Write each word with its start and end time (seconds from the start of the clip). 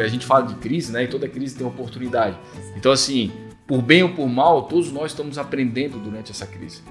a 0.00 0.08
gente 0.08 0.26
fala 0.26 0.46
de 0.46 0.54
crise, 0.56 0.92
né? 0.92 1.04
E 1.04 1.08
toda 1.08 1.28
crise 1.28 1.56
tem 1.56 1.66
oportunidade. 1.66 2.38
Então, 2.76 2.92
assim, 2.92 3.32
por 3.66 3.82
bem 3.82 4.02
ou 4.02 4.10
por 4.10 4.28
mal, 4.28 4.62
todos 4.62 4.90
nós 4.90 5.12
estamos 5.12 5.38
aprendendo 5.38 5.98
durante 5.98 6.30
essa 6.30 6.46
crise. 6.46 6.82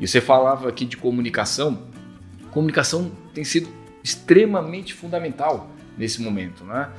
E 0.00 0.06
você 0.06 0.20
falava 0.20 0.68
aqui 0.68 0.84
de 0.84 0.96
comunicação. 0.96 1.88
Comunicação 2.50 3.10
tem 3.32 3.44
sido 3.44 3.68
extremamente 4.02 4.94
fundamental 4.94 5.70
nesse 5.96 6.20
momento, 6.20 6.64
né? 6.64 6.90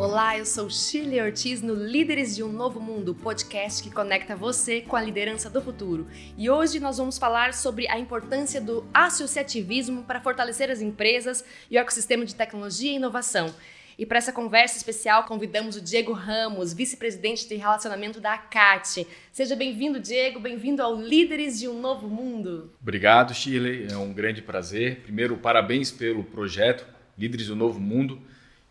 Olá, 0.00 0.38
eu 0.38 0.46
sou 0.46 0.70
Shirley 0.70 1.20
Ortiz 1.20 1.60
no 1.60 1.74
Líderes 1.74 2.34
de 2.34 2.42
um 2.42 2.50
Novo 2.50 2.80
Mundo, 2.80 3.14
podcast 3.14 3.82
que 3.82 3.90
conecta 3.90 4.34
você 4.34 4.80
com 4.80 4.96
a 4.96 5.02
liderança 5.02 5.50
do 5.50 5.60
futuro. 5.60 6.06
E 6.38 6.48
hoje 6.48 6.80
nós 6.80 6.96
vamos 6.96 7.18
falar 7.18 7.52
sobre 7.52 7.86
a 7.86 7.98
importância 7.98 8.62
do 8.62 8.82
associativismo 8.94 10.04
para 10.04 10.18
fortalecer 10.18 10.70
as 10.70 10.80
empresas 10.80 11.44
e 11.70 11.76
o 11.76 11.78
ecossistema 11.78 12.24
de 12.24 12.34
tecnologia 12.34 12.92
e 12.92 12.96
inovação. 12.96 13.54
E 13.98 14.06
para 14.06 14.16
essa 14.16 14.32
conversa 14.32 14.78
especial, 14.78 15.24
convidamos 15.24 15.76
o 15.76 15.82
Diego 15.82 16.14
Ramos, 16.14 16.72
vice-presidente 16.72 17.46
de 17.46 17.56
relacionamento 17.56 18.22
da 18.22 18.32
ACAT. 18.32 19.06
Seja 19.30 19.54
bem-vindo, 19.54 20.00
Diego, 20.00 20.40
bem-vindo 20.40 20.82
ao 20.82 20.98
Líderes 20.98 21.60
de 21.60 21.68
um 21.68 21.78
Novo 21.78 22.08
Mundo. 22.08 22.72
Obrigado, 22.80 23.34
Shirley, 23.34 23.88
é 23.90 23.98
um 23.98 24.14
grande 24.14 24.40
prazer. 24.40 25.00
Primeiro, 25.02 25.36
parabéns 25.36 25.90
pelo 25.90 26.24
projeto 26.24 26.86
Líderes 27.18 27.48
do 27.48 27.54
Novo 27.54 27.78
Mundo. 27.78 28.18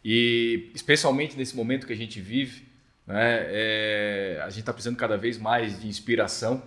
E 0.04 0.72
especialmente 0.74 1.36
nesse 1.36 1.56
momento 1.56 1.86
que 1.86 1.94
a 1.94 1.96
gente 1.96 2.22
vive, 2.22 2.64
né, 3.06 3.46
é, 3.50 4.40
a 4.44 4.50
gente 4.50 4.62
está 4.62 4.72
precisando 4.72 4.98
cada 4.98 5.18
vez 5.18 5.38
mais 5.38 5.82
de 5.82 5.88
inspiração, 5.88 6.64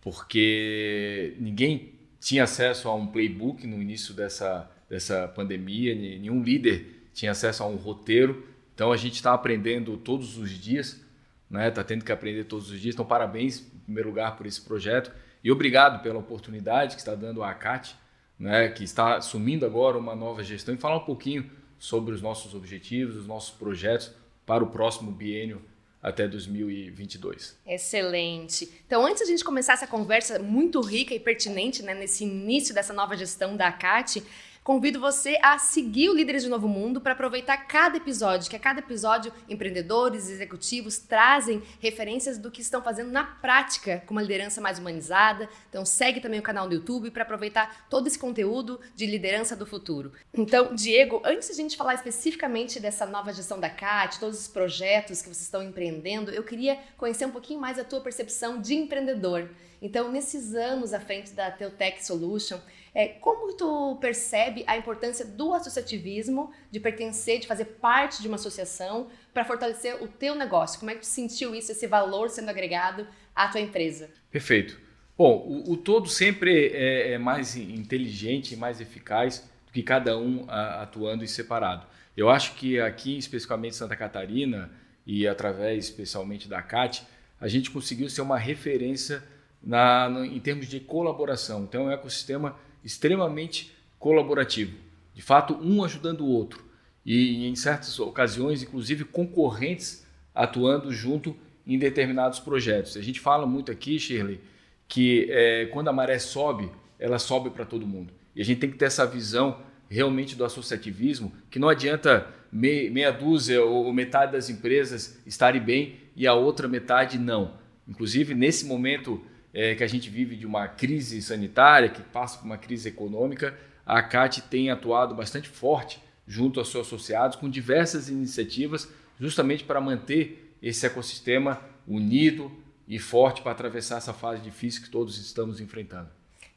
porque 0.00 1.34
ninguém 1.38 1.94
tinha 2.18 2.44
acesso 2.44 2.88
a 2.88 2.94
um 2.94 3.06
playbook 3.06 3.66
no 3.66 3.80
início 3.80 4.12
dessa, 4.12 4.70
dessa 4.88 5.28
pandemia, 5.28 5.94
nenhum 5.94 6.42
líder 6.42 7.08
tinha 7.14 7.32
acesso 7.32 7.62
a 7.62 7.66
um 7.66 7.76
roteiro. 7.76 8.46
Então 8.74 8.92
a 8.92 8.96
gente 8.96 9.14
está 9.14 9.32
aprendendo 9.32 9.96
todos 9.96 10.36
os 10.36 10.50
dias, 10.50 11.00
né, 11.48 11.70
tá 11.70 11.82
tendo 11.82 12.04
que 12.04 12.12
aprender 12.12 12.44
todos 12.44 12.70
os 12.70 12.80
dias. 12.80 12.94
Então 12.94 13.04
parabéns, 13.04 13.60
em 13.60 13.78
primeiro 13.84 14.08
lugar, 14.10 14.36
por 14.36 14.46
esse 14.46 14.60
projeto 14.60 15.10
e 15.42 15.50
obrigado 15.50 16.02
pela 16.02 16.18
oportunidade 16.18 16.94
que 16.94 17.00
está 17.00 17.14
dando 17.14 17.42
a 17.42 17.50
ACAT, 17.50 17.94
né, 18.38 18.68
que 18.68 18.84
está 18.84 19.16
assumindo 19.16 19.64
agora 19.64 19.96
uma 19.96 20.14
nova 20.14 20.42
gestão 20.42 20.74
e 20.74 20.78
falar 20.78 20.96
um 20.96 21.04
pouquinho 21.04 21.50
sobre 21.80 22.14
os 22.14 22.20
nossos 22.20 22.54
objetivos, 22.54 23.16
os 23.16 23.26
nossos 23.26 23.50
projetos 23.50 24.12
para 24.44 24.62
o 24.62 24.68
próximo 24.68 25.10
biênio 25.10 25.62
até 26.02 26.28
2022. 26.28 27.58
Excelente. 27.66 28.70
Então, 28.86 29.04
antes 29.04 29.18
de 29.18 29.24
a 29.24 29.26
gente 29.26 29.44
começar 29.44 29.72
essa 29.72 29.86
conversa 29.86 30.38
muito 30.38 30.80
rica 30.80 31.14
e 31.14 31.18
pertinente 31.18 31.82
né, 31.82 31.94
nesse 31.94 32.24
início 32.24 32.74
dessa 32.74 32.92
nova 32.92 33.16
gestão 33.16 33.56
da 33.56 33.68
ACAT, 33.68 34.22
Convido 34.70 35.00
você 35.00 35.36
a 35.42 35.58
seguir 35.58 36.10
o 36.10 36.14
Líderes 36.14 36.44
de 36.44 36.48
Novo 36.48 36.68
Mundo 36.68 37.00
para 37.00 37.12
aproveitar 37.12 37.56
cada 37.56 37.96
episódio, 37.96 38.48
que 38.48 38.54
a 38.54 38.60
cada 38.60 38.78
episódio 38.78 39.32
empreendedores, 39.48 40.30
executivos 40.30 40.96
trazem 40.96 41.60
referências 41.80 42.38
do 42.38 42.52
que 42.52 42.62
estão 42.62 42.80
fazendo 42.80 43.10
na 43.10 43.24
prática 43.24 44.00
com 44.06 44.14
uma 44.14 44.22
liderança 44.22 44.60
mais 44.60 44.78
humanizada. 44.78 45.48
Então 45.68 45.84
segue 45.84 46.20
também 46.20 46.38
o 46.38 46.42
canal 46.44 46.68
no 46.68 46.74
YouTube 46.74 47.10
para 47.10 47.24
aproveitar 47.24 47.88
todo 47.90 48.06
esse 48.06 48.16
conteúdo 48.16 48.78
de 48.94 49.06
liderança 49.06 49.56
do 49.56 49.66
futuro. 49.66 50.12
Então, 50.32 50.72
Diego, 50.72 51.20
antes 51.24 51.48
de 51.48 51.54
a 51.54 51.56
gente 51.56 51.76
falar 51.76 51.94
especificamente 51.94 52.78
dessa 52.78 53.04
nova 53.04 53.32
gestão 53.32 53.58
da 53.58 53.70
CAT, 53.70 54.20
todos 54.20 54.38
os 54.38 54.46
projetos 54.46 55.20
que 55.20 55.26
vocês 55.26 55.42
estão 55.42 55.64
empreendendo, 55.64 56.30
eu 56.30 56.44
queria 56.44 56.78
conhecer 56.96 57.26
um 57.26 57.32
pouquinho 57.32 57.60
mais 57.60 57.76
a 57.76 57.82
tua 57.82 58.00
percepção 58.00 58.60
de 58.60 58.76
empreendedor. 58.76 59.50
Então, 59.82 60.10
nesses 60.12 60.54
anos 60.54 60.92
à 60.92 61.00
frente 61.00 61.32
da 61.32 61.50
Teutech 61.50 62.04
Solution, 62.04 62.58
é, 62.94 63.08
como 63.08 63.56
tu 63.56 63.96
percebe 64.00 64.64
a 64.66 64.76
importância 64.76 65.24
do 65.24 65.54
associativismo, 65.54 66.52
de 66.70 66.80
pertencer, 66.80 67.40
de 67.40 67.46
fazer 67.46 67.64
parte 67.64 68.20
de 68.20 68.28
uma 68.28 68.34
associação 68.34 69.08
para 69.32 69.44
fortalecer 69.44 70.02
o 70.02 70.08
teu 70.08 70.34
negócio? 70.34 70.78
Como 70.78 70.90
é 70.90 70.94
que 70.94 71.00
tu 71.00 71.06
sentiu 71.06 71.54
isso, 71.54 71.72
esse 71.72 71.86
valor 71.86 72.28
sendo 72.28 72.50
agregado 72.50 73.06
à 73.34 73.48
tua 73.48 73.60
empresa? 73.60 74.10
Perfeito. 74.30 74.78
Bom, 75.16 75.36
o, 75.46 75.72
o 75.72 75.76
todo 75.76 76.08
sempre 76.08 76.68
é, 76.68 77.12
é, 77.12 77.18
mais 77.18 77.56
inteligente 77.56 78.54
e 78.54 78.56
mais 78.56 78.80
eficaz 78.80 79.48
do 79.66 79.72
que 79.72 79.82
cada 79.82 80.18
um 80.18 80.44
a, 80.48 80.82
atuando 80.82 81.22
em 81.22 81.26
separado. 81.26 81.86
Eu 82.16 82.28
acho 82.28 82.54
que 82.54 82.80
aqui, 82.80 83.16
especificamente 83.16 83.76
Santa 83.76 83.96
Catarina, 83.96 84.70
e 85.06 85.26
através 85.26 85.84
especialmente 85.84 86.48
da 86.48 86.60
CAT, 86.60 87.06
a 87.40 87.48
gente 87.48 87.70
conseguiu 87.70 88.08
ser 88.08 88.20
uma 88.20 88.38
referência 88.38 89.22
na, 89.62 90.08
no, 90.08 90.24
em 90.24 90.40
termos 90.40 90.66
de 90.66 90.80
colaboração. 90.80 91.64
Então, 91.64 91.82
é 91.82 91.84
um 91.86 91.92
ecossistema 91.92 92.56
extremamente 92.84 93.74
colaborativo. 93.98 94.76
De 95.14 95.22
fato, 95.22 95.54
um 95.62 95.84
ajudando 95.84 96.22
o 96.22 96.28
outro. 96.28 96.64
E 97.04 97.46
em 97.46 97.54
certas 97.56 97.98
ocasiões, 97.98 98.62
inclusive, 98.62 99.04
concorrentes 99.04 100.06
atuando 100.34 100.92
junto 100.92 101.36
em 101.66 101.78
determinados 101.78 102.38
projetos. 102.38 102.96
A 102.96 103.02
gente 103.02 103.20
fala 103.20 103.46
muito 103.46 103.70
aqui, 103.70 103.98
Shirley, 103.98 104.40
que 104.88 105.26
é, 105.30 105.66
quando 105.66 105.88
a 105.88 105.92
maré 105.92 106.18
sobe, 106.18 106.70
ela 106.98 107.18
sobe 107.18 107.50
para 107.50 107.64
todo 107.64 107.86
mundo. 107.86 108.12
E 108.34 108.40
a 108.40 108.44
gente 108.44 108.58
tem 108.58 108.70
que 108.70 108.78
ter 108.78 108.86
essa 108.86 109.06
visão 109.06 109.58
realmente 109.88 110.36
do 110.36 110.44
associativismo, 110.44 111.32
que 111.50 111.58
não 111.58 111.68
adianta 111.68 112.26
meia 112.52 113.10
dúzia 113.10 113.62
ou 113.62 113.92
metade 113.92 114.32
das 114.32 114.48
empresas 114.48 115.20
estarem 115.26 115.60
bem 115.60 115.96
e 116.16 116.26
a 116.26 116.34
outra 116.34 116.68
metade 116.68 117.18
não. 117.18 117.54
Inclusive, 117.88 118.34
nesse 118.34 118.66
momento 118.66 119.22
é, 119.52 119.74
que 119.74 119.84
a 119.84 119.86
gente 119.86 120.08
vive 120.08 120.36
de 120.36 120.46
uma 120.46 120.68
crise 120.68 121.20
sanitária, 121.22 121.88
que 121.88 122.02
passa 122.02 122.38
por 122.38 122.44
uma 122.44 122.58
crise 122.58 122.88
econômica, 122.88 123.58
a 123.84 124.02
CAT 124.02 124.42
tem 124.42 124.70
atuado 124.70 125.14
bastante 125.14 125.48
forte 125.48 126.00
junto 126.26 126.60
aos 126.60 126.70
seus 126.70 126.86
associados 126.86 127.36
com 127.36 127.50
diversas 127.50 128.08
iniciativas 128.08 128.88
justamente 129.18 129.64
para 129.64 129.80
manter 129.80 130.56
esse 130.62 130.86
ecossistema 130.86 131.60
unido 131.86 132.52
e 132.86 132.98
forte 132.98 133.42
para 133.42 133.52
atravessar 133.52 133.98
essa 133.98 134.12
fase 134.12 134.40
difícil 134.40 134.82
que 134.82 134.90
todos 134.90 135.18
estamos 135.18 135.60
enfrentando. 135.60 136.08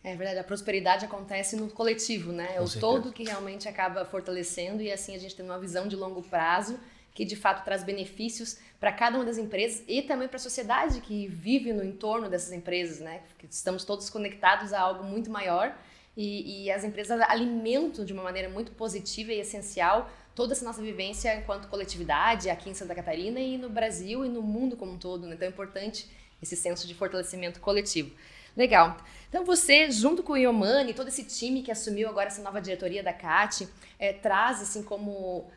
É 0.03 0.16
verdade, 0.16 0.40
a 0.40 0.44
prosperidade 0.44 1.06
acontece 1.06 1.56
no 1.56 1.70
coletivo, 1.70 2.32
né? 2.32 2.56
É 2.56 2.62
o 2.62 2.70
todo 2.70 3.12
que 3.12 3.24
realmente 3.24 3.70
acaba 3.70 4.03
fortalecendo 4.03 4.82
e 4.82 4.92
assim 4.92 5.16
a 5.16 5.20
gente 5.20 5.36
tem 5.36 5.46
uma 5.46 5.59
visão 5.59 5.88
de 5.88 5.96
longo 5.96 6.22
prazo 6.22 6.78
que 7.13 7.24
de 7.24 7.35
fato 7.35 7.63
traz 7.63 7.84
benefícios 7.84 8.57
para 8.79 8.91
cada 8.91 9.18
uma 9.18 9.25
das 9.25 9.38
empresas 9.38 9.84
e 9.88 10.01
também 10.01 10.28
para 10.28 10.38
a 10.38 10.40
sociedade 10.40 11.00
que 11.01 11.28
vive 11.28 11.72
no 11.72 11.84
entorno 11.84 12.29
dessas 12.29 12.51
empresas, 12.51 13.00
né? 13.00 13.22
Porque 13.29 13.46
estamos 13.46 13.84
todos 13.84 14.09
conectados 14.09 14.74
a 14.74 14.79
algo 14.79 15.03
muito 15.03 15.29
maior 15.29 15.75
e, 16.16 16.66
e, 16.66 16.72
as 16.72 16.84
empresas 16.84 17.19
alimentam 17.22 18.06
de 18.06 18.13
uma 18.13 18.22
maneira 18.22 18.47
muito 18.47 18.72
positiva 18.73 19.31
e 19.31 19.40
essencial 19.40 20.12
toda 20.35 20.53
essa 20.53 20.63
nossa 20.63 20.81
vivência 20.81 21.35
enquanto 21.35 21.68
coletividade 21.68 22.50
aqui 22.50 22.69
em 22.69 22.73
Santa 22.73 22.94
Catarina 22.94 23.40
e 23.40 23.57
no 23.57 23.69
Brasil 23.69 24.23
e 24.23 24.29
no 24.29 24.41
mundo 24.41 24.78
como 24.78 24.91
um 24.91 24.97
todo. 24.97 25.25
Né? 25.25 25.34
Então 25.35 25.47
é 25.47 25.52
importante 25.52 26.07
esse 26.41 26.56
senso 26.56 26.88
de 26.88 26.94
fortalecimento 26.94 27.59
coletivo. 27.59 28.16
Legal. 28.56 28.97
Então 29.34 29.44
você, 29.44 29.90
junto 29.90 30.22
com 30.22 30.34
o 30.34 30.38
Iomani, 30.38 30.94
todo 30.94 31.08
esse 31.08 31.24
time 31.24 31.64
que 31.64 31.72
assumiu 31.72 32.08
agora 32.08 32.28
essa 32.28 32.44
nova 32.44 32.62
diretoria 32.62 33.02
da 33.02 33.12
CAT, 33.12 33.68
é, 33.97 34.14
traz 34.14 34.62
assim 34.62 34.84
como 34.84 35.12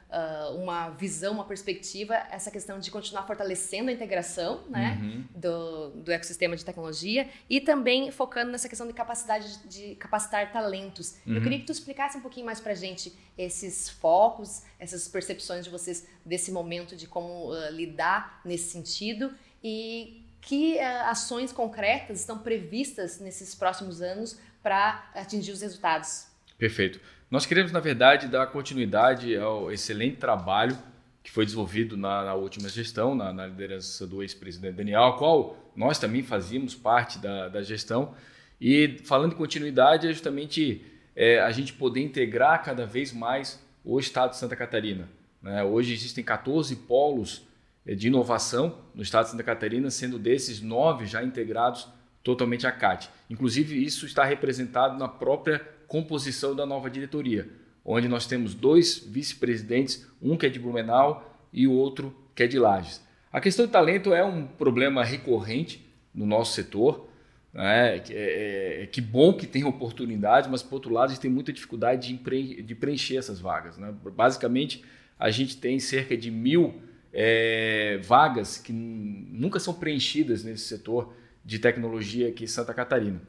uh, 0.09 0.57
uma 0.57 0.89
visão, 0.89 1.35
uma 1.35 1.45
perspectiva, 1.45 2.15
essa 2.31 2.51
questão 2.51 2.79
de 2.79 2.91
continuar 2.91 3.25
fortalecendo 3.25 3.91
a 3.91 3.93
integração 3.93 4.63
né, 4.71 4.99
uhum. 4.99 5.25
do, 5.35 5.91
do 5.91 6.11
ecossistema 6.11 6.57
de 6.57 6.65
tecnologia 6.65 7.29
e 7.51 7.61
também 7.61 8.11
focando 8.11 8.51
nessa 8.51 8.67
questão 8.67 8.87
de 8.87 8.95
capacidade 8.95 9.59
de, 9.59 9.69
de 9.69 9.95
capacitar 9.97 10.51
talentos. 10.51 11.19
Uhum. 11.27 11.35
Eu 11.35 11.43
queria 11.43 11.59
que 11.59 11.67
tu 11.67 11.73
explicasse 11.73 12.17
um 12.17 12.23
pouquinho 12.23 12.47
mais 12.47 12.61
para 12.61 12.73
gente 12.73 13.13
esses 13.37 13.91
focos, 13.91 14.63
essas 14.79 15.07
percepções 15.07 15.67
de 15.67 15.71
vocês 15.71 16.09
desse 16.25 16.51
momento 16.51 16.97
de 16.97 17.07
como 17.07 17.53
uh, 17.53 17.71
lidar 17.73 18.41
nesse 18.43 18.71
sentido 18.71 19.35
e 19.63 20.26
que 20.47 20.77
uh, 20.77 21.11
ações 21.11 21.53
concretas 21.53 22.21
estão 22.21 22.39
previstas 22.39 23.19
nesses 23.19 23.53
próximos 23.53 24.01
anos 24.01 24.39
para 24.63 25.11
atingir 25.13 25.51
os 25.51 25.61
resultados? 25.61 26.29
Perfeito. 26.57 27.01
Nós 27.29 27.45
queremos, 27.45 27.73
na 27.73 27.81
verdade, 27.81 28.29
dar 28.29 28.47
continuidade 28.47 29.37
ao 29.37 29.73
excelente 29.73 30.17
trabalho 30.19 30.79
que 31.23 31.33
foi 31.33 31.45
desenvolvido 31.45 31.97
na, 31.97 32.25
na 32.25 32.35
última 32.35 32.69
gestão, 32.69 33.13
na, 33.13 33.33
na 33.33 33.49
liderança 33.49 34.07
do 34.07 34.23
ex-presidente 34.23 34.77
Daniel, 34.77 35.07
a 35.07 35.19
qual 35.19 35.57
nós 35.75 35.99
também 35.99 36.23
fazíamos 36.23 36.77
parte 36.77 37.19
da, 37.19 37.49
da 37.49 37.61
gestão. 37.65 38.15
E 38.61 39.01
falando 39.03 39.33
em 39.33 39.37
continuidade, 39.37 40.07
é 40.07 40.13
justamente 40.13 40.85
é, 41.17 41.41
a 41.41 41.51
gente 41.51 41.73
poder 41.73 42.01
integrar 42.01 42.63
cada 42.63 42.87
vez 42.87 43.13
mais 43.13 43.61
o 43.85 43.99
Estado 43.99 44.31
de 44.31 44.37
Santa 44.37 44.55
Catarina. 44.55 45.09
Né? 45.43 45.65
Hoje 45.65 45.93
existem 45.93 46.23
14 46.23 46.77
polos 46.77 47.45
de 47.95 48.09
inovação 48.09 48.79
no 48.95 49.03
estado 49.03 49.27
de 49.27 49.31
Santa 49.33 49.45
Catarina, 49.45 49.91
sendo 49.91 50.19
desses 50.19 50.61
nove 50.61 51.07
já 51.07 51.23
integrados 51.23 51.89
totalmente 52.23 52.67
à 52.67 52.73
CAT. 52.73 53.09
Inclusive, 53.31 53.83
isso 53.85 54.07
está 54.07 54.25
representado 54.25 54.99
na 54.99 55.07
própria 55.07 55.61
composição 55.87 56.57
da 56.57 56.67
nova 56.67 56.91
diretoria, 56.91 57.49
onde 57.85 58.09
nós 58.09 58.27
temos 58.27 58.55
dois 58.55 58.99
vice-presidentes, 58.99 60.07
um 60.21 60.37
que 60.37 60.47
é 60.47 60.49
de 60.49 60.59
Blumenau 60.59 61.33
e 61.53 61.69
o 61.69 61.73
outro 61.73 62.15
que 62.35 62.43
é 62.43 62.47
de 62.49 62.59
Lages. 62.59 63.01
A 63.33 63.41
questão 63.41 63.67
de 63.67 63.73
talento 63.73 64.13
é 64.13 64.25
um 64.25 64.47
problema 64.47 65.05
recorrente 65.05 65.87
no 66.13 66.27
nosso 66.27 66.55
setor. 66.55 67.09
Né? 67.53 67.97
É, 67.97 68.03
é, 68.11 68.83
é, 68.83 68.87
que 68.87 69.01
bom 69.01 69.33
que 69.33 69.47
tem 69.47 69.65
oportunidade, 69.65 70.49
mas 70.49 70.63
por 70.63 70.75
outro 70.75 70.93
lado 70.93 71.11
a 71.11 71.13
gente 71.13 71.21
tem 71.21 71.31
muita 71.31 71.53
dificuldade 71.53 72.13
de, 72.13 72.63
de 72.63 72.75
preencher 72.75 73.17
essas 73.17 73.39
vagas. 73.39 73.79
Né? 73.79 73.95
Basicamente, 74.15 74.85
a 75.19 75.31
gente 75.31 75.57
tem 75.57 75.79
cerca 75.79 76.17
de 76.17 76.31
mil 76.31 76.83
é, 77.19 77.99
vagas 78.03 78.59
que 78.59 78.75
nunca 78.75 79.59
são 79.59 79.73
preenchidas 79.73 80.45
nesse 80.45 80.65
setor 80.65 81.15
de 81.43 81.59
tecnologia 81.59 82.29
aqui 82.29 82.45
em 82.45 82.47
Santa 82.47 82.75
Catarina. 82.75 83.23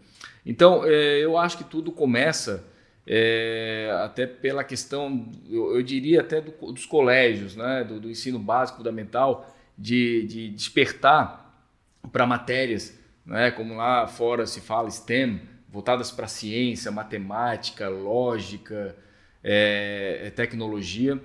Então, 0.46 0.84
é, 0.84 1.20
eu 1.24 1.38
acho 1.38 1.58
que 1.58 1.64
tudo 1.64 1.90
começa 1.90 2.66
é, 3.06 3.90
até 4.04 4.28
pela 4.28 4.62
questão, 4.62 5.32
eu, 5.50 5.74
eu 5.74 5.82
diria 5.82 6.20
até 6.20 6.42
do, 6.42 6.52
dos 6.74 6.86
colégios, 6.86 7.56
né? 7.56 7.86
do, 7.86 7.98
do 7.98 8.10
ensino 8.10 8.38
básico 8.38 8.80
fundamental, 8.80 9.56
de, 9.78 10.24
de 10.24 10.50
despertar 10.50 11.66
para 12.12 12.26
matérias 12.26 13.00
né? 13.26 13.52
como 13.52 13.74
lá 13.74 14.06
fora 14.06 14.46
se 14.46 14.60
fala 14.60 14.90
STEM, 14.92 15.40
voltadas 15.70 16.12
para 16.12 16.28
ciência, 16.28 16.92
matemática, 16.92 17.88
lógica, 17.88 18.98
é, 19.42 20.24
é, 20.26 20.30
tecnologia. 20.30 21.18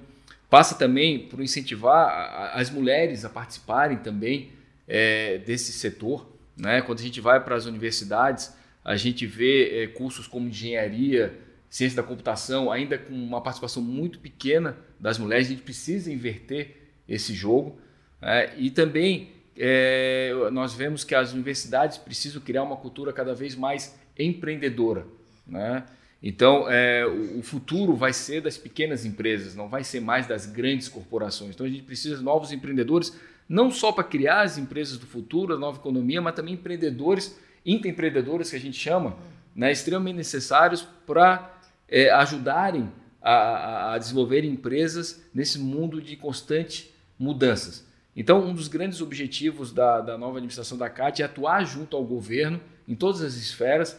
Passa 0.53 0.75
também 0.75 1.19
por 1.19 1.41
incentivar 1.41 2.53
as 2.53 2.69
mulheres 2.69 3.25
a 3.25 3.31
participarem 3.31 3.97
também 3.97 4.51
é, 4.87 5.39
desse 5.39 5.73
setor. 5.73 6.31
Né? 6.55 6.83
Quando 6.83 6.99
a 6.99 7.03
gente 7.03 7.23
vai 7.23 7.43
para 7.43 7.57
as 7.57 7.65
universidades, 7.65 8.55
a 8.85 8.95
gente 8.95 9.27
vê 9.27 9.85
é, 9.85 9.87
cursos 9.87 10.27
como 10.27 10.49
engenharia, 10.49 11.39
ciência 11.71 11.97
da 11.97 12.03
computação, 12.07 12.71
ainda 12.71 12.99
com 12.99 13.15
uma 13.15 13.41
participação 13.41 13.83
muito 13.83 14.19
pequena 14.19 14.77
das 15.01 15.17
mulheres. 15.17 15.47
A 15.47 15.51
gente 15.53 15.63
precisa 15.63 16.13
inverter 16.13 16.77
esse 17.09 17.33
jogo. 17.33 17.81
Né? 18.21 18.53
E 18.59 18.71
também 18.71 19.31
é, 19.57 20.35
nós 20.53 20.75
vemos 20.75 21.03
que 21.03 21.15
as 21.15 21.33
universidades 21.33 21.97
precisam 21.97 22.43
criar 22.43 22.63
uma 22.63 22.77
cultura 22.77 23.11
cada 23.11 23.35
vez 23.35 23.57
mais 23.57 23.99
empreendedora. 24.19 25.07
Né? 25.47 25.83
Então, 26.23 26.71
é, 26.71 27.05
o 27.05 27.43
futuro 27.43 27.97
vai 27.97 28.13
ser 28.13 28.41
das 28.41 28.57
pequenas 28.57 29.05
empresas, 29.05 29.57
não 29.57 29.69
vai 29.69 29.83
ser 29.83 30.01
mais 30.01 30.27
das 30.27 30.47
grandes 30.47 30.89
corporações. 30.89 31.55
Então, 31.55 31.67
a 31.67 31.69
gente 31.69 31.83
precisa 31.83 32.17
de 32.17 32.23
novos 32.23 32.53
empreendedores, 32.53 33.19
não 33.49 33.73
só 33.73 33.91
para 33.91 34.05
criar 34.05 34.43
as 34.43 34.57
empresas 34.57 34.99
do 34.99 35.07
futuro, 35.07 35.55
a 35.55 35.59
nova 35.59 35.79
economia, 35.79 36.23
mas 36.23 36.35
também 36.35 36.55
empreendedores, 36.55 37.37
intraempreendedores 37.67 38.51
que 38.51 38.57
a 38.57 38.61
gente 38.61 38.79
chama, 38.79 39.17
né, 39.55 39.73
extremamente 39.73 40.17
necessários 40.17 40.87
para 41.05 41.59
é, 41.89 42.09
ajudarem 42.11 42.91
a, 43.21 43.95
a 43.95 43.99
desenvolver 43.99 44.45
empresas 44.45 45.23
nesse 45.35 45.59
mundo 45.59 46.01
de 46.01 46.17
constante 46.17 46.95
mudanças. 47.19 47.87
Então, 48.15 48.45
um 48.45 48.55
dos 48.55 48.69
grandes 48.69 49.01
objetivos 49.01 49.73
da, 49.73 50.01
da 50.01 50.19
nova 50.19 50.37
administração 50.37 50.79
da 50.79 50.89
CAT 50.89 51.23
é 51.23 51.25
atuar 51.25 51.65
junto 51.65 51.97
ao 51.97 52.05
governo, 52.05 52.61
em 52.87 52.95
todas 52.95 53.23
as 53.23 53.35
esferas, 53.35 53.99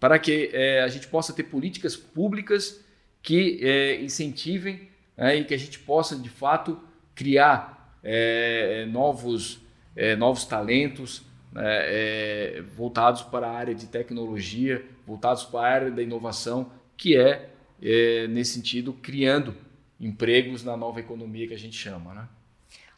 para 0.00 0.18
que 0.18 0.50
é, 0.52 0.82
a 0.82 0.88
gente 0.88 1.08
possa 1.08 1.32
ter 1.32 1.44
políticas 1.44 1.96
públicas 1.96 2.84
que 3.22 3.58
é, 3.62 4.00
incentivem 4.00 4.88
é, 5.16 5.36
e 5.36 5.44
que 5.44 5.54
a 5.54 5.58
gente 5.58 5.78
possa, 5.80 6.16
de 6.16 6.28
fato, 6.28 6.80
criar 7.14 7.98
é, 8.02 8.86
novos, 8.86 9.60
é, 9.96 10.14
novos 10.14 10.44
talentos 10.44 11.22
né, 11.52 11.62
é, 11.64 12.62
voltados 12.76 13.22
para 13.22 13.48
a 13.48 13.52
área 13.52 13.74
de 13.74 13.86
tecnologia, 13.86 14.84
voltados 15.06 15.44
para 15.44 15.60
a 15.60 15.72
área 15.72 15.90
da 15.90 16.02
inovação, 16.02 16.70
que 16.96 17.16
é, 17.16 17.48
nesse 18.28 18.54
sentido, 18.54 18.92
criando 18.92 19.54
empregos 20.00 20.62
na 20.62 20.76
nova 20.76 21.00
economia 21.00 21.48
que 21.48 21.54
a 21.54 21.58
gente 21.58 21.76
chama. 21.76 22.14
Né? 22.14 22.28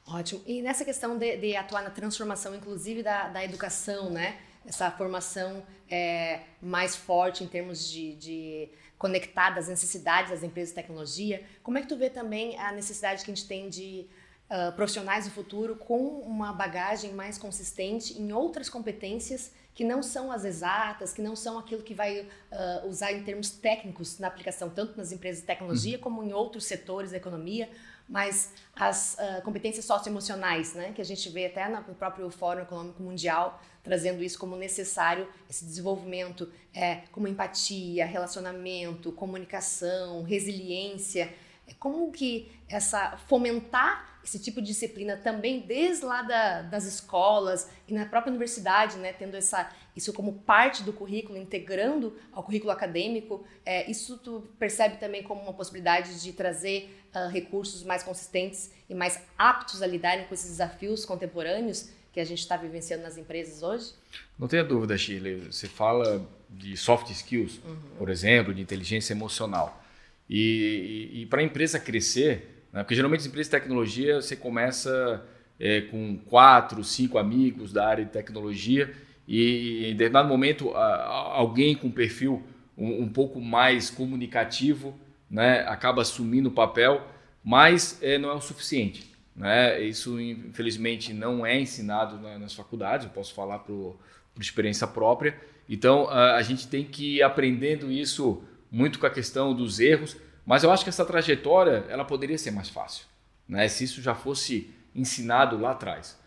Ótimo. 0.07 0.43
E 0.47 0.61
nessa 0.61 0.85
questão 0.85 1.17
de, 1.17 1.37
de 1.39 1.57
atuar 1.57 1.83
na 1.83 1.91
transformação, 1.91 2.55
inclusive 2.55 3.03
da, 3.03 3.29
da 3.29 3.45
educação, 3.45 4.11
né? 4.11 4.39
Essa 4.65 4.91
formação 4.91 5.63
é, 5.91 6.41
mais 6.61 6.95
forte 6.95 7.43
em 7.43 7.47
termos 7.47 7.89
de, 7.91 8.15
de 8.15 8.69
conectar 8.99 9.51
das 9.51 9.69
necessidades 9.69 10.31
das 10.31 10.43
empresas 10.43 10.71
de 10.71 10.75
tecnologia. 10.75 11.43
Como 11.63 11.79
é 11.79 11.81
que 11.81 11.89
tu 11.89 11.97
vê 11.97 12.11
também 12.11 12.59
a 12.59 12.71
necessidade 12.71 13.25
que 13.25 13.31
a 13.31 13.35
gente 13.35 13.49
tem 13.49 13.69
de 13.69 14.07
uh, 14.51 14.73
profissionais 14.73 15.25
do 15.25 15.31
futuro 15.31 15.75
com 15.77 16.21
uma 16.21 16.53
bagagem 16.53 17.13
mais 17.13 17.39
consistente 17.39 18.21
em 18.21 18.33
outras 18.33 18.69
competências 18.69 19.53
que 19.75 19.85
não 19.85 20.03
são 20.03 20.31
as 20.31 20.45
exatas, 20.45 21.13
que 21.13 21.23
não 21.23 21.35
são 21.35 21.59
aquilo 21.59 21.83
que 21.83 21.95
vai 21.95 22.21
uh, 22.21 22.87
usar 22.87 23.13
em 23.13 23.23
termos 23.23 23.51
técnicos 23.51 24.19
na 24.19 24.29
aplicação, 24.29 24.69
tanto 24.69 24.97
nas 24.99 25.13
empresas 25.13 25.41
de 25.41 25.47
tecnologia 25.47 25.97
uhum. 25.97 26.03
como 26.03 26.23
em 26.23 26.33
outros 26.35 26.65
setores 26.65 27.13
da 27.13 27.17
economia, 27.17 27.71
mas 28.07 28.53
as 28.77 29.15
uh, 29.15 29.43
competências 29.43 29.87
socioemocionais, 29.87 30.75
né, 30.75 30.93
que 30.93 31.01
a 31.01 31.05
gente 31.05 31.27
vê 31.31 31.47
até 31.47 31.67
no 31.69 31.95
próprio 31.95 32.29
Fórum 32.31 32.61
Econômico 32.61 33.03
Mundial, 33.03 33.63
trazendo 33.83 34.23
isso 34.23 34.39
como 34.39 34.57
necessário, 34.57 35.29
esse 35.49 35.65
desenvolvimento, 35.65 36.51
é, 36.75 37.03
como 37.13 37.27
empatia, 37.27 38.07
relacionamento, 38.07 39.13
comunicação, 39.13 40.23
resiliência, 40.23 41.33
é 41.67 41.75
como 41.79 42.11
que 42.11 42.51
essa 42.69 43.17
fomentar 43.29 44.11
esse 44.23 44.39
tipo 44.39 44.61
de 44.61 44.69
disciplina 44.69 45.17
também 45.17 45.61
desde 45.61 46.05
lá 46.05 46.23
da, 46.23 46.63
das 46.63 46.85
escolas 46.85 47.71
e 47.89 47.95
na 47.95 48.05
própria 48.05 48.31
universidade, 48.31 48.99
né, 48.99 49.13
tendo 49.13 49.37
essa, 49.37 49.71
isso 49.97 50.13
como 50.13 50.35
parte 50.35 50.83
do 50.83 50.93
currículo, 50.93 51.39
integrando 51.39 52.17
ao 52.33 52.43
currículo 52.43 52.71
acadêmico, 52.71 53.45
é, 53.65 53.91
isso 53.91 54.19
tu 54.19 54.47
percebe 54.59 54.99
também 54.99 55.23
como 55.23 55.43
uma 55.43 55.53
possibilidade 55.53 56.21
de 56.21 56.33
trazer 56.33 57.03
uh, 57.15 57.29
recursos 57.29 57.83
mais 57.83 58.03
consistentes 58.03 58.71
e 58.89 58.95
mais 58.95 59.21
aptos 59.39 59.83
a 59.83 59.87
lidarem 59.87 60.27
com 60.27 60.35
esses 60.35 60.51
desafios 60.51 61.05
contemporâneos 61.05 61.89
que 62.13 62.21
a 62.21 62.25
gente 62.25 62.41
está 62.41 62.57
vivenciando 62.57 63.03
nas 63.03 63.17
empresas 63.17 63.63
hoje? 63.63 63.93
Não 64.39 64.49
tenha 64.49 64.65
dúvida, 64.65 64.97
Shirley. 64.97 65.47
Você 65.51 65.69
fala 65.69 66.27
de 66.49 66.77
soft 66.77 67.11
skills, 67.11 67.61
uhum. 67.65 67.77
por 67.99 68.09
exemplo, 68.09 68.53
de 68.53 68.61
inteligência 68.61 69.13
emocional. 69.13 69.83
E, 70.29 71.11
e, 71.13 71.23
e 71.23 71.27
para 71.27 71.41
a 71.41 71.45
empresa 71.45 71.79
crescer, 71.79 72.67
né, 72.73 72.83
porque 72.83 72.95
geralmente 72.95 73.21
as 73.21 73.27
empresas 73.27 73.49
de 73.51 73.59
tecnologia 73.59 74.21
você 74.21 74.37
começa 74.37 75.25
é, 75.59 75.83
com 75.83 76.19
quatro, 76.27 76.83
cinco 76.83 77.19
amigos 77.19 77.73
da 77.73 77.87
área 77.87 78.05
de 78.05 78.11
tecnologia 78.11 78.93
e 79.27 79.87
em 79.87 79.93
determinado 79.93 80.29
momento 80.29 80.71
alguém 80.71 81.75
com 81.75 81.91
perfil 81.91 82.43
um, 82.77 83.03
um 83.03 83.09
pouco 83.09 83.41
mais 83.41 83.91
comunicativo 83.91 84.99
né, 85.31 85.61
acaba 85.69 86.03
assumindo 86.03 86.49
o 86.49 86.53
papel, 86.53 87.07
mas 87.45 87.99
é, 88.03 88.19
não 88.19 88.31
é 88.31 88.35
o 88.35 88.41
suficiente. 88.41 89.10
Né? 89.41 89.81
Isso, 89.81 90.21
infelizmente, 90.21 91.15
não 91.15 91.47
é 91.47 91.59
ensinado 91.59 92.19
na, 92.19 92.39
nas 92.39 92.53
faculdades, 92.53 93.07
eu 93.07 93.13
posso 93.13 93.33
falar 93.33 93.61
por, 93.61 93.99
por 94.35 94.43
experiência 94.43 94.87
própria. 94.87 95.35
Então, 95.67 96.11
a, 96.11 96.37
a 96.37 96.43
gente 96.43 96.69
tem 96.69 96.85
que 96.85 97.17
ir 97.17 97.23
aprendendo 97.23 97.91
isso 97.91 98.45
muito 98.71 98.99
com 98.99 99.07
a 99.07 99.11
questão 99.11 99.55
dos 99.55 99.81
erros, 99.81 100.15
mas 100.45 100.63
eu 100.63 100.71
acho 100.71 100.85
que 100.85 100.91
essa 100.91 101.07
trajetória 101.07 101.87
ela 101.89 102.05
poderia 102.05 102.37
ser 102.37 102.51
mais 102.51 102.69
fácil, 102.69 103.07
né? 103.49 103.67
se 103.67 103.83
isso 103.85 104.03
já 104.03 104.15
fosse 104.15 104.75
ensinado 104.95 105.59
lá 105.59 105.71
atrás. 105.71 106.21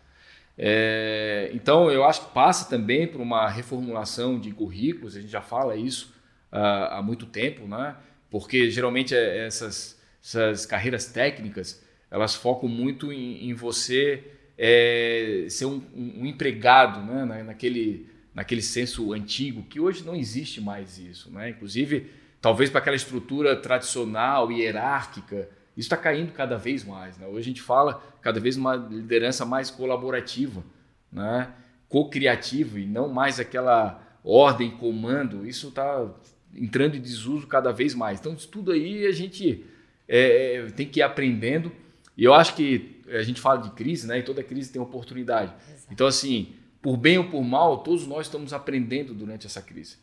É, 0.58 1.52
então, 1.54 1.92
eu 1.92 2.02
acho 2.04 2.26
que 2.26 2.34
passa 2.34 2.68
também 2.68 3.06
por 3.06 3.20
uma 3.20 3.48
reformulação 3.48 4.40
de 4.40 4.50
currículos, 4.50 5.16
a 5.16 5.20
gente 5.20 5.30
já 5.30 5.40
fala 5.40 5.76
isso 5.76 6.12
uh, 6.52 6.90
há 6.90 7.00
muito 7.00 7.26
tempo, 7.26 7.68
né? 7.68 7.94
porque 8.28 8.68
geralmente 8.72 9.14
é, 9.14 9.46
essas, 9.46 10.00
essas 10.20 10.66
carreiras 10.66 11.06
técnicas 11.06 11.83
elas 12.14 12.36
focam 12.36 12.68
muito 12.68 13.12
em, 13.12 13.50
em 13.50 13.54
você 13.54 14.22
é, 14.56 15.46
ser 15.50 15.64
um, 15.64 15.82
um, 15.92 16.24
empregado 16.24 17.00
né? 17.00 17.42
naquele, 17.42 18.06
naquele 18.32 18.62
senso 18.62 19.12
antigo, 19.12 19.64
que 19.64 19.80
hoje 19.80 20.04
não 20.04 20.14
existe 20.14 20.60
mais 20.60 20.96
isso. 20.96 21.28
Né? 21.32 21.50
Inclusive, 21.50 22.08
talvez 22.40 22.70
para 22.70 22.78
aquela 22.78 22.94
estrutura 22.94 23.56
tradicional, 23.56 24.52
hierárquica, 24.52 25.48
isso 25.76 25.86
está 25.86 25.96
caindo 25.96 26.30
cada 26.30 26.56
vez 26.56 26.84
mais. 26.84 27.18
Né? 27.18 27.26
Hoje 27.26 27.40
a 27.40 27.42
gente 27.42 27.62
fala 27.62 28.00
cada 28.22 28.38
vez 28.38 28.56
uma 28.56 28.76
liderança 28.76 29.44
mais 29.44 29.68
colaborativa, 29.68 30.62
né? 31.10 31.52
co-criativa 31.88 32.78
e 32.78 32.86
não 32.86 33.08
mais 33.08 33.40
aquela 33.40 34.00
ordem, 34.22 34.70
comando. 34.70 35.44
Isso 35.44 35.66
está 35.66 36.08
entrando 36.54 36.96
em 36.96 37.00
desuso 37.00 37.48
cada 37.48 37.72
vez 37.72 37.92
mais. 37.92 38.20
Então, 38.20 38.36
tudo 38.36 38.70
aí 38.70 39.04
a 39.04 39.10
gente 39.10 39.64
é, 40.06 40.58
é, 40.58 40.66
tem 40.66 40.86
que 40.86 41.00
ir 41.00 41.02
aprendendo. 41.02 41.72
E 42.16 42.24
eu 42.24 42.34
acho 42.34 42.54
que 42.54 43.02
a 43.08 43.22
gente 43.22 43.40
fala 43.40 43.60
de 43.60 43.70
crise, 43.70 44.06
né? 44.06 44.18
E 44.18 44.22
toda 44.22 44.42
crise 44.42 44.72
tem 44.72 44.80
oportunidade. 44.80 45.52
Exato. 45.68 45.88
Então, 45.90 46.06
assim, 46.06 46.54
por 46.80 46.96
bem 46.96 47.18
ou 47.18 47.24
por 47.24 47.42
mal, 47.42 47.78
todos 47.78 48.06
nós 48.06 48.26
estamos 48.26 48.52
aprendendo 48.52 49.12
durante 49.12 49.46
essa 49.46 49.60
crise. 49.60 49.96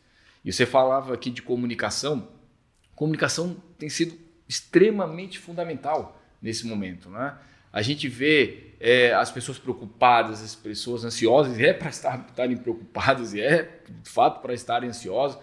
E 0.44 0.52
você 0.52 0.66
falava 0.66 1.14
aqui 1.14 1.30
de 1.30 1.42
comunicação. 1.42 2.28
Comunicação 2.94 3.56
tem 3.78 3.88
sido 3.88 4.14
extremamente 4.48 5.38
fundamental 5.38 6.20
nesse 6.40 6.66
momento, 6.66 7.08
né? 7.08 7.36
A 7.72 7.80
gente 7.80 8.06
vê 8.06 8.74
é, 8.78 9.14
as 9.14 9.30
pessoas 9.30 9.58
preocupadas, 9.58 10.42
as 10.42 10.54
pessoas 10.54 11.04
ansiosas, 11.04 11.58
e 11.58 11.64
é 11.64 11.72
para 11.72 11.88
estarem 11.88 12.56
preocupadas, 12.58 13.32
e 13.32 13.40
é 13.40 13.80
de 14.02 14.10
fato 14.10 14.42
para 14.42 14.52
estarem 14.52 14.90
ansiosas 14.90 15.38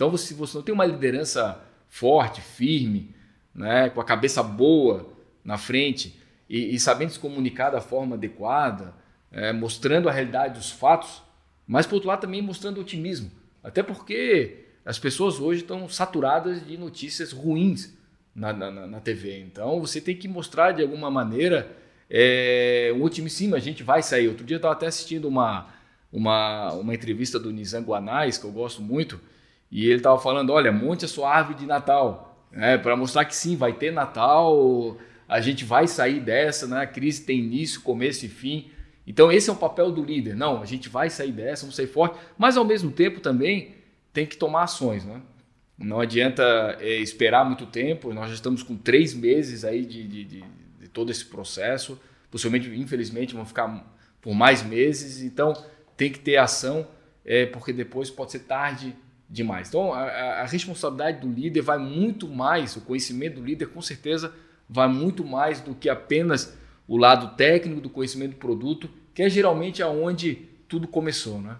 então, 0.00 0.16
se 0.16 0.32
você 0.32 0.56
não 0.56 0.64
tem 0.64 0.74
uma 0.74 0.86
liderança 0.86 1.62
forte, 1.86 2.40
firme, 2.40 3.14
né, 3.54 3.90
com 3.90 4.00
a 4.00 4.04
cabeça 4.04 4.42
boa 4.42 5.12
na 5.44 5.58
frente 5.58 6.20
e, 6.48 6.74
e 6.74 6.80
sabendo 6.80 7.12
se 7.12 7.18
comunicar 7.18 7.70
da 7.70 7.80
forma 7.80 8.16
adequada, 8.16 8.94
é, 9.32 9.52
mostrando 9.52 10.08
a 10.08 10.12
realidade 10.12 10.54
dos 10.54 10.70
fatos, 10.70 11.22
mas 11.66 11.86
por 11.86 11.96
outro 11.96 12.08
lado 12.08 12.22
também 12.22 12.42
mostrando 12.42 12.80
otimismo. 12.80 13.30
Até 13.62 13.82
porque 13.82 14.64
as 14.84 14.98
pessoas 14.98 15.38
hoje 15.38 15.60
estão 15.60 15.88
saturadas 15.88 16.66
de 16.66 16.76
notícias 16.76 17.32
ruins 17.32 17.96
na, 18.34 18.52
na, 18.52 18.70
na 18.70 19.00
TV. 19.00 19.38
Então 19.40 19.80
você 19.80 20.00
tem 20.00 20.16
que 20.16 20.26
mostrar 20.26 20.72
de 20.72 20.82
alguma 20.82 21.10
maneira 21.10 21.70
é, 22.08 22.92
um 22.96 23.02
otimismo. 23.02 23.54
A 23.54 23.60
gente 23.60 23.82
vai 23.82 24.02
sair. 24.02 24.28
Outro 24.28 24.44
dia 24.44 24.56
eu 24.56 24.58
estava 24.58 24.74
até 24.74 24.86
assistindo 24.86 25.28
uma, 25.28 25.68
uma, 26.12 26.72
uma 26.72 26.94
entrevista 26.94 27.38
do 27.38 27.52
Nizam 27.52 27.82
Guanais, 27.82 28.38
que 28.38 28.44
eu 28.44 28.50
gosto 28.50 28.82
muito, 28.82 29.20
e 29.70 29.86
ele 29.86 29.98
estava 29.98 30.18
falando: 30.18 30.50
olha, 30.52 30.72
monte 30.72 31.04
a 31.04 31.08
sua 31.08 31.32
árvore 31.32 31.58
de 31.58 31.66
Natal. 31.66 32.26
É, 32.52 32.76
para 32.76 32.96
mostrar 32.96 33.24
que 33.24 33.36
sim, 33.36 33.54
vai 33.54 33.72
ter 33.72 33.92
Natal, 33.92 34.98
a 35.30 35.40
gente 35.40 35.64
vai 35.64 35.86
sair 35.86 36.18
dessa, 36.18 36.66
né? 36.66 36.80
a 36.80 36.86
crise 36.88 37.22
tem 37.22 37.38
início, 37.38 37.82
começo 37.82 38.26
e 38.26 38.28
fim. 38.28 38.68
Então 39.06 39.30
esse 39.30 39.48
é 39.48 39.52
o 39.52 39.56
papel 39.56 39.92
do 39.92 40.02
líder. 40.02 40.34
Não, 40.34 40.60
a 40.60 40.66
gente 40.66 40.88
vai 40.88 41.08
sair 41.08 41.30
dessa, 41.30 41.62
vamos 41.62 41.76
sair 41.76 41.86
forte, 41.86 42.18
mas 42.36 42.56
ao 42.56 42.64
mesmo 42.64 42.90
tempo 42.90 43.20
também 43.20 43.76
tem 44.12 44.26
que 44.26 44.36
tomar 44.36 44.64
ações. 44.64 45.04
Né? 45.04 45.22
Não 45.78 46.00
adianta 46.00 46.76
é, 46.80 46.96
esperar 46.96 47.44
muito 47.44 47.64
tempo, 47.64 48.12
nós 48.12 48.28
já 48.28 48.34
estamos 48.34 48.64
com 48.64 48.76
três 48.76 49.14
meses 49.14 49.64
aí 49.64 49.86
de, 49.86 50.02
de, 50.02 50.24
de, 50.24 50.44
de 50.80 50.88
todo 50.88 51.12
esse 51.12 51.24
processo, 51.24 52.00
possivelmente, 52.28 52.68
infelizmente, 52.68 53.32
vão 53.32 53.46
ficar 53.46 53.88
por 54.20 54.34
mais 54.34 54.64
meses, 54.64 55.22
então 55.22 55.54
tem 55.96 56.10
que 56.10 56.18
ter 56.18 56.38
ação, 56.38 56.88
é, 57.24 57.46
porque 57.46 57.72
depois 57.72 58.10
pode 58.10 58.32
ser 58.32 58.40
tarde 58.40 58.96
demais. 59.28 59.68
Então, 59.68 59.94
a, 59.94 60.02
a, 60.40 60.44
responsabilidade 60.44 61.20
do 61.20 61.32
líder 61.32 61.60
vai 61.60 61.78
muito 61.78 62.26
mais, 62.26 62.74
o 62.74 62.80
conhecimento 62.80 63.36
do 63.36 63.46
líder, 63.46 63.66
com 63.66 63.80
certeza, 63.80 64.34
vai 64.70 64.86
muito 64.86 65.24
mais 65.24 65.60
do 65.60 65.74
que 65.74 65.88
apenas 65.88 66.56
o 66.86 66.96
lado 66.96 67.36
técnico 67.36 67.80
do 67.80 67.90
conhecimento 67.90 68.32
do 68.32 68.36
produto, 68.36 68.88
que 69.12 69.22
é 69.22 69.28
geralmente 69.28 69.82
aonde 69.82 70.48
tudo 70.68 70.86
começou, 70.86 71.40
né? 71.40 71.56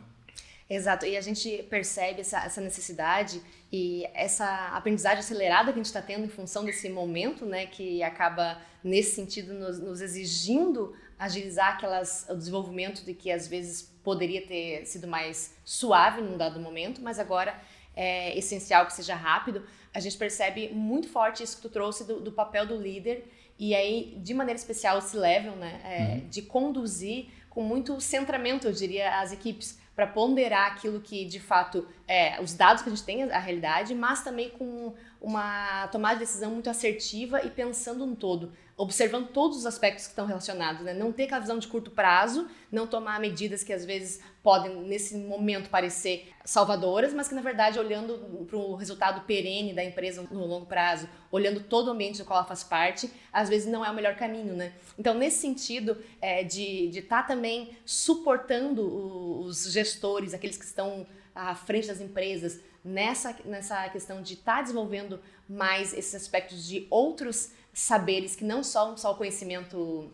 Exato, 0.68 1.04
e 1.04 1.16
a 1.16 1.20
gente 1.20 1.64
percebe 1.64 2.20
essa, 2.20 2.44
essa 2.44 2.60
necessidade 2.60 3.42
e 3.72 4.06
essa 4.14 4.68
aprendizagem 4.68 5.18
acelerada 5.18 5.72
que 5.72 5.78
a 5.80 5.82
gente 5.82 5.86
está 5.86 6.00
tendo 6.00 6.24
em 6.24 6.28
função 6.28 6.64
desse 6.64 6.88
momento, 6.88 7.44
né, 7.44 7.66
que 7.66 8.00
acaba, 8.04 8.56
nesse 8.82 9.16
sentido, 9.16 9.52
nos, 9.52 9.80
nos 9.80 10.00
exigindo 10.00 10.94
agilizar 11.18 11.74
aquelas, 11.74 12.24
o 12.30 12.36
desenvolvimento 12.36 13.04
de 13.04 13.14
que 13.14 13.32
às 13.32 13.48
vezes 13.48 13.82
poderia 14.04 14.46
ter 14.46 14.86
sido 14.86 15.08
mais 15.08 15.56
suave 15.64 16.22
num 16.22 16.36
dado 16.36 16.60
momento, 16.60 17.02
mas 17.02 17.18
agora 17.18 17.60
é 17.94 18.38
essencial 18.38 18.86
que 18.86 18.92
seja 18.92 19.14
rápido. 19.14 19.62
A 19.92 20.00
gente 20.00 20.16
percebe 20.16 20.68
muito 20.68 21.08
forte 21.08 21.42
isso 21.42 21.56
que 21.56 21.62
tu 21.62 21.68
trouxe 21.68 22.04
do, 22.04 22.20
do 22.20 22.32
papel 22.32 22.66
do 22.66 22.76
líder 22.76 23.26
e 23.58 23.74
aí, 23.74 24.16
de 24.22 24.32
maneira 24.32 24.58
especial, 24.58 24.98
esse 24.98 25.14
level, 25.16 25.54
né, 25.56 25.80
é, 25.84 26.14
uhum. 26.14 26.28
de 26.30 26.40
conduzir 26.40 27.26
com 27.50 27.62
muito 27.62 28.00
centramento, 28.00 28.66
eu 28.66 28.72
diria, 28.72 29.20
as 29.20 29.32
equipes 29.32 29.78
para 29.94 30.06
ponderar 30.06 30.72
aquilo 30.72 31.00
que 31.00 31.26
de 31.26 31.38
fato 31.38 31.86
é 32.08 32.40
os 32.40 32.54
dados 32.54 32.82
que 32.82 32.88
a 32.88 32.94
gente 32.94 33.04
tem, 33.04 33.24
a 33.24 33.38
realidade, 33.38 33.94
mas 33.94 34.24
também 34.24 34.48
com 34.48 34.94
uma 35.20 35.86
tomada 35.88 36.14
de 36.14 36.20
decisão 36.20 36.52
muito 36.52 36.70
assertiva 36.70 37.44
e 37.44 37.50
pensando 37.50 38.06
no 38.06 38.16
todo 38.16 38.50
observando 38.80 39.28
todos 39.28 39.58
os 39.58 39.66
aspectos 39.66 40.06
que 40.06 40.12
estão 40.12 40.24
relacionados, 40.24 40.80
né? 40.80 40.94
Não 40.94 41.12
ter 41.12 41.24
aquela 41.24 41.40
visão 41.40 41.58
de 41.58 41.68
curto 41.68 41.90
prazo, 41.90 42.48
não 42.72 42.86
tomar 42.86 43.20
medidas 43.20 43.62
que 43.62 43.74
às 43.74 43.84
vezes 43.84 44.22
podem, 44.42 44.74
nesse 44.82 45.16
momento, 45.16 45.68
parecer 45.68 46.32
salvadoras, 46.44 47.12
mas 47.12 47.28
que 47.28 47.34
na 47.34 47.42
verdade, 47.42 47.78
olhando 47.78 48.46
para 48.46 48.56
o 48.56 48.74
resultado 48.74 49.22
perene 49.26 49.72
da 49.72 49.84
empresa 49.84 50.26
no 50.30 50.46
longo 50.46 50.66
prazo, 50.66 51.08
olhando 51.30 51.60
todo 51.60 51.88
o 51.88 51.90
ambiente 51.90 52.18
do 52.18 52.24
qual 52.24 52.38
ela 52.38 52.48
faz 52.48 52.64
parte, 52.64 53.10
às 53.32 53.48
vezes 53.48 53.70
não 53.70 53.84
é 53.84 53.90
o 53.90 53.94
melhor 53.94 54.16
caminho, 54.16 54.54
né? 54.54 54.72
Então, 54.98 55.14
nesse 55.14 55.38
sentido, 55.38 55.96
é, 56.20 56.42
de 56.42 56.88
estar 56.88 57.22
tá 57.22 57.28
também 57.28 57.76
suportando 57.84 59.40
os 59.42 59.70
gestores, 59.70 60.32
aqueles 60.32 60.56
que 60.56 60.64
estão 60.64 61.06
à 61.34 61.54
frente 61.54 61.88
das 61.88 62.00
empresas, 62.00 62.60
nessa, 62.84 63.36
nessa 63.44 63.88
questão 63.90 64.22
de 64.22 64.34
estar 64.34 64.56
tá 64.56 64.62
desenvolvendo 64.62 65.20
mais 65.48 65.92
esses 65.92 66.14
aspectos 66.14 66.66
de 66.66 66.86
outros 66.90 67.52
saberes 67.72 68.34
que 68.34 68.44
não 68.44 68.62
são 68.62 68.96
só 68.96 69.12
o 69.12 69.16
conhecimento 69.16 70.10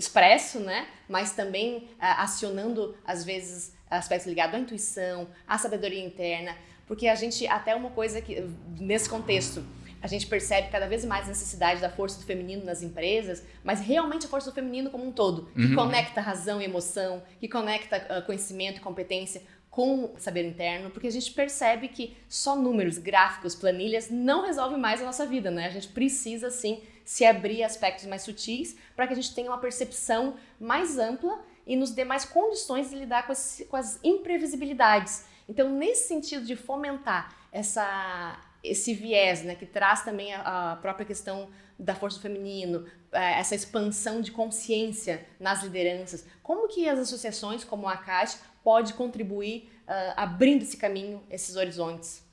expresso, 0.00 0.58
né? 0.58 0.86
Mas 1.08 1.32
também 1.32 1.76
uh, 1.76 2.18
acionando, 2.18 2.96
às 3.04 3.24
vezes, 3.24 3.74
aspectos 3.88 4.26
ligados 4.26 4.54
à 4.54 4.58
intuição, 4.58 5.28
à 5.46 5.58
sabedoria 5.58 6.04
interna, 6.04 6.56
porque 6.86 7.06
a 7.06 7.14
gente, 7.14 7.46
até 7.46 7.74
uma 7.74 7.90
coisa 7.90 8.20
que, 8.20 8.42
nesse 8.80 9.08
contexto, 9.08 9.64
a 10.02 10.06
gente 10.06 10.26
percebe 10.26 10.68
cada 10.70 10.88
vez 10.88 11.04
mais 11.04 11.26
a 11.26 11.28
necessidade 11.28 11.80
da 11.80 11.90
força 11.90 12.18
do 12.18 12.24
feminino 12.24 12.64
nas 12.64 12.82
empresas, 12.82 13.44
mas 13.62 13.80
realmente 13.80 14.24
a 14.26 14.28
força 14.28 14.50
do 14.50 14.54
feminino 14.54 14.90
como 14.90 15.06
um 15.06 15.12
todo, 15.12 15.46
que 15.54 15.66
uhum. 15.66 15.74
conecta 15.74 16.20
razão 16.20 16.60
e 16.60 16.64
emoção, 16.64 17.22
que 17.38 17.46
conecta 17.46 17.96
uh, 18.18 18.24
conhecimento 18.24 18.78
e 18.78 18.80
competência 18.80 19.42
com 19.70 20.14
saber 20.18 20.44
interno, 20.44 20.90
porque 20.90 21.06
a 21.06 21.12
gente 21.12 21.30
percebe 21.32 21.88
que 21.88 22.16
só 22.28 22.56
números, 22.56 22.98
gráficos, 22.98 23.54
planilhas 23.54 24.10
não 24.10 24.44
resolvem 24.44 24.78
mais 24.78 25.00
a 25.00 25.04
nossa 25.04 25.24
vida, 25.24 25.48
né? 25.50 25.66
A 25.66 25.70
gente 25.70 25.88
precisa 25.88 26.50
sim 26.50 26.80
se 27.10 27.24
abrir 27.24 27.64
aspectos 27.64 28.06
mais 28.06 28.22
sutis 28.22 28.76
para 28.94 29.04
que 29.04 29.12
a 29.12 29.16
gente 29.16 29.34
tenha 29.34 29.50
uma 29.50 29.58
percepção 29.58 30.36
mais 30.60 30.96
ampla 30.96 31.40
e 31.66 31.74
nos 31.74 31.90
dê 31.90 32.04
mais 32.04 32.24
condições 32.24 32.88
de 32.88 32.94
lidar 32.94 33.26
com, 33.26 33.32
esse, 33.32 33.64
com 33.64 33.74
as 33.74 33.98
imprevisibilidades. 34.04 35.24
Então, 35.48 35.68
nesse 35.68 36.06
sentido 36.06 36.46
de 36.46 36.54
fomentar 36.54 37.34
essa, 37.50 38.38
esse 38.62 38.94
viés, 38.94 39.42
né, 39.42 39.56
que 39.56 39.66
traz 39.66 40.04
também 40.04 40.32
a, 40.32 40.70
a 40.70 40.76
própria 40.76 41.04
questão 41.04 41.50
da 41.76 41.96
força 41.96 42.18
do 42.18 42.22
feminino, 42.22 42.86
é, 43.10 43.40
essa 43.40 43.56
expansão 43.56 44.20
de 44.20 44.30
consciência 44.30 45.26
nas 45.40 45.64
lideranças, 45.64 46.24
como 46.44 46.68
que 46.68 46.88
as 46.88 47.00
associações 47.00 47.64
como 47.64 47.88
a 47.88 47.96
CAT 47.96 48.38
pode 48.62 48.94
contribuir 48.94 49.68
uh, 49.88 50.14
abrindo 50.16 50.62
esse 50.62 50.76
caminho, 50.76 51.20
esses 51.28 51.56
horizontes? 51.56 52.24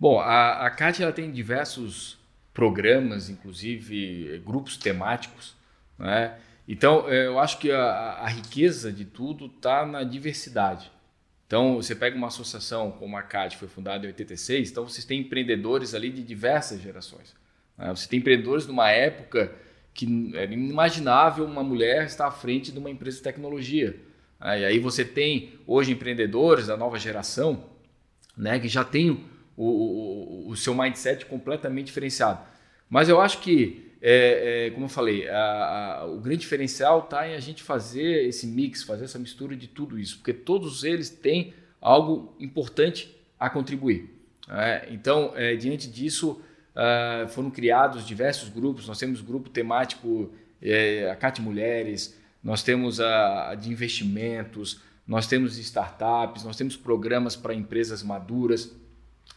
Bom, 0.00 0.18
a, 0.18 0.68
a 0.68 0.76
ela 1.02 1.12
tem 1.12 1.30
diversos 1.30 2.21
programas, 2.52 3.28
inclusive 3.28 4.40
grupos 4.44 4.76
temáticos. 4.76 5.54
Né? 5.98 6.36
Então, 6.68 7.08
é, 7.08 7.26
eu 7.26 7.38
acho 7.38 7.58
que 7.58 7.70
a, 7.70 7.82
a 8.20 8.28
riqueza 8.28 8.92
de 8.92 9.04
tudo 9.04 9.46
está 9.46 9.86
na 9.86 10.04
diversidade. 10.04 10.90
Então, 11.46 11.76
você 11.76 11.94
pega 11.94 12.16
uma 12.16 12.28
associação 12.28 12.90
como 12.92 13.16
a 13.16 13.22
CAD, 13.22 13.54
que 13.54 13.60
foi 13.60 13.68
fundada 13.68 14.04
em 14.04 14.08
86, 14.08 14.70
então 14.70 14.88
vocês 14.88 15.04
têm 15.04 15.20
empreendedores 15.20 15.94
ali 15.94 16.10
de 16.10 16.22
diversas 16.22 16.80
gerações. 16.80 17.34
Né? 17.76 17.90
Você 17.90 18.08
tem 18.08 18.20
empreendedores 18.20 18.64
de 18.64 18.72
uma 18.72 18.90
época 18.90 19.52
que 19.92 20.32
era 20.34 20.50
inimaginável 20.52 21.44
uma 21.44 21.62
mulher 21.62 22.06
estar 22.06 22.26
à 22.26 22.30
frente 22.30 22.72
de 22.72 22.78
uma 22.78 22.90
empresa 22.90 23.18
de 23.18 23.22
tecnologia. 23.22 23.94
Né? 24.40 24.60
E 24.60 24.64
aí 24.64 24.78
você 24.78 25.04
tem 25.04 25.52
hoje 25.66 25.92
empreendedores 25.92 26.68
da 26.68 26.76
nova 26.76 26.98
geração 26.98 27.66
né, 28.36 28.58
que 28.58 28.68
já 28.68 28.82
tem 28.82 29.24
o, 29.64 30.48
o, 30.48 30.50
o 30.50 30.56
seu 30.56 30.74
mindset 30.74 31.26
completamente 31.26 31.86
diferenciado. 31.86 32.40
Mas 32.88 33.08
eu 33.08 33.20
acho 33.20 33.40
que, 33.40 33.92
é, 34.02 34.66
é, 34.66 34.70
como 34.70 34.86
eu 34.86 34.88
falei, 34.90 35.28
a, 35.28 36.00
a, 36.00 36.06
o 36.06 36.20
grande 36.20 36.40
diferencial 36.40 37.00
está 37.00 37.28
em 37.28 37.34
a 37.34 37.40
gente 37.40 37.62
fazer 37.62 38.26
esse 38.26 38.46
mix, 38.46 38.82
fazer 38.82 39.04
essa 39.04 39.18
mistura 39.18 39.56
de 39.56 39.68
tudo 39.68 39.98
isso, 39.98 40.16
porque 40.18 40.32
todos 40.32 40.84
eles 40.84 41.08
têm 41.08 41.54
algo 41.80 42.34
importante 42.38 43.16
a 43.38 43.48
contribuir. 43.48 44.10
É, 44.48 44.88
então, 44.90 45.32
é, 45.34 45.56
diante 45.56 45.88
disso, 45.88 46.40
uh, 46.76 47.28
foram 47.28 47.50
criados 47.50 48.06
diversos 48.06 48.48
grupos. 48.48 48.86
Nós 48.86 48.98
temos 48.98 49.20
grupo 49.20 49.48
temático 49.48 50.32
é, 50.60 51.10
a 51.10 51.16
CAT 51.16 51.40
Mulheres, 51.40 52.18
nós 52.42 52.62
temos 52.62 53.00
a, 53.00 53.50
a 53.50 53.54
de 53.54 53.70
investimentos, 53.70 54.80
nós 55.06 55.26
temos 55.26 55.58
startups, 55.58 56.44
nós 56.44 56.56
temos 56.56 56.76
programas 56.76 57.34
para 57.36 57.54
empresas 57.54 58.02
maduras. 58.02 58.74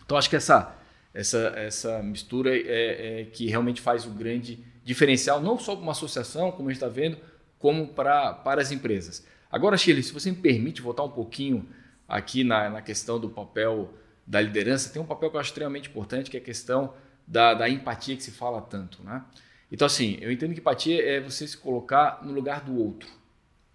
Então 0.05 0.17
acho 0.17 0.29
que 0.29 0.35
essa, 0.35 0.75
essa, 1.13 1.53
essa 1.55 2.03
mistura 2.03 2.55
é, 2.55 3.21
é 3.21 3.25
que 3.25 3.47
realmente 3.47 3.81
faz 3.81 4.05
o 4.05 4.11
grande 4.11 4.63
diferencial, 4.83 5.41
não 5.41 5.57
só 5.57 5.75
para 5.75 5.83
uma 5.83 5.91
associação, 5.91 6.51
como 6.51 6.69
a 6.69 6.71
gente 6.71 6.81
está 6.81 6.87
vendo, 6.87 7.17
como 7.57 7.87
para, 7.87 8.33
para 8.33 8.61
as 8.61 8.71
empresas. 8.71 9.25
Agora, 9.51 9.77
Shirley, 9.77 10.03
se 10.03 10.13
você 10.13 10.29
me 10.29 10.37
permite 10.37 10.81
voltar 10.81 11.03
um 11.03 11.09
pouquinho 11.09 11.67
aqui 12.07 12.43
na, 12.43 12.69
na 12.69 12.81
questão 12.81 13.19
do 13.19 13.29
papel 13.29 13.93
da 14.27 14.41
liderança, 14.41 14.91
tem 14.91 15.01
um 15.01 15.05
papel 15.05 15.29
que 15.29 15.35
eu 15.35 15.39
acho 15.39 15.49
extremamente 15.49 15.89
importante, 15.89 16.29
que 16.29 16.37
é 16.37 16.39
a 16.39 16.43
questão 16.43 16.93
da, 17.27 17.53
da 17.53 17.69
empatia 17.69 18.15
que 18.15 18.23
se 18.23 18.31
fala 18.31 18.61
tanto. 18.61 19.03
Né? 19.03 19.23
Então, 19.71 19.85
assim, 19.85 20.17
eu 20.21 20.31
entendo 20.31 20.53
que 20.53 20.59
empatia 20.59 21.01
é 21.03 21.19
você 21.19 21.47
se 21.47 21.57
colocar 21.57 22.19
no 22.23 22.31
lugar 22.31 22.61
do 22.61 22.77
outro, 22.77 23.09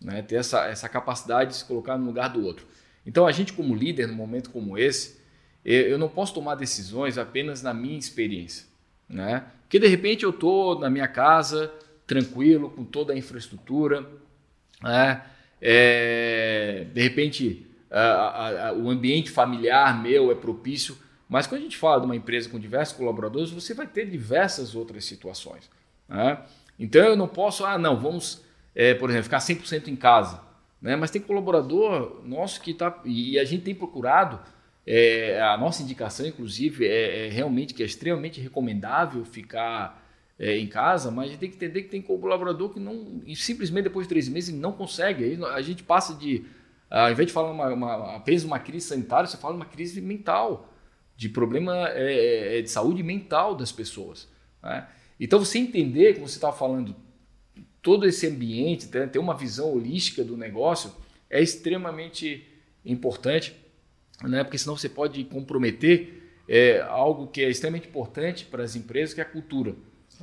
né? 0.00 0.22
ter 0.22 0.36
essa, 0.36 0.66
essa 0.66 0.88
capacidade 0.88 1.50
de 1.50 1.56
se 1.56 1.64
colocar 1.64 1.96
no 1.98 2.06
lugar 2.06 2.28
do 2.28 2.44
outro. 2.44 2.66
Então, 3.04 3.26
a 3.26 3.32
gente, 3.32 3.52
como 3.52 3.74
líder, 3.74 4.06
num 4.06 4.14
momento 4.14 4.50
como 4.50 4.76
esse, 4.76 5.19
eu 5.64 5.98
não 5.98 6.08
posso 6.08 6.34
tomar 6.34 6.54
decisões 6.54 7.18
apenas 7.18 7.62
na 7.62 7.74
minha 7.74 7.98
experiência, 7.98 8.66
né? 9.08 9.44
Porque 9.62 9.78
de 9.78 9.86
repente 9.86 10.24
eu 10.24 10.30
estou 10.30 10.78
na 10.78 10.90
minha 10.90 11.06
casa, 11.06 11.72
tranquilo, 12.06 12.70
com 12.70 12.84
toda 12.84 13.12
a 13.12 13.16
infraestrutura, 13.16 14.06
né? 14.82 15.22
É, 15.62 16.86
de 16.92 17.02
repente 17.02 17.66
a, 17.90 18.00
a, 18.00 18.68
a, 18.68 18.72
o 18.72 18.88
ambiente 18.88 19.30
familiar 19.30 20.00
meu 20.02 20.30
é 20.30 20.34
propício, 20.34 20.96
mas 21.28 21.46
quando 21.46 21.60
a 21.60 21.64
gente 21.64 21.76
fala 21.76 22.00
de 22.00 22.06
uma 22.06 22.16
empresa 22.16 22.48
com 22.48 22.58
diversos 22.58 22.96
colaboradores, 22.96 23.50
você 23.50 23.74
vai 23.74 23.86
ter 23.86 24.08
diversas 24.08 24.74
outras 24.74 25.04
situações. 25.04 25.70
Né? 26.08 26.38
Então 26.78 27.02
eu 27.02 27.16
não 27.16 27.28
posso, 27.28 27.64
ah, 27.64 27.76
não, 27.76 27.98
vamos, 27.98 28.42
é, 28.74 28.94
por 28.94 29.10
exemplo, 29.10 29.24
ficar 29.24 29.38
100% 29.38 29.88
em 29.88 29.96
casa. 29.96 30.40
né? 30.80 30.96
Mas 30.96 31.10
tem 31.10 31.20
colaborador 31.20 32.20
nosso 32.24 32.60
que 32.60 32.70
está 32.70 33.00
e 33.04 33.38
a 33.38 33.44
gente 33.44 33.62
tem 33.64 33.74
procurado 33.74 34.40
é, 34.86 35.40
a 35.40 35.56
nossa 35.56 35.82
indicação, 35.82 36.26
inclusive, 36.26 36.86
é, 36.86 37.26
é, 37.26 37.28
realmente 37.30 37.74
que 37.74 37.82
é 37.82 37.86
extremamente 37.86 38.40
recomendável 38.40 39.24
ficar 39.24 40.06
é, 40.38 40.56
em 40.56 40.66
casa, 40.66 41.10
mas 41.10 41.26
a 41.26 41.28
gente 41.32 41.40
tem 41.40 41.50
que 41.50 41.56
entender 41.56 41.82
que 41.82 41.90
tem 41.90 42.00
colaborador 42.00 42.70
que 42.70 42.80
não 42.80 43.22
simplesmente 43.36 43.84
depois 43.84 44.06
de 44.06 44.08
três 44.08 44.28
meses 44.28 44.54
não 44.54 44.72
consegue. 44.72 45.24
Aí 45.24 45.38
a 45.44 45.60
gente 45.60 45.82
passa 45.82 46.14
de, 46.14 46.44
ao 46.88 47.10
invés 47.10 47.26
de 47.26 47.32
falar 47.32 47.50
uma, 47.50 47.68
uma, 47.68 48.16
apenas 48.16 48.42
uma 48.42 48.58
crise 48.58 48.86
sanitária, 48.86 49.26
você 49.26 49.36
fala 49.36 49.54
uma 49.54 49.66
crise 49.66 50.00
mental, 50.00 50.72
de 51.16 51.28
problema 51.28 51.90
é, 51.90 52.58
é, 52.58 52.62
de 52.62 52.70
saúde 52.70 53.02
mental 53.02 53.54
das 53.54 53.70
pessoas. 53.70 54.26
Né? 54.62 54.88
Então 55.20 55.38
você 55.38 55.58
entender, 55.58 56.14
como 56.14 56.26
você 56.26 56.36
estava 56.36 56.56
falando, 56.56 56.96
todo 57.82 58.06
esse 58.06 58.26
ambiente, 58.26 58.88
ter 58.88 59.18
uma 59.18 59.36
visão 59.36 59.74
holística 59.74 60.24
do 60.24 60.36
negócio 60.36 60.90
é 61.28 61.42
extremamente 61.42 62.46
importante, 62.84 63.54
né? 64.22 64.44
porque 64.44 64.58
senão 64.58 64.76
você 64.76 64.88
pode 64.88 65.24
comprometer 65.24 66.20
é, 66.48 66.80
algo 66.80 67.28
que 67.28 67.42
é 67.42 67.48
extremamente 67.48 67.88
importante 67.88 68.44
para 68.44 68.62
as 68.62 68.76
empresas, 68.76 69.14
que 69.14 69.20
é 69.20 69.24
a 69.24 69.26
cultura. 69.26 69.74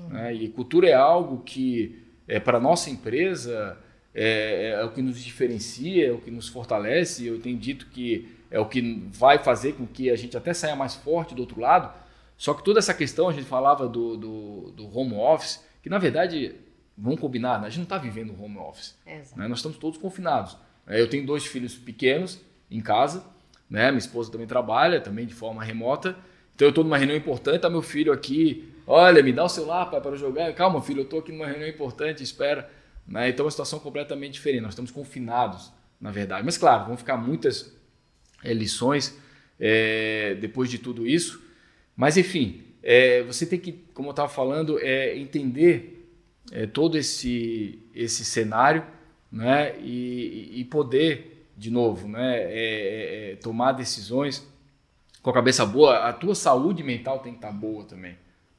Né? 0.10 0.34
E 0.34 0.50
cultura 0.50 0.88
é 0.88 0.94
algo 0.94 1.42
que, 1.44 2.04
é, 2.28 2.40
para 2.40 2.58
a 2.58 2.62
nossa 2.62 2.90
empresa, 2.90 3.78
é, 4.14 4.72
é, 4.72 4.84
o 4.84 4.92
que 4.92 5.02
nos 5.02 5.20
diferencia, 5.20 6.08
é 6.08 6.12
o 6.12 6.20
que 6.20 6.30
nos 6.30 6.48
fortalece. 6.48 7.26
Eu 7.26 7.40
tenho 7.40 7.58
dito 7.58 7.88
que 7.88 8.36
é 8.50 8.60
o 8.60 8.66
que 8.66 9.08
vai 9.12 9.40
fazer 9.40 9.74
com 9.74 9.86
que 9.86 10.10
a 10.10 10.16
gente 10.16 10.38
até 10.38 10.54
saia 10.54 10.76
mais 10.76 10.96
forte 10.96 11.36
do 11.36 11.42
outro 11.42 11.60
lado. 11.60 11.94
Só 12.38 12.54
que 12.54 12.64
toda 12.64 12.80
essa 12.80 12.94
questão, 12.94 13.30
a 13.30 13.34
gente 13.34 13.46
falava 13.46 13.88
do, 13.88 14.16
do, 14.16 14.72
do 14.72 14.98
home 14.98 15.16
office, 15.16 15.64
que 15.82 15.90
na 15.90 15.98
verdade 15.98 16.56
vamos 16.98 17.20
combinar, 17.20 17.60
né? 17.60 17.68
a 17.68 17.70
gente 17.70 17.80
não 17.80 17.84
está 17.84 17.98
vivendo 17.98 18.36
home 18.42 18.58
office. 18.58 18.98
Né? 19.36 19.48
Nós 19.48 19.60
estamos 19.60 19.78
todos 19.78 19.98
confinados. 19.98 20.58
É, 20.86 21.00
eu 21.00 21.10
tenho 21.10 21.26
dois 21.26 21.46
filhos 21.46 21.76
pequenos 21.76 22.42
em 22.72 22.82
casa, 22.82 23.24
né? 23.70 23.92
minha 23.92 24.00
esposa 24.00 24.32
também 24.32 24.48
trabalha, 24.48 25.00
também 25.00 25.26
de 25.26 25.34
forma 25.34 25.64
remota. 25.64 26.16
Então 26.56 26.68
eu 26.68 26.70
estou 26.70 26.84
numa 26.84 26.98
reunião 26.98 27.18
importante, 27.18 27.58
está 27.58 27.70
meu 27.70 27.82
filho 27.82 28.12
aqui, 28.12 28.74
olha, 28.86 29.22
me 29.22 29.32
dá 29.32 29.44
o 29.44 29.50
celular 29.50 29.86
para 29.86 30.16
jogar. 30.16 30.52
Calma, 30.54 30.82
filho, 30.82 31.02
eu 31.02 31.04
estou 31.04 31.20
aqui 31.20 31.32
numa 31.32 31.46
reunião 31.46 31.70
importante, 31.70 32.24
espera. 32.24 32.70
Né? 33.08 33.30
Então 33.30 33.44
é 33.44 33.46
uma 33.46 33.52
situação 33.52 33.80
completamente 33.80 34.34
diferente. 34.34 34.62
Nós 34.62 34.72
estamos 34.72 34.90
confinados, 34.92 35.72
na 36.02 36.10
verdade. 36.10 36.44
Mas 36.44 36.58
claro, 36.58 36.88
vão 36.88 36.98
ficar 36.98 37.18
muitas 37.18 37.76
é, 38.44 38.54
lições 38.54 39.18
é, 39.60 40.36
depois 40.36 40.70
de 40.70 40.80
tudo 40.80 41.06
isso. 41.06 41.42
Mas 41.96 42.18
enfim, 42.18 42.64
é, 42.82 43.22
você 43.24 43.46
tem 43.46 43.60
que, 43.60 43.74
como 43.94 44.10
eu 44.10 44.12
estava 44.12 44.30
falando, 44.30 44.80
entender 44.80 45.94
todo 46.72 46.98
esse, 46.98 47.80
esse 47.94 48.24
cenário 48.24 48.84
né, 49.32 49.76
e, 49.80 50.62
e 50.62 50.66
poder, 50.66 51.37
de 51.58 51.72
novo, 51.72 52.08
né, 52.08 52.38
é, 52.38 52.52
é, 52.52 53.32
é, 53.32 53.36
tomar 53.38 53.72
decisões 53.72 54.48
com 55.24 55.32
a 55.32 55.34
cabeça 55.34 55.66
boa. 55.66 56.08
A 56.08 56.14
tua 56.14 56.36
saúde 56.36 56.84
mental 56.84 57.20
tem 57.20 57.34
que 57.34 57.40
estar 57.40 57.48
tá 57.48 57.54
boa 57.54 57.84
também. 57.84 58.16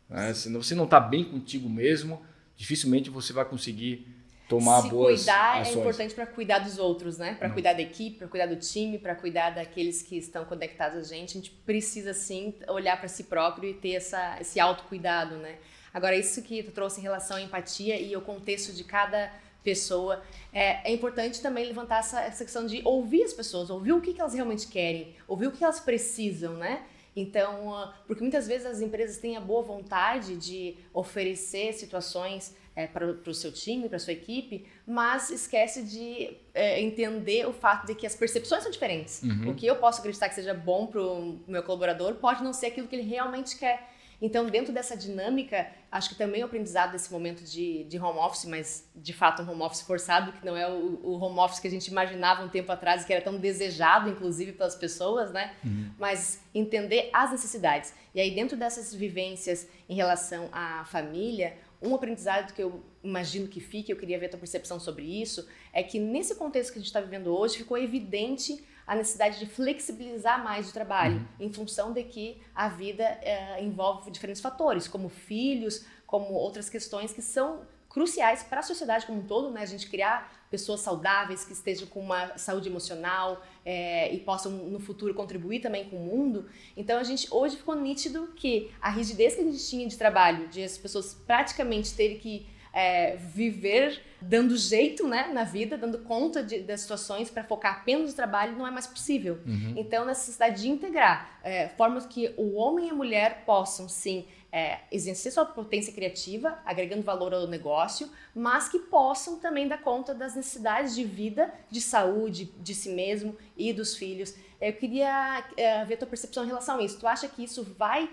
Né? 0.09 0.35
Se 0.35 0.53
você 0.53 0.75
não 0.75 0.85
está 0.85 0.99
bem 0.99 1.25
contigo 1.25 1.69
mesmo, 1.69 2.21
dificilmente 2.57 3.09
você 3.09 3.33
vai 3.33 3.45
conseguir 3.45 4.07
tomar 4.49 4.83
Se 4.83 4.89
boas 4.89 5.21
cuidar 5.21 5.59
é 5.59 5.61
ações. 5.61 5.77
é 5.77 5.81
importante 5.81 6.15
para 6.15 6.27
cuidar 6.27 6.59
dos 6.59 6.79
outros, 6.79 7.19
né? 7.19 7.35
Para 7.35 7.51
cuidar 7.51 7.75
da 7.75 7.83
equipe, 7.83 8.17
para 8.19 8.29
cuidar 8.29 8.47
do 8.47 8.57
time, 8.57 8.99
para 8.99 9.15
cuidar 9.15 9.51
daqueles 9.51 10.03
que 10.03 10.17
estão 10.17 10.45
conectados 10.45 10.99
a 10.99 11.15
gente. 11.15 11.31
A 11.31 11.41
gente 11.41 11.51
precisa 11.51 12.15
sim 12.15 12.55
olhar 12.67 12.99
para 12.99 13.09
si 13.09 13.25
próprio 13.25 13.71
e 13.71 13.75
ter 13.75 13.93
essa, 13.93 14.39
esse 14.41 14.59
autocuidado, 14.59 15.37
né? 15.37 15.57
Agora, 15.93 16.17
isso 16.17 16.43
que 16.43 16.63
tu 16.63 16.71
trouxe 16.71 17.01
em 17.01 17.03
relação 17.03 17.37
à 17.37 17.43
empatia 17.43 18.01
e 18.01 18.17
o 18.17 18.21
contexto 18.21 18.73
de 18.73 18.85
cada 18.85 19.31
pessoa, 19.63 20.23
é, 20.53 20.91
é 20.91 20.93
importante 20.93 21.41
também 21.41 21.67
levantar 21.67 21.99
essa, 22.01 22.21
essa 22.23 22.45
questão 22.45 22.67
de 22.67 22.81
ouvir 22.85 23.23
as 23.23 23.33
pessoas, 23.33 23.71
ouvir 23.71 23.93
o 23.93 24.01
que, 24.01 24.15
que 24.15 24.21
elas 24.21 24.35
realmente 24.35 24.67
querem, 24.67 25.15
ouvir 25.27 25.47
o 25.47 25.53
que 25.53 25.63
elas 25.63 25.81
precisam, 25.81 26.55
né? 26.55 26.85
Então, 27.15 27.93
porque 28.07 28.23
muitas 28.23 28.47
vezes 28.47 28.67
as 28.67 28.81
empresas 28.81 29.19
têm 29.19 29.37
a 29.37 29.41
boa 29.41 29.63
vontade 29.63 30.37
de 30.37 30.77
oferecer 30.95 31.73
situações 31.73 32.55
é, 32.77 32.87
para 32.87 33.07
o 33.07 33.35
seu 33.35 33.51
time, 33.51 33.89
para 33.89 33.97
a 33.97 34.01
sua 34.01 34.13
equipe, 34.13 34.65
mas 34.87 35.31
esquece 35.31 35.83
de 35.83 36.37
é, 36.55 36.81
entender 36.81 37.45
o 37.49 37.53
fato 37.53 37.87
de 37.87 37.95
que 37.97 38.07
as 38.07 38.15
percepções 38.15 38.63
são 38.63 38.71
diferentes. 38.71 39.21
Uhum. 39.25 39.51
O 39.51 39.55
que 39.57 39.67
eu 39.67 39.75
posso 39.77 39.99
acreditar 39.99 40.29
que 40.29 40.37
seja 40.37 40.55
bom 40.55 40.87
para 40.87 41.03
o 41.03 41.41
meu 41.49 41.65
colaborador 41.65 42.15
pode 42.15 42.41
não 42.45 42.53
ser 42.53 42.67
aquilo 42.67 42.87
que 42.87 42.95
ele 42.95 43.03
realmente 43.03 43.59
quer. 43.59 43.91
Então, 44.23 44.47
dentro 44.47 44.73
dessa 44.73 44.97
dinâmica, 44.97 45.69
acho 45.91 46.11
que 46.11 46.15
também 46.15 46.43
o 46.43 46.47
aprendizado 46.47 46.93
desse 46.93 47.11
momento 47.11 47.43
de, 47.43 47.85
de 47.85 47.99
home 47.99 48.19
office, 48.19 48.45
mas 48.45 48.89
de 48.95 49.13
fato 49.13 49.43
um 49.43 49.51
home 49.51 49.63
office 49.63 49.83
forçado, 49.83 50.33
que 50.33 50.45
não 50.45 50.57
é 50.57 50.69
o, 50.71 51.01
o 51.03 51.19
home 51.19 51.39
office 51.39 51.61
que 51.61 51.69
a 51.69 51.71
gente 51.71 51.87
imaginava 51.89 52.45
um 52.45 52.49
tempo 52.49 52.71
atrás, 52.71 53.05
que 53.05 53.13
era 53.13 53.23
tão 53.23 53.39
desejado, 53.39 54.09
inclusive, 54.09 54.53
pelas 54.53 54.77
pessoas, 54.77 55.33
né? 55.33 55.55
Uhum. 55.65 55.91
Mas 55.99 56.43
entender 56.55 57.09
as 57.13 57.31
necessidades. 57.31 57.95
E 58.15 58.21
aí, 58.21 58.35
dentro 58.35 58.57
dessas 58.57 58.95
vivências 58.95 59.67
em 59.89 59.95
relação 59.95 60.49
à 60.53 60.85
família, 60.85 61.57
um 61.81 61.95
aprendizado 61.95 62.53
que 62.53 62.63
eu 62.63 62.85
imagino 63.03 63.49
que 63.49 63.61
fique, 63.61 63.93
eu 63.93 63.97
queria 63.97 64.19
ver 64.19 64.27
a 64.27 64.31
tua 64.31 64.39
percepção 64.39 64.79
sobre 64.79 65.05
isso, 65.05 65.49
é 65.73 65.83
que 65.83 65.99
nesse 65.99 66.35
contexto 66.35 66.73
que 66.73 66.79
a 66.79 66.81
gente 66.81 66.89
está 66.89 67.01
vivendo 67.01 67.29
hoje, 67.29 67.59
ficou 67.59 67.79
evidente 67.79 68.63
a 68.89 68.97
necessidade 68.97 69.39
de 69.39 69.45
flexibilizar 69.45 70.43
mais 70.43 70.71
o 70.71 70.73
trabalho, 70.73 71.17
uhum. 71.39 71.47
em 71.47 71.53
função 71.53 71.93
de 71.93 72.03
que 72.03 72.41
a 72.55 72.69
vida 72.69 73.05
é, 73.05 73.63
envolve 73.63 74.11
diferentes 74.11 74.41
fatores, 74.41 74.89
como 74.89 75.11
filhos, 75.11 75.85
como 76.07 76.33
outras 76.33 76.71
questões 76.71 77.13
que 77.13 77.21
são 77.21 77.61
cruciais 77.87 78.43
para 78.43 78.61
a 78.61 78.63
sociedade 78.63 79.05
como 79.05 79.21
um 79.21 79.27
todo, 79.27 79.51
né? 79.51 79.61
A 79.61 79.67
gente 79.67 79.89
criar 79.91 80.33
pessoas 80.51 80.81
saudáveis 80.81 81.45
que 81.45 81.53
estejam 81.53 81.87
com 81.87 82.01
uma 82.01 82.39
saúde 82.39 82.69
emocional 82.69 83.45
é, 83.63 84.11
e 84.13 84.21
possam 84.21 84.51
no 84.53 84.81
futuro 84.81 85.13
contribuir 85.13 85.61
também 85.61 85.91
com 85.91 85.97
o 85.97 86.01
mundo. 86.01 86.49
Então 86.75 86.99
a 86.99 87.03
gente 87.03 87.29
hoje 87.31 87.57
ficou 87.57 87.75
nítido 87.75 88.29
que 88.37 88.71
a 88.81 88.89
rigidez 88.89 89.35
que 89.35 89.43
a 89.43 89.45
gente 89.45 89.69
tinha 89.69 89.87
de 89.87 89.99
trabalho, 89.99 90.49
de 90.49 90.63
as 90.63 90.79
pessoas 90.79 91.13
praticamente 91.13 91.95
terem 91.95 92.19
que 92.19 92.47
é, 92.79 93.17
viver 93.17 94.01
dando 94.21 94.57
jeito 94.57 95.09
né, 95.09 95.33
na 95.33 95.43
vida, 95.43 95.77
dando 95.77 95.99
conta 95.99 96.45
de, 96.45 96.61
das 96.61 96.83
situações 96.83 97.29
para 97.29 97.43
focar 97.43 97.79
apenas 97.79 98.11
no 98.11 98.15
trabalho, 98.15 98.57
não 98.57 98.65
é 98.65 98.71
mais 98.71 98.87
possível. 98.87 99.41
Uhum. 99.45 99.75
Então, 99.77 100.05
necessidade 100.05 100.63
de 100.63 100.69
integrar 100.69 101.41
é, 101.43 101.69
formas 101.71 102.07
que 102.07 102.33
o 102.37 102.55
homem 102.55 102.87
e 102.87 102.91
a 102.91 102.95
mulher 102.95 103.43
possam, 103.45 103.89
sim, 103.89 104.27
é, 104.53 104.79
exercer 104.93 105.33
sua 105.33 105.45
potência 105.45 105.93
criativa, 105.93 106.57
agregando 106.65 107.03
valor 107.03 107.35
ao 107.35 107.49
negócio, 107.49 108.09
mas 108.33 108.69
que 108.69 108.79
possam 108.79 109.41
também 109.41 109.67
dar 109.67 109.79
conta 109.79 110.15
das 110.15 110.37
necessidades 110.37 110.95
de 110.95 111.03
vida, 111.03 111.53
de 111.69 111.81
saúde, 111.81 112.45
de 112.61 112.77
si 112.77 112.91
mesmo 112.91 113.37
e 113.57 113.73
dos 113.73 113.97
filhos. 113.97 114.37
Eu 114.61 114.73
queria 114.73 115.45
é, 115.57 115.85
ver 115.85 115.95
a 115.95 115.97
tua 115.97 116.09
percepção 116.09 116.45
em 116.45 116.47
relação 116.47 116.79
a 116.79 116.83
isso. 116.83 117.01
Tu 117.01 117.09
acha 117.09 117.27
que 117.27 117.43
isso 117.43 117.65
vai 117.77 118.09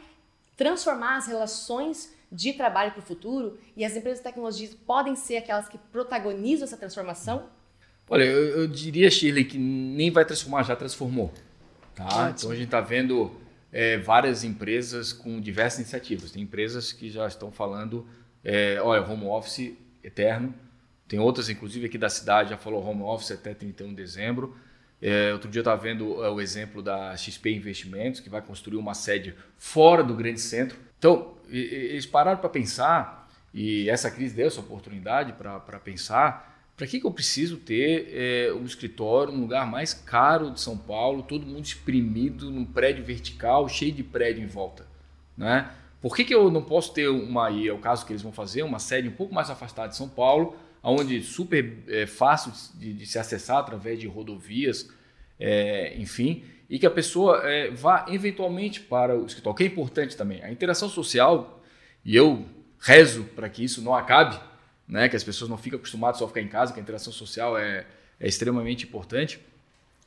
transformar 0.58 1.18
as 1.18 1.28
relações 1.28 2.15
de 2.36 2.54
trabalho 2.54 2.92
para 2.92 3.00
o 3.00 3.04
futuro 3.04 3.58
e 3.76 3.86
as 3.86 3.96
empresas 3.96 4.20
de 4.20 4.24
tecnologia 4.24 4.70
podem 4.86 5.16
ser 5.16 5.38
aquelas 5.38 5.70
que 5.70 5.78
protagonizam 5.78 6.66
essa 6.66 6.78
transformação? 6.78 7.50
Olha, 8.10 8.24
eu, 8.24 8.62
eu 8.62 8.68
diria, 8.68 9.10
Shirley, 9.10 9.46
que 9.46 9.58
nem 9.58 10.12
vai 10.12 10.26
transformar, 10.26 10.64
já 10.64 10.76
transformou. 10.76 11.34
Tá? 11.96 12.34
Então 12.36 12.52
a 12.52 12.56
gente 12.56 12.66
está 12.66 12.82
vendo 12.82 13.32
é, 13.72 13.98
várias 13.98 14.44
empresas 14.44 15.14
com 15.14 15.40
diversas 15.40 15.80
iniciativas. 15.80 16.32
Tem 16.32 16.44
empresas 16.44 16.92
que 16.92 17.10
já 17.10 17.26
estão 17.28 17.52
falando, 17.52 18.06
é, 18.44 18.80
olha, 18.82 19.02
home 19.02 19.26
office 19.26 19.74
eterno. 20.04 20.54
Tem 21.08 21.20
outras, 21.20 21.50
inclusive 21.50 21.86
aqui 21.86 21.98
da 21.98 22.10
cidade, 22.10 22.50
já 22.50 22.58
falou 22.58 22.86
home 22.86 23.02
office 23.04 23.32
até 23.32 23.54
31 23.54 23.90
de 23.90 23.96
dezembro. 23.96 24.56
É, 25.02 25.34
outro 25.34 25.50
dia 25.50 25.60
eu 25.60 25.62
estava 25.62 25.82
vendo 25.82 26.24
é, 26.24 26.30
o 26.30 26.40
exemplo 26.40 26.82
da 26.82 27.16
XP 27.16 27.52
Investimentos, 27.52 28.20
que 28.20 28.30
vai 28.30 28.42
construir 28.42 28.78
uma 28.78 28.94
sede 28.94 29.36
fora 29.58 30.04
do 30.04 30.16
grande 30.16 30.42
centro. 30.42 30.78
Então, 30.98 31.35
eles 31.50 32.06
pararam 32.06 32.40
para 32.40 32.50
pensar, 32.50 33.30
e 33.54 33.90
essa 33.90 34.12
crise 34.12 34.36
deu 34.36 34.48
essa 34.48 34.60
oportunidade 34.60 35.34
para 35.34 35.80
pensar, 35.80 36.54
para 36.76 36.86
que, 36.86 37.00
que 37.00 37.06
eu 37.06 37.12
preciso 37.12 37.58
ter 37.58 38.10
é, 38.12 38.54
um 38.54 38.66
escritório 38.66 39.32
no 39.32 39.42
lugar 39.42 39.66
mais 39.66 39.94
caro 39.94 40.52
de 40.52 40.60
São 40.60 40.78
Paulo, 40.78 41.24
todo 41.24 41.46
mundo 41.46 41.64
exprimido 41.64 42.52
num 42.52 42.66
prédio 42.66 43.04
vertical, 43.04 43.70
cheio 43.70 43.94
de 43.94 44.04
prédio 44.04 44.44
em 44.44 44.48
volta? 44.48 44.86
Né? 45.38 45.72
Por 46.02 46.16
que, 46.16 46.26
que 46.26 46.36
eu 46.36 46.52
não 46.52 46.62
posso 46.62 46.94
ter 46.94 47.08
uma, 47.08 47.50
e 47.50 47.68
é 47.68 47.74
o 47.74 47.80
caso 47.80 48.06
que 48.06 48.12
eles 48.12 48.22
vão 48.22 48.32
fazer, 48.32 48.62
uma 48.64 48.80
sede 48.80 49.08
um 49.08 49.14
pouco 49.14 49.34
mais 49.34 49.50
afastada 49.50 49.88
de 49.88 49.96
São 49.96 50.10
Paulo, 50.10 50.56
onde 50.84 51.22
super 51.22 51.78
é, 51.88 52.06
fácil 52.06 52.52
de, 52.78 52.94
de, 52.94 53.06
se 53.06 53.18
acessar 53.18 53.58
através 53.58 54.00
de 54.00 54.06
rodovias, 54.06 54.90
é, 55.40 55.96
enfim, 55.98 56.44
e 56.70 56.80
que 56.80 56.86
a 56.86 56.92
pessoa 56.92 57.42
é, 57.44 57.70
vá 57.72 58.06
eventualmente 58.10 58.82
para 58.82 59.18
o 59.18 59.26
escritório, 59.26 59.58
que 59.58 59.64
é 59.64 59.68
importante 59.68 60.18
também. 60.18 60.44
A 60.44 60.52
interação 60.52 60.90
social, 60.90 61.64
e 62.04 62.16
eu 62.16 62.46
rezo 62.80 63.24
para 63.36 63.50
que 63.50 63.64
isso 63.64 63.82
não 63.82 63.94
acabe, 63.94 64.40
né, 64.88 65.10
que 65.10 65.16
as 65.16 65.24
pessoas 65.24 65.50
não 65.50 65.58
fiquem 65.58 65.78
acostumadas 65.78 66.20
só 66.20 66.26
a 66.26 66.28
ficar 66.28 66.42
em 66.42 66.48
casa, 66.48 66.74
que 66.74 66.80
a 66.80 66.84
interação 66.84 67.12
social 67.12 67.58
é, 67.58 67.86
é 68.20 68.28
extremamente 68.28 68.86
importante, 68.86 69.40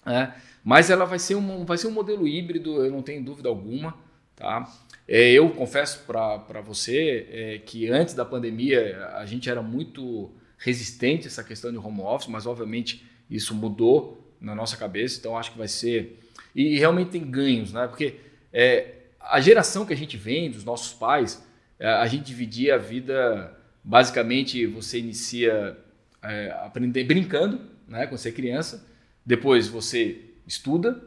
né, 0.04 0.34
mas 0.64 0.90
ela 0.90 1.04
vai 1.04 1.18
ser, 1.18 1.34
um, 1.34 1.64
vai 1.64 1.78
ser 1.78 1.86
um 1.86 1.92
modelo 1.92 2.26
híbrido, 2.26 2.84
eu 2.84 2.90
não 2.90 3.02
tenho 3.02 3.24
dúvida 3.24 3.48
alguma. 3.48 3.94
Tá? 4.38 4.72
É, 5.08 5.32
eu 5.32 5.50
confesso 5.50 6.04
para 6.06 6.60
você 6.60 7.26
é, 7.28 7.58
que 7.58 7.90
antes 7.90 8.14
da 8.14 8.24
pandemia 8.24 9.08
a 9.14 9.26
gente 9.26 9.50
era 9.50 9.60
muito 9.60 10.30
resistente 10.56 11.26
a 11.26 11.28
essa 11.28 11.42
questão 11.42 11.72
de 11.72 11.78
home 11.78 12.02
office, 12.02 12.28
mas 12.28 12.46
obviamente 12.46 13.04
Isso 13.28 13.54
mudou 13.54 14.32
na 14.40 14.54
nossa 14.54 14.76
cabeça, 14.76 15.18
então 15.18 15.36
acho 15.36 15.52
que 15.52 15.58
vai 15.58 15.68
ser. 15.68 16.18
E 16.58 16.76
realmente 16.76 17.10
tem 17.10 17.24
ganhos, 17.24 17.72
né? 17.72 17.86
Porque 17.86 18.16
é, 18.52 18.94
a 19.20 19.40
geração 19.40 19.86
que 19.86 19.92
a 19.92 19.96
gente 19.96 20.16
vem, 20.16 20.50
dos 20.50 20.64
nossos 20.64 20.92
pais, 20.92 21.40
é, 21.78 21.86
a 21.86 22.04
gente 22.08 22.24
dividia 22.24 22.74
a 22.74 22.78
vida. 22.78 23.56
Basicamente, 23.84 24.66
você 24.66 24.98
inicia 24.98 25.78
é, 26.20 26.50
aprender 26.64 27.04
brincando, 27.04 27.60
né? 27.86 28.08
Quando 28.08 28.18
você 28.18 28.30
é 28.30 28.32
criança. 28.32 28.84
Depois 29.24 29.68
você 29.68 30.20
estuda. 30.48 31.00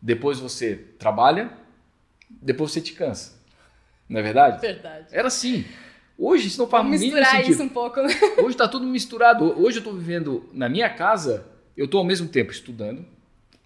Depois 0.00 0.40
você 0.40 0.76
trabalha. 0.98 1.52
Depois 2.30 2.72
você 2.72 2.80
te 2.80 2.94
cansa. 2.94 3.38
Não 4.08 4.20
é 4.20 4.22
verdade? 4.22 4.58
Verdade. 4.62 5.08
Era 5.12 5.28
assim. 5.28 5.66
Hoje 6.16 6.48
isso 6.48 6.58
não 6.58 6.66
faz 6.66 6.82
Vamos 6.82 6.98
mínimo 6.98 7.18
misturar 7.18 7.46
isso 7.46 7.62
um 7.62 7.68
pouco. 7.68 8.00
Hoje 8.00 8.52
está 8.52 8.66
tudo 8.66 8.86
misturado. 8.86 9.44
Hoje 9.60 9.76
eu 9.76 9.80
estou 9.80 9.92
vivendo 9.92 10.48
na 10.54 10.66
minha 10.66 10.88
casa, 10.88 11.46
eu 11.76 11.84
estou 11.84 11.98
ao 11.98 12.06
mesmo 12.06 12.26
tempo 12.26 12.50
estudando, 12.50 13.04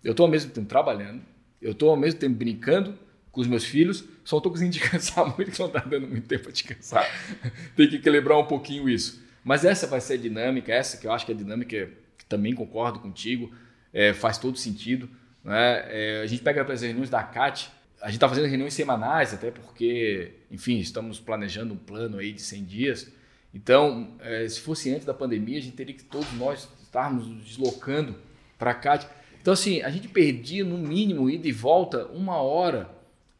eu 0.03 0.13
estou 0.13 0.25
ao 0.25 0.31
mesmo 0.31 0.51
tempo 0.51 0.67
trabalhando, 0.67 1.23
eu 1.61 1.73
estou 1.73 1.91
ao 1.91 1.97
mesmo 1.97 2.19
tempo 2.19 2.35
brincando 2.37 2.99
com 3.31 3.41
os 3.41 3.47
meus 3.47 3.65
filhos, 3.65 4.05
só 4.25 4.37
estou 4.37 4.53
conseguindo 4.53 4.75
te 4.79 4.91
cansar 4.91 5.25
muito, 5.25 5.51
que 5.51 5.59
não 5.59 5.67
está 5.67 5.81
dando 5.81 6.07
muito 6.07 6.27
tempo 6.27 6.45
para 6.45 6.53
te 6.53 6.65
cansar. 6.65 7.07
Tem 7.77 7.89
que 7.89 7.97
equilibrar 7.97 8.39
um 8.39 8.47
pouquinho 8.47 8.89
isso. 8.89 9.23
Mas 9.43 9.65
essa 9.65 9.87
vai 9.87 10.01
ser 10.01 10.15
a 10.15 10.17
dinâmica, 10.19 10.73
essa 10.73 10.97
que 10.97 11.07
eu 11.07 11.13
acho 11.13 11.27
que 11.27 11.33
é 11.33 11.35
a 11.35 11.39
dinâmica, 11.39 11.91
que 12.19 12.25
também 12.27 12.55
concordo 12.55 13.01
contigo, 13.01 13.53
é, 13.93 14.13
faz 14.13 14.39
todo 14.39 14.57
sentido. 14.59 15.09
Né? 15.43 15.83
É, 15.87 16.23
a 16.23 16.27
gente 16.27 16.43
pega 16.43 16.63
as 16.63 16.83
reuniões 16.83 17.11
da 17.11 17.23
CAT, 17.23 17.71
a 18.01 18.07
gente 18.07 18.17
está 18.17 18.29
fazendo 18.29 18.47
reuniões 18.47 18.75
semanais, 18.75 19.33
até 19.33 19.51
porque, 19.51 20.33
enfim, 20.51 20.79
estamos 20.79 21.21
planejando 21.21 21.75
um 21.75 21.77
plano 21.77 22.19
aí 22.19 22.33
de 22.33 22.43
100 22.43 22.65
dias. 22.65 23.13
Então, 23.55 24.17
é, 24.21 24.49
se 24.49 24.61
fosse 24.61 24.93
antes 24.93 25.05
da 25.05 25.15
pandemia, 25.15 25.59
a 25.59 25.63
gente 25.63 25.77
teria 25.77 25.95
que 25.95 26.05
todos 26.05 26.33
nós 26.35 26.69
estarmos 26.83 27.27
nos 27.27 27.45
deslocando 27.45 28.17
para 28.59 28.75
cá. 28.75 28.99
Então, 29.43 29.53
assim, 29.53 29.83
a 29.83 29.91
gente 29.91 30.07
perdia 30.07 30.65
no 30.65 30.79
mínimo 30.79 31.29
ida 31.29 31.49
e 31.49 31.53
volta 31.53 32.07
uma 32.07 32.37
hora. 32.37 32.89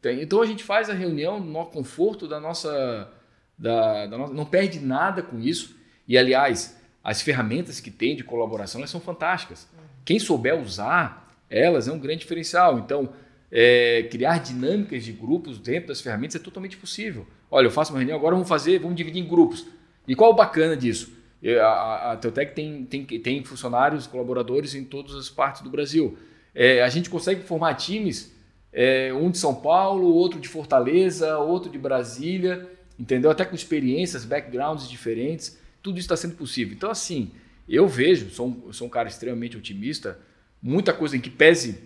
Então, 0.05 0.43
a 0.43 0.47
gente 0.47 0.65
faz 0.65 0.91
a 0.91 0.93
reunião 0.93 1.39
no 1.39 1.65
conforto 1.67 2.27
da 2.27 2.41
nossa, 2.41 3.09
da, 3.57 4.07
da 4.07 4.19
nossa. 4.19 4.35
Não 4.35 4.45
perde 4.45 4.81
nada 4.81 5.23
com 5.23 5.39
isso. 5.39 5.77
E, 6.09 6.19
aliás, 6.19 6.77
as 7.05 7.23
ferramentas 7.23 7.79
que 7.79 7.89
tem 7.89 8.17
de 8.17 8.25
colaboração 8.25 8.81
elas 8.81 8.91
são 8.91 9.01
fantásticas. 9.01 9.69
Quem 10.05 10.19
souber 10.19 10.61
usar 10.61 11.33
elas 11.49 11.87
é 11.87 11.93
um 11.93 12.01
grande 12.01 12.23
diferencial. 12.23 12.81
Então, 12.81 13.11
é, 13.53 14.09
criar 14.11 14.39
dinâmicas 14.39 15.05
de 15.05 15.13
grupos 15.13 15.57
dentro 15.57 15.89
das 15.89 16.01
ferramentas 16.01 16.35
é 16.35 16.41
totalmente 16.41 16.77
possível. 16.77 17.25
Olha, 17.49 17.67
eu 17.67 17.71
faço 17.71 17.93
uma 17.93 18.01
reunião, 18.01 18.19
agora 18.19 18.35
vamos 18.35 18.49
fazer, 18.49 18.81
vamos 18.81 18.97
dividir 18.97 19.23
em 19.23 19.29
grupos. 19.29 19.65
E 20.09 20.17
qual 20.17 20.33
o 20.33 20.35
bacana 20.35 20.77
disso? 20.77 21.13
A, 21.61 22.13
a, 22.13 22.17
Teutec 22.17 22.55
tem, 22.55 22.85
tem, 22.85 23.05
tem 23.05 23.45
funcionários, 23.45 24.07
colaboradores 24.07 24.75
em 24.75 24.85
todas 24.85 25.15
as 25.17 25.29
partes 25.29 25.63
do 25.63 25.71
Brasil. 25.71 26.17
É, 26.55 26.83
a 26.83 26.89
gente 26.89 27.11
consegue 27.11 27.43
formar 27.43 27.75
times, 27.75 28.33
é, 28.73 29.13
um 29.13 29.31
de 29.31 29.39
São 29.39 29.55
Paulo, 29.55 30.07
outro 30.07 30.39
de 30.39 30.49
Fortaleza, 30.49 31.39
outro 31.39 31.71
de 31.71 31.79
Brasília, 31.79 32.71
entendeu? 32.99 33.31
Até 33.31 33.45
com 33.45 33.55
experiências, 33.55 34.25
backgrounds 34.25 34.89
diferentes. 34.89 35.59
Tudo 35.83 35.99
isso 35.99 36.05
está 36.05 36.17
sendo 36.17 36.37
possível. 36.37 36.75
Então, 36.75 36.91
assim, 36.91 37.33
eu 37.69 37.89
vejo, 37.89 38.31
sou 38.31 38.49
um, 38.49 38.73
sou 38.73 38.87
um 38.87 38.91
cara 38.91 39.09
extremamente 39.09 39.57
otimista, 39.57 40.19
muita 40.63 40.93
coisa 40.93 41.17
em 41.17 41.21
que 41.21 41.31
pese 41.31 41.81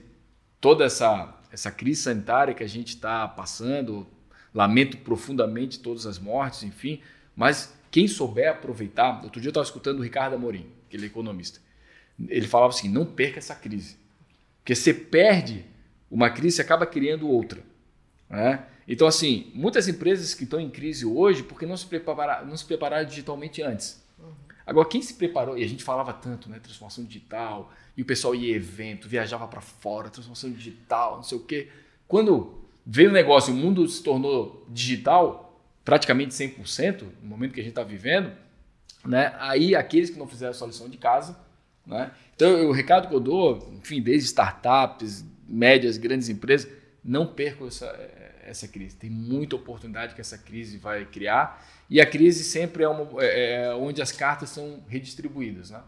toda 0.61 0.85
essa, 0.85 1.35
essa 1.51 1.71
crise 1.71 2.03
sanitária 2.03 2.53
que 2.53 2.63
a 2.63 2.69
gente 2.69 2.89
está 2.89 3.27
passando, 3.27 4.07
lamento 4.53 4.99
profundamente 4.99 5.79
todas 5.79 6.07
as 6.07 6.19
mortes, 6.19 6.63
enfim, 6.63 7.01
mas 7.35 7.76
quem 7.97 8.07
souber 8.07 8.51
aproveitar, 8.51 9.25
outro 9.25 9.41
dia 9.41 9.49
eu 9.49 9.53
estava 9.53 9.65
escutando 9.65 10.01
o 10.01 10.03
Ricardo 10.03 10.35
Amorim, 10.35 10.67
que 10.91 10.99
ele 10.99 11.05
é 11.05 11.07
economista, 11.07 11.61
ele 12.29 12.47
falava 12.47 12.75
assim, 12.75 12.91
não 12.91 13.07
perca 13.07 13.39
essa 13.39 13.55
crise, 13.55 13.97
porque 14.59 14.75
você 14.75 14.93
perde 14.93 15.65
uma 16.11 16.29
crise, 16.29 16.57
você 16.57 16.61
acaba 16.61 16.85
criando 16.85 17.27
outra. 17.27 17.63
né? 18.29 18.67
Então, 18.87 19.09
assim, 19.09 19.51
muitas 19.55 19.89
empresas 19.89 20.35
que 20.35 20.45
estão 20.45 20.61
em 20.61 20.69
crise 20.69 21.07
hoje, 21.07 21.43
porque 21.43 21.65
não 21.65 21.75
se, 21.75 21.87
prepara, 21.87 22.45
não 22.45 22.55
se 22.55 22.67
prepararam 22.67 23.09
digitalmente 23.09 23.63
antes. 23.63 24.05
Agora, 24.67 24.87
quem 24.87 25.01
se 25.01 25.15
preparou, 25.15 25.57
e 25.57 25.65
a 25.65 25.67
gente 25.67 25.83
falava 25.83 26.13
tanto, 26.13 26.51
né? 26.51 26.59
Transformação 26.59 27.03
digital, 27.03 27.73
e 27.97 28.03
o 28.03 28.05
pessoal 28.05 28.35
ia 28.35 28.53
em 28.53 28.57
evento, 28.57 29.09
viajava 29.09 29.49
para 29.49 29.63
fora, 29.63 30.11
transformação 30.11 30.53
digital, 30.53 31.17
não 31.17 31.23
sei 31.23 31.39
o 31.39 31.45
quê. 31.45 31.69
Quando 32.07 32.59
veio 32.85 33.09
o 33.09 33.13
negócio, 33.15 33.55
o 33.55 33.57
mundo 33.57 33.89
se 33.89 34.03
tornou 34.03 34.67
digital, 34.69 35.46
praticamente 35.87 36.35
100%, 36.35 37.05
no 37.23 37.29
momento 37.29 37.55
que 37.55 37.61
a 37.61 37.63
gente 37.63 37.71
está 37.71 37.85
vivendo, 37.85 38.33
né? 39.05 39.33
Aí 39.39 39.77
aqueles 39.77 40.11
que 40.11 40.19
não 40.19 40.27
fizeram 40.27 40.51
a 40.51 40.55
sua 40.55 40.67
lição 40.67 40.89
de 40.89 40.99
casa, 40.99 41.39
né? 41.87 42.11
Então, 42.35 42.67
o 42.67 42.73
recado 42.73 43.09
que 43.09 43.15
eu 43.15 43.21
dou, 43.21 43.73
enfim, 43.79 44.03
desde 44.03 44.27
startups, 44.27 45.25
médias, 45.49 45.97
grandes 45.97 46.29
empresas, 46.29 46.69
não 47.05 47.25
percam 47.25 47.69
essa, 47.69 47.87
essa 48.43 48.67
crise. 48.67 48.97
Tem 48.97 49.09
muita 49.09 49.55
oportunidade 49.55 50.17
que 50.17 50.21
essa 50.21 50.37
crise 50.37 50.77
vai 50.77 51.05
criar. 51.07 51.65
E 51.89 52.01
a 52.01 52.05
crise 52.05 52.43
sempre 52.43 52.83
é, 52.83 52.89
uma, 52.89 53.23
é 53.23 53.73
onde 53.75 54.03
as 54.03 54.11
cartas 54.11 54.51
são 54.51 54.83
redistribuídas. 54.89 55.71
Né? 55.71 55.81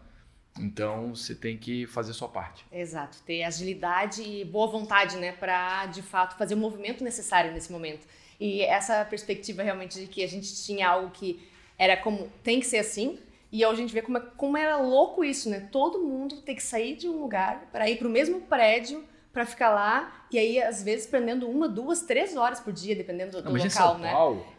Então 0.57 1.13
você 1.13 1.35
tem 1.35 1.57
que 1.57 1.85
fazer 1.87 2.13
sua 2.13 2.29
parte. 2.29 2.65
Exato, 2.71 3.17
ter 3.25 3.43
agilidade 3.43 4.23
e 4.23 4.45
boa 4.45 4.67
vontade, 4.67 5.17
né, 5.17 5.33
para 5.33 5.87
de 5.87 6.01
fato 6.01 6.37
fazer 6.37 6.53
o 6.53 6.57
movimento 6.57 7.03
necessário 7.03 7.51
nesse 7.51 7.69
momento. 7.69 8.07
E 8.39 8.61
essa 8.61 9.03
perspectiva 9.05 9.63
realmente 9.63 9.99
de 9.99 10.07
que 10.07 10.23
a 10.23 10.27
gente 10.27 10.63
tinha 10.63 10.87
algo 10.87 11.11
que 11.11 11.39
era 11.77 11.97
como 11.97 12.29
tem 12.43 12.59
que 12.59 12.65
ser 12.65 12.77
assim, 12.79 13.19
e 13.51 13.65
hoje 13.65 13.79
a 13.79 13.81
gente 13.81 13.93
vê 13.93 14.01
como, 14.01 14.17
é, 14.17 14.21
como 14.37 14.57
era 14.57 14.77
louco 14.77 15.23
isso, 15.23 15.49
né? 15.49 15.67
Todo 15.71 15.99
mundo 15.99 16.37
tem 16.41 16.55
que 16.55 16.63
sair 16.63 16.95
de 16.95 17.07
um 17.09 17.19
lugar 17.21 17.67
para 17.71 17.89
ir 17.89 17.97
para 17.97 18.07
o 18.07 18.11
mesmo 18.11 18.41
prédio 18.41 19.03
para 19.33 19.45
ficar 19.45 19.69
lá, 19.69 20.25
e 20.31 20.39
aí 20.39 20.61
às 20.61 20.81
vezes 20.83 21.05
prendendo 21.05 21.47
uma, 21.47 21.67
duas, 21.69 22.01
três 22.01 22.35
horas 22.35 22.59
por 22.59 22.73
dia, 22.73 22.95
dependendo 22.95 23.31
do, 23.33 23.43
Não, 23.43 23.51
local, 23.75 23.97
né? 23.99 24.11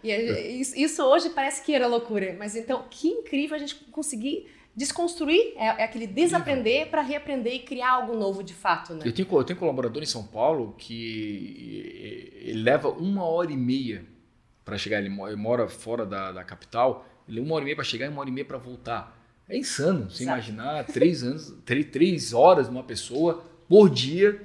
E 0.02 0.12
a- 0.12 0.40
isso 0.80 1.02
hoje 1.04 1.30
parece 1.30 1.62
que 1.62 1.74
era 1.74 1.86
loucura, 1.88 2.36
mas 2.38 2.54
então 2.54 2.84
que 2.88 3.08
incrível 3.08 3.56
a 3.56 3.58
gente 3.58 3.74
conseguir 3.90 4.48
desconstruir, 4.74 5.54
é, 5.56 5.66
é 5.66 5.85
aquele 5.85 6.06
desaprender 6.06 6.88
para 6.88 7.02
reaprender 7.02 7.54
e 7.54 7.59
criar 7.61 7.90
algo 7.92 8.16
novo 8.16 8.42
de 8.42 8.54
fato, 8.54 8.94
né? 8.94 9.02
eu 9.04 9.12
tenho, 9.12 9.28
eu 9.30 9.44
tenho 9.44 9.59
colaborador 9.59 10.02
em 10.02 10.06
São 10.06 10.24
Paulo 10.26 10.74
que 10.78 12.35
ele 12.42 12.62
leva 12.62 12.88
uma 12.88 13.24
hora 13.24 13.52
e 13.52 13.56
meia 13.56 14.04
para 14.64 14.78
chegar. 14.78 14.98
Ele 14.98 15.09
mo- 15.09 15.26
ele 15.26 15.37
mora 15.37 15.68
fora 15.68 16.06
da, 16.06 16.33
da 16.33 16.44
capital, 16.44 17.06
ele 17.28 17.40
uma 17.40 17.54
hora 17.54 17.62
e 17.62 17.64
meia 17.66 17.76
para 17.76 17.85
chegar 17.85 18.06
e 18.06 18.09
uma 18.09 18.20
hora 18.20 18.30
e 18.30 18.33
meia 18.33 18.44
para 18.44 18.59
voltar. 18.59 19.18
É 19.48 19.56
insano 19.59 20.11
você 20.11 20.22
Exato. 20.22 20.38
imaginar 20.38 20.85
três 20.87 21.22
anos, 21.24 21.52
três, 21.66 21.87
três 21.87 22.33
horas 22.33 22.68
uma 22.68 22.83
pessoa 22.85 23.44
por 23.68 23.90
dia, 23.90 24.40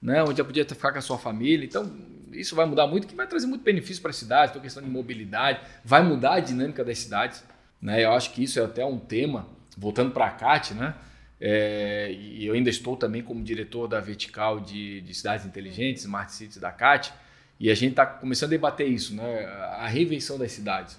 né? 0.00 0.22
Onde 0.22 0.38
já 0.38 0.44
podia 0.44 0.64
ficar 0.64 0.92
com 0.92 0.98
a 0.98 1.02
sua 1.02 1.18
família. 1.18 1.64
Então, 1.64 1.90
isso 2.32 2.54
vai 2.54 2.66
mudar 2.66 2.86
muito, 2.86 3.06
que 3.06 3.14
vai 3.14 3.26
trazer 3.26 3.46
muito 3.46 3.62
benefício 3.62 4.00
para 4.00 4.10
a 4.10 4.14
cidade, 4.14 4.50
então 4.50 4.62
questão 4.62 4.82
de 4.82 4.88
mobilidade, 4.88 5.60
vai 5.84 6.02
mudar 6.02 6.34
a 6.34 6.40
dinâmica 6.40 6.84
das 6.84 6.98
cidades. 6.98 7.44
Né? 7.80 8.04
Eu 8.04 8.12
acho 8.12 8.32
que 8.32 8.42
isso 8.42 8.58
é 8.58 8.64
até 8.64 8.84
um 8.84 8.98
tema, 8.98 9.48
voltando 9.76 10.10
para 10.10 10.26
a 10.26 10.30
CAT, 10.30 10.74
né? 10.74 10.94
É, 11.40 12.10
e 12.12 12.46
eu 12.46 12.54
ainda 12.54 12.70
estou 12.70 12.96
também 12.96 13.22
como 13.22 13.42
diretor 13.42 13.86
da 13.86 14.00
vertical 14.00 14.60
de, 14.60 15.00
de 15.00 15.14
cidades 15.14 15.44
inteligentes, 15.44 16.04
Smart 16.04 16.32
Cities 16.32 16.58
da 16.58 16.70
CAT, 16.70 17.12
e 17.58 17.70
a 17.70 17.74
gente 17.74 17.90
está 17.90 18.06
começando 18.06 18.50
a 18.50 18.50
debater 18.50 18.88
isso, 18.88 19.14
né? 19.14 19.44
a 19.44 19.86
reinvenção 19.86 20.38
das 20.38 20.52
cidades. 20.52 20.98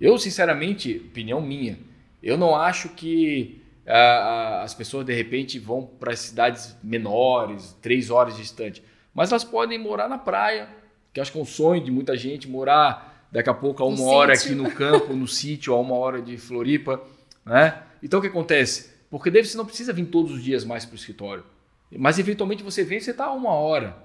Eu, 0.00 0.18
sinceramente, 0.18 1.02
opinião 1.10 1.40
minha, 1.40 1.78
eu 2.22 2.36
não 2.36 2.56
acho 2.56 2.90
que 2.90 3.62
ah, 3.86 4.62
as 4.62 4.74
pessoas 4.74 5.04
de 5.04 5.12
repente 5.12 5.58
vão 5.58 5.84
para 5.84 6.14
cidades 6.16 6.76
menores, 6.82 7.76
três 7.82 8.10
horas 8.10 8.36
distante, 8.36 8.82
mas 9.14 9.30
elas 9.30 9.44
podem 9.44 9.78
morar 9.78 10.08
na 10.08 10.18
praia, 10.18 10.68
que 11.12 11.20
acho 11.20 11.30
que 11.30 11.38
é 11.38 11.42
um 11.42 11.46
sonho 11.46 11.82
de 11.84 11.90
muita 11.90 12.16
gente 12.16 12.48
morar 12.48 13.26
daqui 13.30 13.50
a 13.50 13.54
pouco 13.54 13.82
a 13.82 13.90
No 13.90 13.96
uma 13.96 14.12
hora 14.12 14.34
sítio. 14.34 14.52
aqui 14.52 14.62
no 14.62 14.74
campo, 14.76 15.14
no 15.14 15.26
sítio, 15.28 15.74
a 15.74 15.80
uma 15.80 15.94
hora 15.94 16.22
de 16.22 16.36
Floripa, 16.36 17.02
né? 17.44 17.82
Então 18.02 18.18
o 18.18 18.22
que 18.22 18.28
acontece? 18.28 18.90
Porque 19.10 19.30
deve 19.30 19.46
você 19.48 19.56
não 19.56 19.66
precisa 19.66 19.92
vir 19.92 20.06
todos 20.06 20.32
os 20.32 20.42
dias 20.42 20.64
mais 20.64 20.84
para 20.84 20.94
o 20.94 20.96
escritório, 20.96 21.44
mas 21.90 22.18
eventualmente 22.18 22.62
você 22.62 22.82
vem 22.84 22.98
e 22.98 23.00
você 23.00 23.10
está 23.12 23.26
a 23.26 23.32
uma 23.32 23.50
hora. 23.50 23.96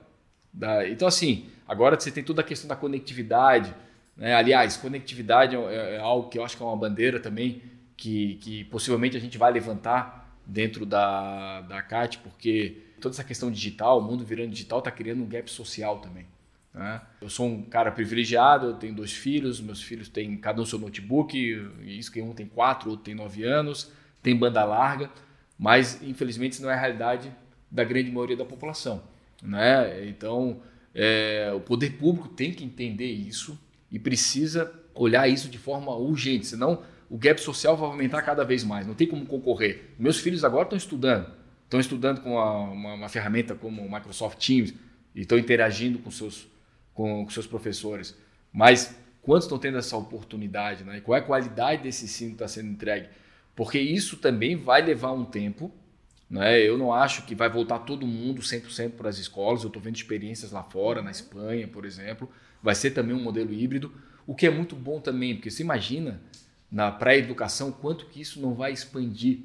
da- 0.53 0.88
Então 0.89 1.07
assim, 1.07 1.45
agora 1.67 1.99
você 1.99 2.12
tem 2.12 2.23
toda 2.23 2.41
a 2.41 2.43
questão 2.43 2.67
da 2.67 2.75
conectividade, 2.75 3.73
né? 4.15 4.33
Aliás, 4.33 4.77
conectividade 4.77 5.55
é, 5.55 5.95
é 5.95 5.99
algo 5.99 6.29
que 6.29 6.38
eu 6.39 6.43
acho 6.43 6.57
que 6.57 6.63
é 6.63 6.65
uma 6.65 6.75
bandeira 6.77 7.19
também 7.19 7.62
que, 7.95 8.36
que 8.36 8.63
possivelmente 8.65 9.15
a 9.17 9.19
gente 9.19 9.38
vai 9.38 9.51
levantar 9.51 10.38
dentro 10.45 10.86
da, 10.86 11.62
da 11.62 11.81
CAT, 11.81 12.19
porque 12.19 12.77
toda 13.01 13.13
essa 13.15 13.23
questão 13.23 13.51
digital, 13.51 13.99
o 13.99 14.01
mundo 14.01 14.23
virando 14.25 14.49
digital, 14.51 14.79
está 14.79 14.89
criando 14.91 15.21
um 15.23 15.27
gap 15.27 15.49
social 15.51 15.99
também. 15.99 16.25
Né? 16.77 17.01
Eu 17.19 17.29
sou 17.29 17.47
um 17.47 17.63
cara 17.63 17.91
privilegiado, 17.91 18.67
eu 18.67 18.73
tenho 18.75 18.93
dois 18.93 19.11
filhos, 19.11 19.59
meus 19.59 19.81
filhos 19.81 20.07
têm 20.07 20.37
cada 20.37 20.61
um 20.61 20.65
seu 20.65 20.77
notebook, 20.77 21.37
isso 21.81 22.11
que 22.11 22.21
um 22.21 22.33
tem 22.33 22.45
quatro, 22.45 22.89
outro 22.89 23.05
tem 23.05 23.15
nove 23.15 23.43
anos, 23.43 23.91
tem 24.21 24.35
banda 24.35 24.63
larga, 24.63 25.09
mas 25.57 26.01
infelizmente 26.03 26.53
isso 26.53 26.61
não 26.61 26.69
é 26.69 26.73
a 26.73 26.79
realidade 26.79 27.31
da 27.69 27.83
grande 27.83 28.11
maioria 28.11 28.37
da 28.37 28.45
população. 28.45 29.03
Né? 29.41 30.07
Então, 30.07 30.61
é, 30.93 31.51
o 31.55 31.59
poder 31.59 31.93
público 31.93 32.27
tem 32.29 32.51
que 32.51 32.63
entender 32.63 33.11
isso 33.11 33.59
e 33.91 33.99
precisa 33.99 34.71
olhar 34.93 35.27
isso 35.27 35.49
de 35.49 35.57
forma 35.57 35.95
urgente, 35.95 36.47
senão 36.47 36.81
o 37.09 37.17
gap 37.17 37.39
social 37.39 37.77
vai 37.77 37.89
aumentar 37.89 38.21
cada 38.21 38.43
vez 38.43 38.63
mais, 38.63 38.85
não 38.85 38.93
tem 38.93 39.07
como 39.07 39.25
concorrer. 39.25 39.91
Meus 39.97 40.19
filhos 40.19 40.43
agora 40.43 40.63
estão 40.63 40.77
estudando, 40.77 41.31
estão 41.63 41.79
estudando 41.79 42.21
com 42.21 42.33
uma, 42.33 42.59
uma, 42.59 42.93
uma, 42.95 43.09
ferramenta 43.09 43.55
como 43.55 43.81
o 43.81 43.91
Microsoft 43.91 44.45
Teams 44.45 44.73
e 45.15 45.21
estão 45.21 45.37
interagindo 45.37 45.99
com 45.99 46.11
seus, 46.11 46.47
com, 46.97 47.23
com 47.23 47.29
seus 47.29 47.45
professores. 47.45 48.17
Mas 48.51 48.97
quantos 49.21 49.45
estão 49.45 49.60
tendo 49.60 49.77
essa 49.77 49.95
oportunidade? 49.95 50.83
Né? 50.83 50.99
qual 50.99 51.15
é 51.15 51.19
a 51.19 51.23
qualidade 51.23 51.83
desse 51.83 52.05
ensino 52.05 52.31
que 52.31 52.36
está 52.38 52.47
sendo 52.47 52.71
entregue? 52.71 53.07
Porque 53.55 53.79
isso 53.79 54.17
também 54.17 54.55
vai 54.55 54.81
levar 54.81 55.12
um 55.12 55.23
tempo. 55.23 55.71
Né? 56.27 56.60
Eu 56.60 56.75
não 56.75 56.91
acho 56.91 57.23
que 57.27 57.36
vai 57.36 57.49
voltar 57.49 57.79
todo 57.79 58.07
mundo 58.07 58.41
100% 58.41 58.93
para 58.93 59.10
as 59.10 59.19
escolas. 59.19 59.62
Eu 59.62 59.67
estou 59.67 59.81
vendo 59.81 59.95
experiências 59.95 60.51
lá 60.51 60.63
fora, 60.63 61.03
na 61.03 61.12
Espanha, 61.12 61.67
por 61.67 61.86
exemplo. 61.86 62.27
Vai 62.63 62.73
ser 62.73 62.91
também 62.91 63.15
um 63.15 63.21
modelo 63.21 63.53
híbrido, 63.53 63.93
o 64.25 64.33
que 64.33 64.47
é 64.47 64.49
muito 64.49 64.75
bom 64.75 64.99
também, 64.99 65.36
porque 65.36 65.51
você 65.51 65.62
imagina 65.62 66.19
na 66.71 66.91
pré-educação 66.91 67.71
quanto 67.71 68.07
que 68.07 68.19
isso 68.19 68.41
não 68.41 68.55
vai 68.55 68.73
expandir. 68.73 69.41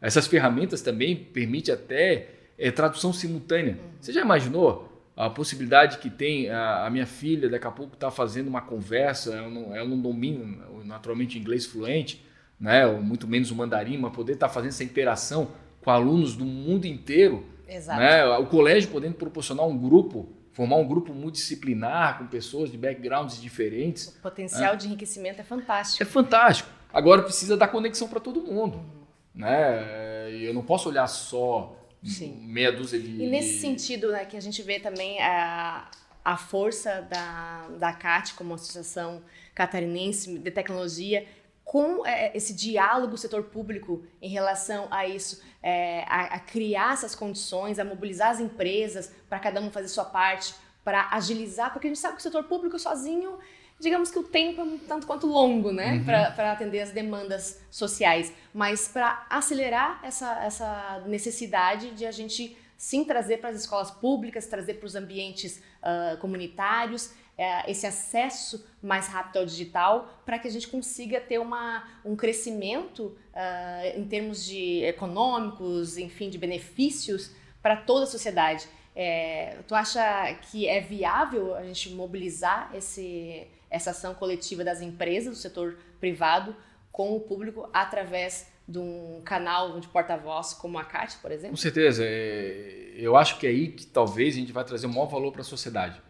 Essas 0.00 0.26
ferramentas 0.26 0.80
também 0.80 1.14
permitem 1.14 1.74
até 1.74 2.30
é, 2.58 2.70
tradução 2.70 3.12
simultânea. 3.12 3.78
Você 4.00 4.10
já 4.12 4.22
imaginou 4.22 4.93
a 5.16 5.30
possibilidade 5.30 5.98
que 5.98 6.10
tem 6.10 6.50
a, 6.50 6.86
a 6.86 6.90
minha 6.90 7.06
filha 7.06 7.48
daqui 7.48 7.66
a 7.66 7.70
pouco 7.70 7.94
está 7.94 8.10
fazendo 8.10 8.48
uma 8.48 8.60
conversa, 8.60 9.34
ela 9.34 9.48
não, 9.48 9.74
ela 9.74 9.88
não 9.88 10.00
domina 10.00 10.66
naturalmente 10.84 11.38
inglês 11.38 11.66
fluente, 11.66 12.24
né, 12.58 12.86
ou 12.86 13.00
muito 13.00 13.26
menos 13.26 13.50
o 13.50 13.54
mandarim, 13.54 13.96
mas 13.96 14.12
poder 14.12 14.34
estar 14.34 14.48
tá 14.48 14.52
fazendo 14.52 14.70
essa 14.70 14.84
interação 14.84 15.48
com 15.80 15.90
alunos 15.90 16.34
do 16.34 16.44
mundo 16.44 16.86
inteiro, 16.86 17.46
Exato. 17.68 17.98
Né, 17.98 18.24
o 18.24 18.46
colégio 18.46 18.90
podendo 18.90 19.14
proporcionar 19.14 19.66
um 19.66 19.76
grupo 19.76 20.28
formar 20.54 20.76
um 20.76 20.86
grupo 20.86 21.12
multidisciplinar 21.12 22.18
com 22.18 22.28
pessoas 22.28 22.70
de 22.70 22.78
backgrounds 22.78 23.42
diferentes. 23.42 24.06
O 24.06 24.22
potencial 24.22 24.74
é. 24.74 24.76
de 24.76 24.86
enriquecimento 24.86 25.40
é 25.40 25.44
fantástico. 25.44 26.00
É 26.00 26.06
fantástico. 26.06 26.70
Agora 26.92 27.22
precisa 27.22 27.56
dar 27.56 27.66
conexão 27.66 28.06
para 28.06 28.20
todo 28.20 28.40
mundo. 28.40 28.76
Uhum. 28.76 29.04
Né? 29.34 30.30
Eu 30.30 30.54
não 30.54 30.62
posso 30.62 30.88
olhar 30.88 31.08
só 31.08 31.76
Sim. 32.04 32.38
meia 32.46 32.70
dúzia 32.70 33.00
de. 33.00 33.08
E 33.08 33.26
nesse 33.26 33.58
sentido, 33.60 34.12
né, 34.12 34.24
que 34.24 34.36
a 34.36 34.40
gente 34.40 34.62
vê 34.62 34.78
também 34.78 35.20
a, 35.22 35.90
a 36.24 36.36
força 36.36 37.02
da, 37.02 37.68
da 37.78 37.92
CAT 37.92 38.34
como 38.34 38.54
associação 38.54 39.22
catarinense 39.54 40.38
de 40.38 40.50
tecnologia 40.50 41.26
com 41.64 42.06
é, 42.06 42.36
esse 42.36 42.52
diálogo 42.52 43.16
setor 43.16 43.44
público 43.44 44.04
em 44.20 44.28
relação 44.28 44.86
a 44.90 45.06
isso, 45.06 45.42
é, 45.62 46.04
a, 46.06 46.34
a, 46.34 46.38
criar 46.38 46.92
essas 46.92 47.14
condições, 47.14 47.78
a 47.78 47.84
mobilizar 47.84 48.30
as 48.30 48.38
empresas 48.38 49.10
para 49.28 49.38
cada 49.38 49.60
um 49.60 49.70
fazer 49.70 49.88
sua 49.88 50.04
parte, 50.04 50.54
para 50.84 51.08
agilizar, 51.10 51.72
porque 51.72 51.86
a 51.86 51.90
gente 51.90 51.98
sabe 51.98 52.14
que 52.14 52.20
o 52.20 52.22
setor 52.22 52.44
público 52.44 52.78
sozinho, 52.78 53.38
digamos 53.80 54.10
que 54.10 54.18
o 54.18 54.22
tempo 54.22 54.60
é 54.60 54.64
um 54.64 54.78
tanto 54.78 55.06
quanto 55.06 55.26
longo, 55.26 55.72
né, 55.72 55.94
uhum. 55.94 56.04
para 56.04 56.52
atender 56.52 56.80
as 56.80 56.90
demandas 56.90 57.60
sociais, 57.70 58.32
mas 58.52 58.88
para 58.88 59.26
acelerar 59.28 60.00
essa, 60.02 60.44
essa 60.44 61.02
necessidade 61.06 61.90
de 61.90 62.06
a 62.06 62.12
gente 62.12 62.56
sim 62.76 63.04
trazer 63.04 63.38
para 63.38 63.50
as 63.50 63.56
escolas 63.56 63.90
públicas, 63.90 64.46
trazer 64.46 64.74
para 64.74 64.86
os 64.86 64.94
ambientes 64.94 65.62
uh, 65.82 66.16
comunitários 66.18 67.12
é, 67.36 67.70
esse 67.70 67.86
acesso 67.86 68.66
mais 68.82 69.08
rápido 69.08 69.38
ao 69.38 69.46
digital 69.46 70.22
para 70.24 70.38
que 70.38 70.46
a 70.46 70.50
gente 70.50 70.68
consiga 70.68 71.20
ter 71.20 71.38
uma, 71.38 71.84
um 72.04 72.14
crescimento 72.14 73.16
uh, 73.32 73.98
em 73.98 74.04
termos 74.04 74.44
de 74.44 74.84
econômicos, 74.84 75.98
enfim, 75.98 76.30
de 76.30 76.38
benefícios 76.38 77.32
para 77.60 77.76
toda 77.76 78.04
a 78.04 78.06
sociedade. 78.06 78.66
É, 78.94 79.58
tu 79.66 79.74
acha 79.74 80.32
que 80.42 80.68
é 80.68 80.80
viável 80.80 81.56
a 81.56 81.64
gente 81.64 81.90
mobilizar 81.90 82.70
esse, 82.72 83.48
essa 83.74 83.90
ação 83.90 84.14
coletiva 84.14 84.62
das 84.62 84.80
empresas, 84.80 85.34
do 85.34 85.40
setor 85.40 85.76
privado, 85.98 86.54
com 86.92 87.16
o 87.16 87.20
público 87.20 87.68
através 87.72 88.46
de 88.68 88.78
um 88.78 89.20
canal 89.24 89.80
de 89.80 89.88
porta-voz 89.88 90.54
como 90.54 90.78
a 90.78 90.84
CAT, 90.84 91.18
por 91.20 91.32
exemplo? 91.32 91.50
Com 91.50 91.56
certeza. 91.56 92.04
É, 92.06 92.92
eu 92.96 93.16
acho 93.16 93.38
que 93.38 93.46
é 93.46 93.50
aí 93.50 93.68
que 93.68 93.84
talvez 93.84 94.34
a 94.34 94.38
gente 94.38 94.52
vai 94.52 94.64
trazer 94.64 94.86
o 94.86 94.90
maior 94.90 95.06
valor 95.06 95.32
para 95.32 95.40
a 95.40 95.44
sociedade. 95.44 96.00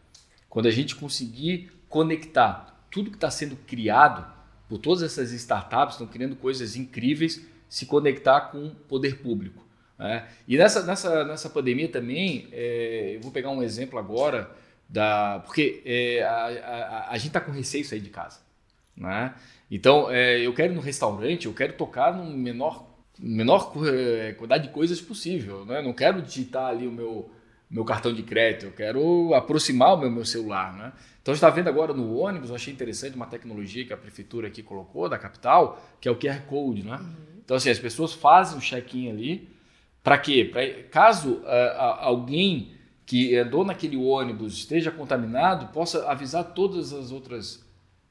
Quando 0.48 0.66
a 0.66 0.70
gente 0.70 0.94
conseguir 0.94 1.72
conectar 1.88 2.87
tudo 2.90 3.11
que 3.11 3.16
está 3.16 3.31
sendo 3.31 3.57
criado 3.57 4.31
por 4.68 4.79
todas 4.79 5.03
essas 5.03 5.33
startups, 5.33 5.94
estão 5.94 6.07
criando 6.07 6.37
coisas 6.37 6.77
incríveis, 6.77 7.44
se 7.68 7.87
conectar 7.87 8.42
com 8.53 8.66
o 8.66 8.74
poder 8.74 9.22
público. 9.22 9.64
Né? 9.98 10.29
E 10.46 10.59
nessa, 10.59 10.83
nessa, 10.83 11.24
nessa 11.24 11.48
pandemia 11.48 11.88
também, 11.88 12.46
é, 12.53 13.16
eu 13.16 13.20
vou 13.20 13.33
pegar 13.33 13.50
um 13.50 13.62
exemplo 13.62 13.98
agora, 13.98 14.50
da, 14.94 15.42
porque 15.44 15.83
é, 15.85 16.22
a, 16.22 16.46
a, 16.46 17.11
a, 17.11 17.18
gente 17.18 17.26
está 17.26 17.40
com 17.40 17.50
receio 17.50 17.83
de 17.83 17.90
sair 17.90 18.00
de 18.00 18.11
casa. 18.11 18.38
Né? 18.96 19.35
Então, 19.68 20.09
é, 20.09 20.38
eu 20.38 20.54
quero 20.54 20.72
ir 20.72 20.76
no 20.76 20.80
restaurante, 20.80 21.46
eu 21.46 21.52
quero 21.52 21.72
tocar 21.72 22.16
no 22.16 22.24
menor, 22.30 22.88
menor 23.18 23.72
é, 23.92 24.35
quantidade 24.35 24.68
de 24.68 24.72
coisas 24.72 25.00
possível. 25.00 25.64
Né? 25.66 25.83
Não 25.83 25.92
quero 25.92 26.22
digitar 26.22 26.66
ali 26.66 26.87
o 26.87 26.92
meu 26.92 27.30
meu 27.68 27.85
cartão 27.85 28.14
de 28.14 28.22
crédito, 28.22 28.66
eu 28.66 28.70
quero 28.70 29.35
aproximar 29.35 29.94
o 29.94 29.96
meu, 29.96 30.09
meu 30.09 30.24
celular. 30.24 30.72
Né? 30.74 30.92
Então, 31.20 31.33
a 31.33 31.35
gente 31.35 31.42
está 31.44 31.50
vendo 31.50 31.66
agora 31.66 31.92
no 31.92 32.16
ônibus, 32.16 32.50
eu 32.50 32.54
achei 32.54 32.72
interessante 32.72 33.16
uma 33.16 33.26
tecnologia 33.26 33.85
que 33.85 33.92
a 33.92 33.96
prefeitura 33.96 34.46
aqui 34.46 34.62
colocou, 34.62 35.09
da 35.09 35.18
capital, 35.18 35.83
que 36.00 36.07
é 36.07 36.12
o 36.12 36.14
QR 36.14 36.42
Code. 36.46 36.85
Né? 36.85 36.94
Uhum. 36.94 37.14
Então, 37.44 37.57
assim, 37.57 37.70
as 37.70 37.78
pessoas 37.80 38.12
fazem 38.12 38.59
um 38.59 38.61
check-in 38.61 39.11
ali, 39.11 39.48
para 40.04 40.18
quê? 40.18 40.48
Pra, 40.52 40.62
caso 40.88 41.40
uh, 41.42 41.98
alguém 41.98 42.74
que 43.06 43.36
andou 43.36 43.64
naquele 43.64 43.96
ônibus 43.96 44.54
esteja 44.54 44.90
contaminado, 44.90 45.72
possa 45.72 46.08
avisar 46.10 46.54
todas 46.54 46.92
as 46.92 47.10
outras 47.10 47.64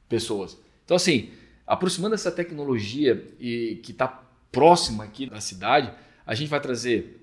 pessoas. 0.07 0.57
Então, 0.85 0.95
assim, 0.95 1.31
aproximando 1.65 2.15
essa 2.15 2.31
tecnologia 2.31 3.27
e 3.39 3.79
que 3.83 3.91
está 3.91 4.07
próxima 4.51 5.03
aqui 5.03 5.25
da 5.25 5.41
cidade, 5.41 5.91
a 6.25 6.35
gente 6.35 6.49
vai 6.49 6.59
trazer 6.59 7.19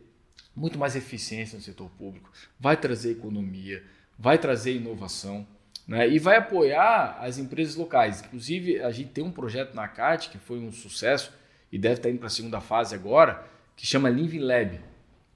muito 0.55 0.79
mais 0.79 0.97
eficiência 0.97 1.57
no 1.57 1.63
setor 1.63 1.89
público, 1.91 2.31
vai 2.59 2.77
trazer 2.77 3.13
economia, 3.13 3.83
vai 4.19 4.37
trazer 4.37 4.75
inovação 4.75 5.47
né? 5.87 6.09
e 6.09 6.19
vai 6.19 6.37
apoiar 6.37 7.19
as 7.21 7.39
empresas 7.39 7.77
locais. 7.77 8.21
Inclusive, 8.21 8.81
a 8.81 8.91
gente 8.91 9.11
tem 9.11 9.25
um 9.25 9.31
projeto 9.31 9.75
na 9.75 9.87
CAT 9.89 10.29
que 10.29 10.39
foi 10.39 10.59
um 10.59 10.73
sucesso 10.73 11.33
e 11.71 11.79
deve 11.79 11.97
estar 11.97 12.11
indo 12.11 12.19
para 12.19 12.27
a 12.27 12.31
segunda 12.31 12.61
fase 12.61 12.95
agora, 12.95 13.45
que 13.77 13.87
chama 13.87 14.11
Living 14.11 14.41
Lab, 14.41 14.81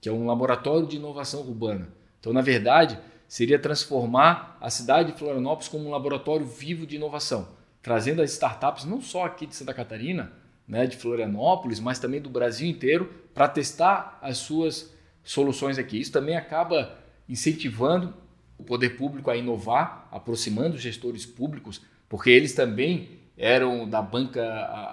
que 0.00 0.08
é 0.08 0.12
um 0.12 0.26
laboratório 0.26 0.86
de 0.86 0.96
inovação 0.96 1.40
urbana. 1.40 1.88
Então, 2.24 2.32
na 2.32 2.40
verdade, 2.40 2.98
seria 3.28 3.58
transformar 3.58 4.56
a 4.58 4.70
cidade 4.70 5.12
de 5.12 5.18
Florianópolis 5.18 5.68
como 5.68 5.86
um 5.86 5.90
laboratório 5.90 6.46
vivo 6.46 6.86
de 6.86 6.96
inovação, 6.96 7.48
trazendo 7.82 8.22
as 8.22 8.32
startups 8.32 8.86
não 8.86 9.02
só 9.02 9.26
aqui 9.26 9.44
de 9.44 9.54
Santa 9.54 9.74
Catarina, 9.74 10.32
né, 10.66 10.86
de 10.86 10.96
Florianópolis, 10.96 11.80
mas 11.80 11.98
também 11.98 12.22
do 12.22 12.30
Brasil 12.30 12.66
inteiro, 12.66 13.12
para 13.34 13.46
testar 13.46 14.18
as 14.22 14.38
suas 14.38 14.90
soluções 15.22 15.76
aqui. 15.76 16.00
Isso 16.00 16.12
também 16.12 16.34
acaba 16.34 16.96
incentivando 17.28 18.14
o 18.56 18.64
poder 18.64 18.96
público 18.96 19.30
a 19.30 19.36
inovar, 19.36 20.08
aproximando 20.10 20.76
os 20.76 20.80
gestores 20.80 21.26
públicos, 21.26 21.82
porque 22.08 22.30
eles 22.30 22.54
também 22.54 23.18
eram 23.36 23.86
da 23.86 24.00
banca 24.00 24.42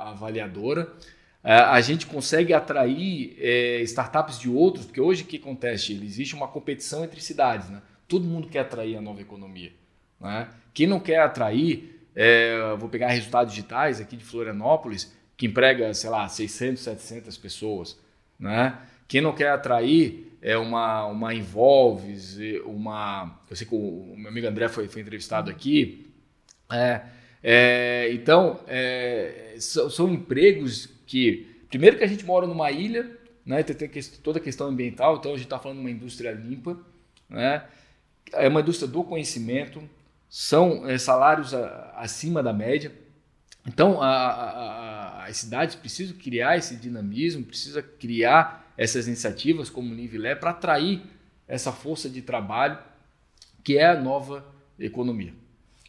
avaliadora. 0.09 0.91
A 1.43 1.81
gente 1.81 2.05
consegue 2.05 2.53
atrair 2.53 3.35
é, 3.39 3.81
startups 3.81 4.37
de 4.37 4.47
outros, 4.47 4.85
porque 4.85 5.01
hoje 5.01 5.23
o 5.23 5.25
que 5.25 5.37
acontece? 5.37 5.93
Existe 5.93 6.35
uma 6.35 6.47
competição 6.47 7.03
entre 7.03 7.19
cidades. 7.19 7.67
Né? 7.69 7.81
Todo 8.07 8.25
mundo 8.25 8.47
quer 8.47 8.59
atrair 8.59 8.95
a 8.95 9.01
nova 9.01 9.21
economia. 9.21 9.71
Né? 10.19 10.47
Quem 10.71 10.85
não 10.85 10.99
quer 10.99 11.19
atrair, 11.19 11.99
é, 12.15 12.75
vou 12.77 12.89
pegar 12.89 13.07
resultados 13.07 13.53
digitais 13.53 13.99
aqui 13.99 14.15
de 14.15 14.23
Florianópolis, 14.23 15.11
que 15.35 15.47
emprega, 15.47 15.91
sei 15.95 16.11
lá, 16.11 16.27
600, 16.27 16.83
700 16.83 17.37
pessoas. 17.37 17.97
Né? 18.39 18.77
Quem 19.07 19.19
não 19.19 19.33
quer 19.33 19.49
atrair 19.49 20.31
é 20.41 20.57
uma, 20.57 21.05
uma 21.05 21.33
Involves, 21.33 22.37
uma. 22.65 23.39
Eu 23.49 23.55
sei 23.55 23.67
que 23.67 23.75
o, 23.75 24.13
meu 24.15 24.29
amigo 24.29 24.47
André 24.47 24.67
foi, 24.67 24.87
foi 24.87 25.01
entrevistado 25.01 25.49
aqui. 25.49 26.07
É, 26.71 27.01
é, 27.43 28.09
então, 28.13 28.59
é, 28.67 29.55
são, 29.59 29.89
são, 29.89 30.09
empregos 30.09 30.89
que. 31.11 31.45
Primeiro 31.69 31.97
que 31.97 32.03
a 32.03 32.07
gente 32.07 32.25
mora 32.25 32.47
numa 32.47 32.71
ilha, 32.71 33.17
né, 33.45 33.61
tem, 33.63 33.75
tem 33.75 34.01
toda 34.23 34.39
a 34.39 34.41
questão 34.41 34.67
ambiental, 34.67 35.17
então 35.17 35.31
a 35.31 35.35
gente 35.35 35.45
está 35.45 35.59
falando 35.59 35.77
de 35.77 35.83
uma 35.83 35.91
indústria 35.91 36.31
limpa, 36.31 36.77
né, 37.29 37.65
é 38.33 38.47
uma 38.47 38.61
indústria 38.61 38.87
do 38.87 39.03
conhecimento, 39.03 39.81
são 40.29 40.89
é, 40.89 40.97
salários 40.97 41.53
a, 41.53 41.93
acima 41.97 42.41
da 42.41 42.53
média. 42.53 42.93
Então, 43.67 44.01
a, 44.01 44.09
a, 44.09 45.25
as 45.25 45.37
cidades 45.37 45.75
precisam 45.75 46.17
criar 46.17 46.57
esse 46.57 46.75
dinamismo, 46.75 47.43
precisa 47.43 47.81
criar 47.81 48.73
essas 48.77 49.07
iniciativas 49.07 49.69
como 49.69 49.91
o 49.91 49.95
Nivilé 49.95 50.33
para 50.33 50.51
atrair 50.51 51.01
essa 51.47 51.71
força 51.71 52.09
de 52.09 52.21
trabalho 52.21 52.77
que 53.63 53.77
é 53.77 53.87
a 53.87 53.99
nova 53.99 54.45
economia. 54.79 55.33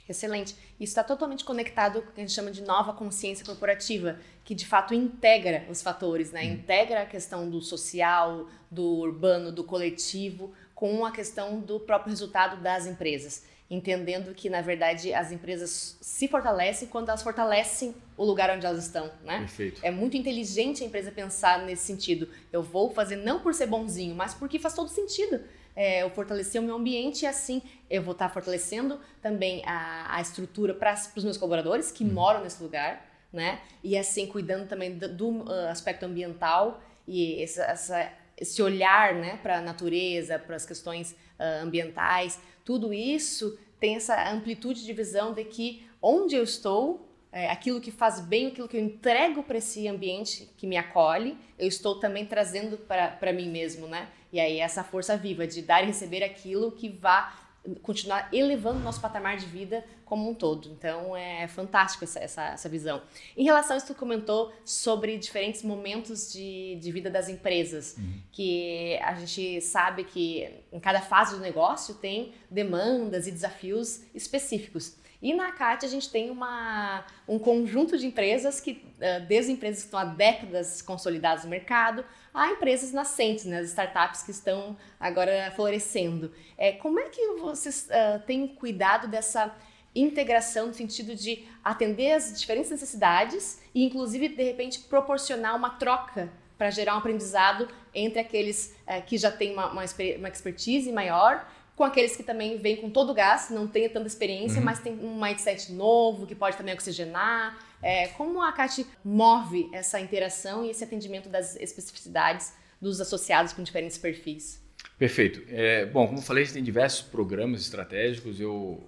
Excelente. 0.08 0.54
Isso 0.82 0.90
está 0.90 1.04
totalmente 1.04 1.44
conectado 1.44 2.02
com 2.02 2.10
o 2.10 2.12
que 2.12 2.20
a 2.20 2.24
gente 2.24 2.34
chama 2.34 2.50
de 2.50 2.60
nova 2.60 2.92
consciência 2.92 3.46
corporativa, 3.46 4.18
que 4.42 4.52
de 4.52 4.66
fato 4.66 4.92
integra 4.92 5.64
os 5.70 5.80
fatores, 5.80 6.32
né? 6.32 6.42
Hum. 6.42 6.54
Integra 6.54 7.02
a 7.02 7.06
questão 7.06 7.48
do 7.48 7.60
social, 7.62 8.48
do 8.68 8.82
urbano, 8.82 9.52
do 9.52 9.62
coletivo, 9.62 10.52
com 10.74 11.06
a 11.06 11.12
questão 11.12 11.60
do 11.60 11.78
próprio 11.78 12.10
resultado 12.10 12.60
das 12.60 12.84
empresas. 12.84 13.44
entendendo 13.70 14.34
que, 14.34 14.50
na 14.50 14.60
verdade, 14.60 15.14
as 15.14 15.32
empresas 15.32 15.96
se 15.98 16.28
fortalecem 16.28 16.88
quando 16.88 17.08
elas 17.08 17.22
fortalecem 17.22 17.94
o 18.18 18.24
lugar 18.24 18.50
onde 18.50 18.66
elas 18.66 18.84
estão, 18.84 19.10
né? 19.24 19.38
Perfeito. 19.38 19.80
É 19.82 19.90
muito 19.90 20.14
inteligente 20.14 20.82
a 20.82 20.86
empresa 20.86 21.10
pensar 21.10 21.64
nesse 21.64 21.84
sentido. 21.84 22.28
Eu 22.52 22.62
vou 22.62 22.90
fazer 22.90 23.16
não 23.16 23.40
por 23.40 23.54
ser 23.54 23.66
bonzinho, 23.66 24.14
mas 24.14 24.34
porque 24.34 24.58
faz 24.58 24.74
todo 24.74 24.90
sentido. 24.90 25.40
É, 25.74 26.02
eu 26.02 26.10
fortalecer 26.10 26.60
o 26.60 26.64
meu 26.64 26.76
ambiente 26.76 27.22
e 27.22 27.26
assim 27.26 27.62
eu 27.88 28.02
vou 28.02 28.12
estar 28.12 28.28
fortalecendo 28.28 29.00
também 29.22 29.62
a, 29.64 30.16
a 30.16 30.20
estrutura 30.20 30.74
para 30.74 30.94
os 31.16 31.24
meus 31.24 31.38
colaboradores 31.38 31.90
que 31.90 32.04
uhum. 32.04 32.12
moram 32.12 32.42
nesse 32.42 32.62
lugar, 32.62 33.06
né? 33.32 33.60
E 33.82 33.96
assim 33.96 34.26
cuidando 34.26 34.68
também 34.68 34.98
do, 34.98 35.08
do 35.08 35.28
uh, 35.44 35.68
aspecto 35.70 36.04
ambiental 36.04 36.82
e 37.08 37.42
essa, 37.42 37.62
essa, 37.64 38.12
esse 38.36 38.62
olhar, 38.62 39.14
né, 39.14 39.38
para 39.42 39.58
a 39.58 39.60
natureza, 39.62 40.38
para 40.38 40.56
as 40.56 40.66
questões 40.66 41.12
uh, 41.12 41.62
ambientais 41.62 42.38
tudo 42.64 42.92
isso 42.92 43.58
tem 43.80 43.96
essa 43.96 44.30
amplitude 44.30 44.84
de 44.84 44.92
visão 44.92 45.32
de 45.32 45.44
que 45.44 45.84
onde 46.00 46.36
eu 46.36 46.42
estou, 46.42 47.08
é, 47.32 47.50
aquilo 47.50 47.80
que 47.80 47.90
faz 47.90 48.20
bem, 48.20 48.48
aquilo 48.48 48.68
que 48.68 48.76
eu 48.76 48.80
entrego 48.80 49.42
para 49.42 49.58
esse 49.58 49.88
ambiente 49.88 50.48
que 50.56 50.66
me 50.66 50.76
acolhe, 50.76 51.36
eu 51.58 51.66
estou 51.66 51.98
também 51.98 52.24
trazendo 52.24 52.78
para 52.78 53.32
mim 53.32 53.48
mesmo, 53.48 53.86
né? 53.86 54.08
E 54.32 54.40
aí 54.40 54.58
essa 54.58 54.82
força 54.82 55.16
viva 55.16 55.46
de 55.46 55.62
dar 55.62 55.82
e 55.82 55.86
receber 55.86 56.24
aquilo 56.24 56.72
que 56.72 56.88
vá 56.88 57.38
continuar 57.80 58.28
elevando 58.32 58.80
o 58.80 58.82
nosso 58.82 59.00
patamar 59.00 59.36
de 59.36 59.46
vida 59.46 59.84
como 60.04 60.28
um 60.28 60.34
todo. 60.34 60.68
Então 60.68 61.16
é 61.16 61.46
fantástico 61.46 62.04
essa, 62.04 62.18
essa, 62.18 62.44
essa 62.48 62.68
visão. 62.68 63.02
Em 63.36 63.44
relação 63.44 63.74
a 63.74 63.78
isso, 63.78 63.86
tu 63.86 63.94
comentou 63.94 64.52
sobre 64.64 65.16
diferentes 65.16 65.62
momentos 65.62 66.32
de, 66.32 66.76
de 66.80 66.92
vida 66.92 67.08
das 67.08 67.28
empresas, 67.28 67.96
uhum. 67.96 68.20
que 68.32 68.98
a 69.02 69.14
gente 69.14 69.60
sabe 69.60 70.04
que 70.04 70.48
em 70.72 70.80
cada 70.80 71.00
fase 71.00 71.36
do 71.36 71.40
negócio 71.40 71.94
tem 71.94 72.32
demandas 72.50 73.26
e 73.26 73.30
desafios 73.30 74.02
específicos. 74.14 74.96
E 75.22 75.32
na 75.32 75.52
CAT 75.52 75.86
a 75.86 75.88
gente 75.88 76.10
tem 76.10 76.30
uma, 76.30 77.04
um 77.28 77.38
conjunto 77.38 77.96
de 77.96 78.04
empresas 78.08 78.60
que, 78.60 78.84
desde 79.28 79.52
empresas 79.52 79.82
que 79.82 79.86
estão 79.86 80.00
há 80.00 80.04
décadas 80.04 80.82
consolidadas 80.82 81.44
no 81.44 81.50
mercado, 81.50 82.04
a 82.34 82.48
empresas 82.48 82.92
nascentes, 82.92 83.44
né, 83.44 83.60
as 83.60 83.68
startups 83.68 84.24
que 84.24 84.32
estão 84.32 84.76
agora 84.98 85.52
florescendo. 85.54 86.32
É, 86.58 86.72
como 86.72 86.98
é 86.98 87.08
que 87.08 87.24
vocês 87.34 87.88
uh, 87.88 88.20
têm 88.26 88.48
cuidado 88.48 89.06
dessa 89.06 89.54
integração 89.94 90.66
no 90.66 90.74
sentido 90.74 91.14
de 91.14 91.46
atender 91.62 92.12
as 92.12 92.36
diferentes 92.36 92.70
necessidades 92.70 93.60
e, 93.72 93.84
inclusive, 93.84 94.28
de 94.28 94.42
repente, 94.42 94.80
proporcionar 94.80 95.54
uma 95.54 95.70
troca 95.70 96.32
para 96.58 96.70
gerar 96.70 96.94
um 96.94 96.98
aprendizado 96.98 97.68
entre 97.94 98.18
aqueles 98.18 98.74
uh, 98.88 99.02
que 99.06 99.16
já 99.16 99.30
têm 99.30 99.52
uma, 99.52 99.70
uma, 99.70 99.84
uma 100.18 100.28
expertise 100.28 100.90
maior 100.90 101.46
com 101.82 101.86
aqueles 101.86 102.14
que 102.14 102.22
também 102.22 102.58
vêm 102.58 102.76
com 102.76 102.88
todo 102.88 103.10
o 103.10 103.14
gás, 103.14 103.50
não 103.50 103.66
têm 103.66 103.88
tanta 103.88 104.06
experiência, 104.06 104.60
uhum. 104.60 104.64
mas 104.64 104.78
tem 104.78 104.92
um 104.92 105.20
mindset 105.20 105.72
novo, 105.72 106.28
que 106.28 106.34
pode 106.34 106.56
também 106.56 106.72
oxigenar. 106.72 107.58
É, 107.82 108.06
como 108.06 108.40
a 108.40 108.52
CAT 108.52 108.86
move 109.04 109.68
essa 109.72 109.98
interação 109.98 110.64
e 110.64 110.70
esse 110.70 110.84
atendimento 110.84 111.28
das 111.28 111.56
especificidades 111.56 112.54
dos 112.80 113.00
associados 113.00 113.52
com 113.52 113.64
diferentes 113.64 113.98
perfis? 113.98 114.62
Perfeito. 114.96 115.42
É, 115.48 115.84
bom, 115.86 116.06
como 116.06 116.20
eu 116.20 116.22
falei, 116.22 116.44
a 116.44 116.46
gente 116.46 116.54
tem 116.54 116.62
diversos 116.62 117.02
programas 117.02 117.62
estratégicos. 117.62 118.38
Eu, 118.38 118.80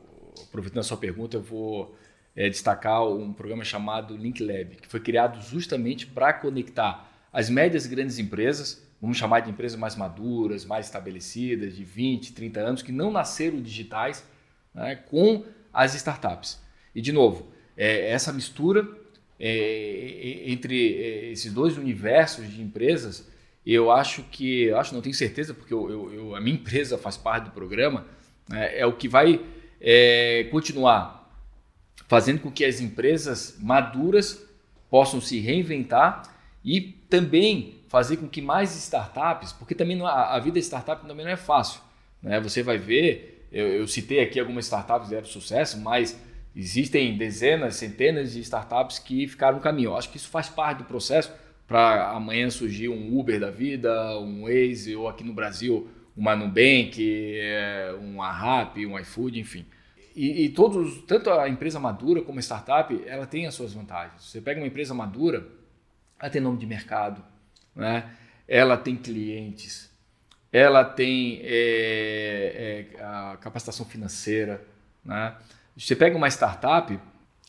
aproveitando 0.45 0.79
a 0.79 0.85
sua 0.85 0.97
pergunta, 0.97 1.39
eu 1.39 1.43
vou 1.43 1.97
é, 2.37 2.49
destacar 2.49 3.05
um 3.09 3.33
programa 3.33 3.65
chamado 3.65 4.17
Link 4.17 4.41
Lab, 4.41 4.77
que 4.77 4.87
foi 4.87 5.01
criado 5.01 5.43
justamente 5.43 6.07
para 6.07 6.33
conectar 6.33 7.11
as 7.33 7.51
médias 7.51 7.87
e 7.87 7.89
grandes 7.89 8.21
empresas 8.21 8.84
vamos 9.05 9.19
chamar 9.19 9.40
de 9.40 9.51
empresas 9.51 9.79
mais 9.79 9.95
maduras, 9.95 10.64
mais 10.64 10.87
estabelecidas, 10.87 11.77
de 11.77 11.85
20, 11.85 12.33
30 12.33 12.61
anos, 12.61 12.83
que 12.83 12.90
não 12.90 13.11
nasceram 13.11 13.61
digitais, 13.61 14.27
né, 14.73 14.97
com 14.97 15.45
as 15.71 15.95
startups. 15.95 16.59
E, 16.95 17.03
de 17.03 17.12
novo, 17.12 17.47
é, 17.77 18.11
essa 18.11 18.33
mistura 18.33 18.88
é, 19.38 20.45
entre 20.47 20.95
é, 20.95 21.33
esses 21.33 21.53
dois 21.53 21.77
universos 21.77 22.51
de 22.51 22.62
empresas, 22.62 23.29
eu 23.67 23.93
acho 23.93 24.23
que, 24.23 24.62
eu 24.62 24.79
acho, 24.79 24.95
não 24.95 25.03
tenho 25.03 25.14
certeza, 25.14 25.53
porque 25.53 25.75
eu, 25.75 25.90
eu, 25.90 26.14
eu, 26.14 26.35
a 26.35 26.40
minha 26.40 26.57
empresa 26.57 26.97
faz 26.97 27.19
parte 27.19 27.45
do 27.45 27.51
programa, 27.51 28.07
né, 28.49 28.79
é 28.79 28.87
o 28.87 28.95
que 28.95 29.07
vai 29.07 29.38
é, 29.83 30.49
continuar 30.51 31.31
fazendo 32.09 32.40
com 32.40 32.51
que 32.51 32.64
as 32.64 32.81
empresas 32.81 33.59
maduras 33.61 34.43
possam 34.88 35.21
se 35.21 35.40
reinventar 35.40 36.23
e 36.64 36.81
também 36.81 37.84
fazer 37.95 38.17
com 38.17 38.27
que 38.27 38.43
mais 38.43 38.75
startups, 38.75 39.53
porque 39.53 39.73
também 39.73 39.97
não, 39.97 40.05
a, 40.05 40.35
a 40.35 40.41
vida 40.41 40.59
startup 40.59 41.07
também 41.07 41.25
não 41.25 41.31
é 41.31 41.37
fácil. 41.37 41.81
Né? 42.21 42.41
Você 42.41 42.61
vai 42.61 42.77
ver, 42.77 43.47
eu, 43.53 43.69
eu 43.69 43.87
citei 43.87 44.19
aqui 44.19 44.41
algumas 44.41 44.65
startups 44.65 45.07
que 45.07 45.15
deram 45.15 45.29
sucesso, 45.29 45.79
mas 45.79 46.21
existem 46.57 47.17
dezenas, 47.17 47.77
centenas 47.77 48.33
de 48.33 48.41
startups 48.41 48.99
que 48.99 49.29
ficaram 49.29 49.59
no 49.59 49.63
caminho. 49.63 49.91
Eu 49.91 49.97
acho 49.97 50.11
que 50.11 50.17
isso 50.17 50.29
faz 50.29 50.49
parte 50.49 50.79
do 50.79 50.85
processo 50.87 51.33
para 51.69 52.11
amanhã 52.11 52.51
surgir 52.51 52.89
um 52.89 53.17
Uber 53.17 53.39
da 53.39 53.53
vida, 53.53 54.19
um 54.19 54.43
Waze, 54.43 54.97
ou 54.97 55.07
aqui 55.07 55.23
no 55.23 55.33
Brasil, 55.33 55.87
uma 56.17 56.35
Nubank, 56.35 56.99
é, 56.99 57.95
um 58.03 58.19
Rappi, 58.19 58.87
um 58.87 58.99
iFood, 58.99 59.39
enfim. 59.39 59.65
E, 60.17 60.47
e, 60.47 60.49
todos, 60.49 61.05
tanto 61.07 61.31
a 61.31 61.49
empresa 61.49 61.79
madura 61.79 62.23
como 62.23 62.41
a 62.41 62.43
startup, 62.43 62.93
ela 63.07 63.25
tem 63.25 63.47
as 63.47 63.55
suas 63.55 63.73
vantagens. 63.73 64.21
Você 64.25 64.41
pega 64.41 64.61
uma 64.61 64.67
empresa 64.67 64.93
madura, 64.93 65.47
ela 66.19 66.29
tem 66.29 66.43
nome 66.43 66.59
de 66.59 66.67
mercado, 66.67 67.23
né? 67.75 68.11
ela 68.47 68.77
tem 68.77 68.97
clientes, 68.97 69.91
ela 70.53 70.85
tem 70.85 71.41
é, 71.43 72.87
é, 72.97 73.03
a 73.03 73.37
capacitação 73.41 73.85
financeira. 73.85 74.65
Né? 75.05 75.35
Você 75.77 75.97
pega 75.97 76.17
uma 76.17 76.29
startup, 76.29 76.99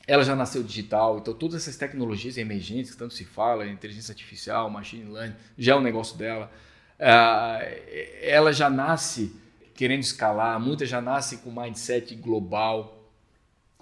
ela 0.08 0.24
já 0.24 0.36
nasceu 0.36 0.64
digital, 0.64 1.20
então 1.20 1.34
todas 1.34 1.62
essas 1.62 1.78
tecnologias 1.78 2.38
emergentes 2.38 2.92
que 2.92 2.98
tanto 2.98 3.14
se 3.14 3.26
fala, 3.26 3.68
inteligência 3.68 4.12
artificial, 4.12 4.70
machine 4.70 5.12
learning, 5.12 5.36
já 5.58 5.74
é 5.74 5.76
um 5.76 5.82
negócio 5.82 6.18
dela. 6.18 6.52
É, 6.98 8.20
ela 8.22 8.52
já 8.52 8.70
nasce 8.70 9.36
querendo 9.76 10.02
escalar, 10.02 10.60
muitas 10.60 10.88
já 10.88 11.02
nascem 11.02 11.38
com 11.40 11.52
mindset 11.52 12.16
global, 12.16 13.12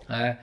né? 0.09 0.39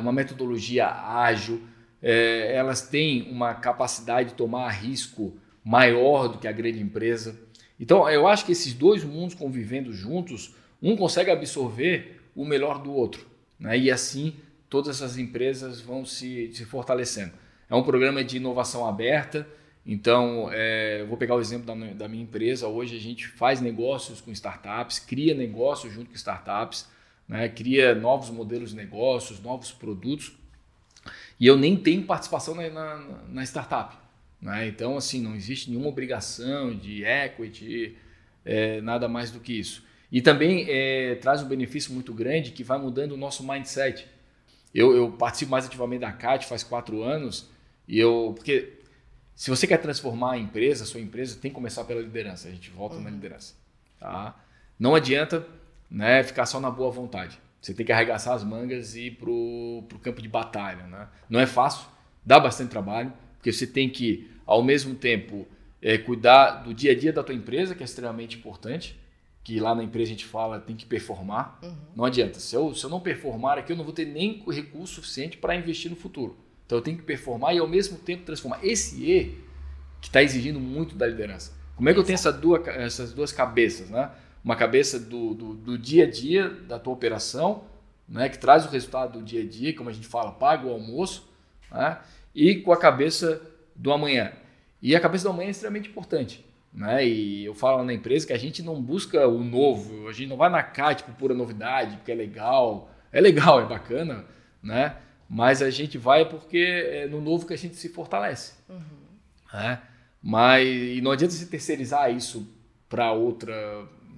uma 0.00 0.12
metodologia 0.12 0.88
ágil 0.88 1.62
é, 2.06 2.54
elas 2.54 2.82
têm 2.82 3.22
uma 3.30 3.54
capacidade 3.54 4.28
de 4.28 4.34
tomar 4.34 4.68
risco 4.68 5.34
maior 5.64 6.28
do 6.28 6.36
que 6.36 6.46
a 6.46 6.52
grande 6.52 6.78
empresa. 6.78 7.40
Então, 7.80 8.06
eu 8.10 8.28
acho 8.28 8.44
que 8.44 8.52
esses 8.52 8.74
dois 8.74 9.02
mundos 9.02 9.34
convivendo 9.34 9.90
juntos, 9.90 10.54
um 10.82 10.94
consegue 10.96 11.30
absorver 11.30 12.20
o 12.36 12.44
melhor 12.44 12.82
do 12.82 12.92
outro. 12.92 13.26
Né? 13.58 13.78
E 13.78 13.90
assim, 13.90 14.34
todas 14.68 14.96
essas 14.96 15.16
empresas 15.16 15.80
vão 15.80 16.04
se, 16.04 16.52
se 16.52 16.66
fortalecendo. 16.66 17.32
É 17.70 17.74
um 17.74 17.82
programa 17.82 18.22
de 18.22 18.36
inovação 18.36 18.86
aberta. 18.86 19.48
Então, 19.86 20.50
é, 20.52 21.06
vou 21.08 21.16
pegar 21.16 21.34
o 21.34 21.40
exemplo 21.40 21.66
da, 21.66 21.74
da 21.94 22.06
minha 22.06 22.22
empresa. 22.22 22.68
Hoje 22.68 22.98
a 22.98 23.00
gente 23.00 23.26
faz 23.28 23.62
negócios 23.62 24.20
com 24.20 24.30
startups, 24.30 24.98
cria 24.98 25.32
negócios 25.32 25.90
junto 25.90 26.10
com 26.10 26.16
startups, 26.16 26.86
né? 27.26 27.48
cria 27.48 27.94
novos 27.94 28.28
modelos 28.28 28.70
de 28.70 28.76
negócios, 28.76 29.40
novos 29.40 29.72
produtos 29.72 30.43
e 31.38 31.46
eu 31.46 31.56
nem 31.56 31.76
tenho 31.76 32.02
participação 32.04 32.54
na, 32.54 32.68
na, 32.68 32.96
na 33.28 33.42
startup. 33.42 33.96
Né? 34.40 34.68
Então, 34.68 34.96
assim, 34.96 35.20
não 35.20 35.34
existe 35.34 35.70
nenhuma 35.70 35.88
obrigação 35.88 36.74
de 36.74 37.04
equity, 37.04 37.96
é, 38.44 38.80
nada 38.80 39.08
mais 39.08 39.30
do 39.30 39.40
que 39.40 39.58
isso. 39.58 39.82
E 40.12 40.20
também 40.22 40.66
é, 40.68 41.16
traz 41.16 41.42
um 41.42 41.48
benefício 41.48 41.92
muito 41.92 42.12
grande 42.12 42.52
que 42.52 42.62
vai 42.62 42.78
mudando 42.78 43.12
o 43.12 43.16
nosso 43.16 43.46
mindset. 43.46 44.06
Eu, 44.74 44.94
eu 44.94 45.10
participo 45.12 45.50
mais 45.50 45.66
ativamente 45.66 46.00
da 46.00 46.12
CAT 46.12 46.46
faz 46.46 46.62
quatro 46.62 47.02
anos, 47.02 47.48
e 47.88 47.98
eu. 47.98 48.32
Porque 48.36 48.74
se 49.34 49.50
você 49.50 49.66
quer 49.66 49.78
transformar 49.78 50.32
a 50.32 50.38
empresa, 50.38 50.84
a 50.84 50.86
sua 50.86 51.00
empresa, 51.00 51.38
tem 51.40 51.50
que 51.50 51.54
começar 51.54 51.84
pela 51.84 52.00
liderança. 52.00 52.48
A 52.48 52.50
gente 52.50 52.70
volta 52.70 52.96
uhum. 52.96 53.02
na 53.02 53.10
liderança. 53.10 53.54
Tá? 53.98 54.36
Não 54.78 54.94
adianta 54.94 55.46
né, 55.90 56.22
ficar 56.22 56.46
só 56.46 56.60
na 56.60 56.70
boa 56.70 56.90
vontade. 56.90 57.38
Você 57.64 57.72
tem 57.72 57.86
que 57.86 57.92
arregaçar 57.92 58.34
as 58.34 58.44
mangas 58.44 58.94
e 58.94 59.06
ir 59.06 59.12
para 59.12 59.30
o 59.30 59.98
campo 60.02 60.20
de 60.20 60.28
batalha. 60.28 60.86
Né? 60.86 61.08
Não 61.30 61.40
é 61.40 61.46
fácil, 61.46 61.86
dá 62.22 62.38
bastante 62.38 62.68
trabalho, 62.68 63.10
porque 63.38 63.50
você 63.50 63.66
tem 63.66 63.88
que, 63.88 64.30
ao 64.44 64.62
mesmo 64.62 64.94
tempo, 64.94 65.48
é, 65.80 65.96
cuidar 65.96 66.62
do 66.62 66.74
dia 66.74 66.92
a 66.92 66.94
dia 66.94 67.10
da 67.10 67.22
tua 67.22 67.34
empresa, 67.34 67.74
que 67.74 67.82
é 67.82 67.86
extremamente 67.86 68.36
importante, 68.36 69.00
que 69.42 69.58
lá 69.58 69.74
na 69.74 69.82
empresa 69.82 70.10
a 70.10 70.12
gente 70.12 70.26
fala 70.26 70.60
tem 70.60 70.76
que 70.76 70.84
performar. 70.84 71.58
Uhum. 71.62 71.74
Não 71.96 72.04
adianta. 72.04 72.38
Se 72.38 72.54
eu, 72.54 72.74
se 72.74 72.84
eu 72.84 72.90
não 72.90 73.00
performar 73.00 73.56
aqui, 73.56 73.72
eu 73.72 73.76
não 73.76 73.84
vou 73.84 73.94
ter 73.94 74.04
nem 74.04 74.44
recurso 74.46 74.96
suficiente 74.96 75.38
para 75.38 75.56
investir 75.56 75.90
no 75.90 75.96
futuro. 75.96 76.36
Então 76.66 76.76
eu 76.76 76.82
tenho 76.82 76.98
que 76.98 77.02
performar 77.02 77.54
e 77.54 77.58
ao 77.60 77.66
mesmo 77.66 77.96
tempo 77.96 78.24
transformar. 78.24 78.62
Esse 78.62 79.02
E 79.02 79.38
que 80.02 80.08
está 80.08 80.22
exigindo 80.22 80.60
muito 80.60 80.94
da 80.94 81.06
liderança. 81.06 81.52
Como 81.76 81.88
é 81.88 81.94
que 81.94 81.98
eu 81.98 82.04
tenho 82.04 82.14
essa 82.14 82.30
duas, 82.30 82.68
essas 82.68 83.14
duas 83.14 83.32
cabeças, 83.32 83.88
né? 83.88 84.10
Uma 84.44 84.54
cabeça 84.54 85.00
do, 85.00 85.34
do, 85.34 85.54
do, 85.54 85.78
dia 85.78 86.04
a 86.04 86.10
dia 86.10 86.50
da 86.50 86.78
tua 86.78 86.92
operação, 86.92 87.64
né, 88.06 88.28
que 88.28 88.38
traz 88.38 88.66
o 88.66 88.68
resultado 88.68 89.18
do 89.18 89.24
dia 89.24 89.42
a 89.42 89.46
dia, 89.46 89.74
como 89.74 89.88
a 89.88 89.92
gente 89.92 90.06
fala, 90.06 90.30
paga 90.32 90.66
o 90.66 90.70
almoço, 90.70 91.26
né, 91.70 91.98
e 92.34 92.56
com 92.56 92.70
a 92.70 92.76
cabeça 92.76 93.40
do 93.74 93.92
amanhã. 93.92 94.32
E 94.82 94.94
a 94.94 95.00
cabeça 95.00 95.24
do 95.24 95.30
amanhã 95.30 95.48
é 95.48 95.50
extremamente 95.50 95.88
importante. 95.88 96.44
Né? 96.72 97.06
E 97.06 97.44
eu 97.44 97.54
falo 97.54 97.82
na 97.84 97.94
empresa 97.94 98.26
que 98.26 98.32
a 98.32 98.38
gente 98.38 98.62
não 98.62 98.82
busca 98.82 99.26
o 99.26 99.42
novo, 99.42 100.08
a 100.08 100.12
gente 100.12 100.28
não 100.28 100.36
vai 100.36 100.50
na 100.50 100.62
CAT 100.62 101.04
por 101.04 101.14
pura 101.14 101.34
novidade, 101.34 101.96
porque 101.96 102.12
é 102.12 102.14
legal. 102.14 102.90
É 103.10 103.20
legal, 103.20 103.60
é 103.60 103.66
bacana, 103.66 104.24
né? 104.62 104.96
mas 105.28 105.62
a 105.62 105.70
gente 105.70 105.98
vai 105.98 106.28
porque 106.28 106.58
é 106.58 107.06
no 107.06 107.20
novo 107.20 107.46
que 107.46 107.54
a 107.54 107.58
gente 107.58 107.76
se 107.76 107.88
fortalece. 107.88 108.54
Uhum. 108.68 108.80
Né? 109.52 109.80
Mas 110.22 110.66
e 110.66 111.00
não 111.00 111.10
adianta 111.10 111.34
você 111.34 111.46
terceirizar 111.46 112.10
isso 112.14 112.46
para 112.88 113.12
outra, 113.12 113.54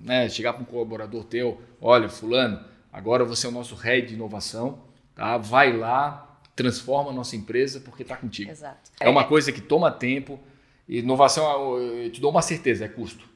né? 0.03 0.29
chegar 0.29 0.53
para 0.53 0.63
um 0.63 0.67
colaborador 0.67 1.25
teu, 1.25 1.61
olha, 1.81 2.09
fulano, 2.09 2.65
agora 2.93 3.25
você 3.25 3.47
é 3.47 3.49
o 3.49 3.53
nosso 3.53 3.75
head 3.75 4.09
de 4.09 4.15
inovação, 4.15 4.83
tá? 5.15 5.37
vai 5.37 5.77
lá, 5.77 6.41
transforma 6.55 7.11
a 7.11 7.15
nossa 7.15 7.37
empresa 7.37 7.81
porque 7.81 8.03
está 8.03 8.17
contigo. 8.17 8.51
Exato. 8.51 8.91
É 9.01 9.09
uma 9.09 9.25
coisa 9.25 9.53
que 9.53 9.61
toma 9.61 9.91
tempo, 9.91 10.41
Inovação, 10.89 11.79
eu 11.79 12.11
te 12.11 12.21
dou 12.21 12.31
uma 12.31 12.43
certeza, 12.43 12.85
é 12.85 12.89
custo. 12.89 13.29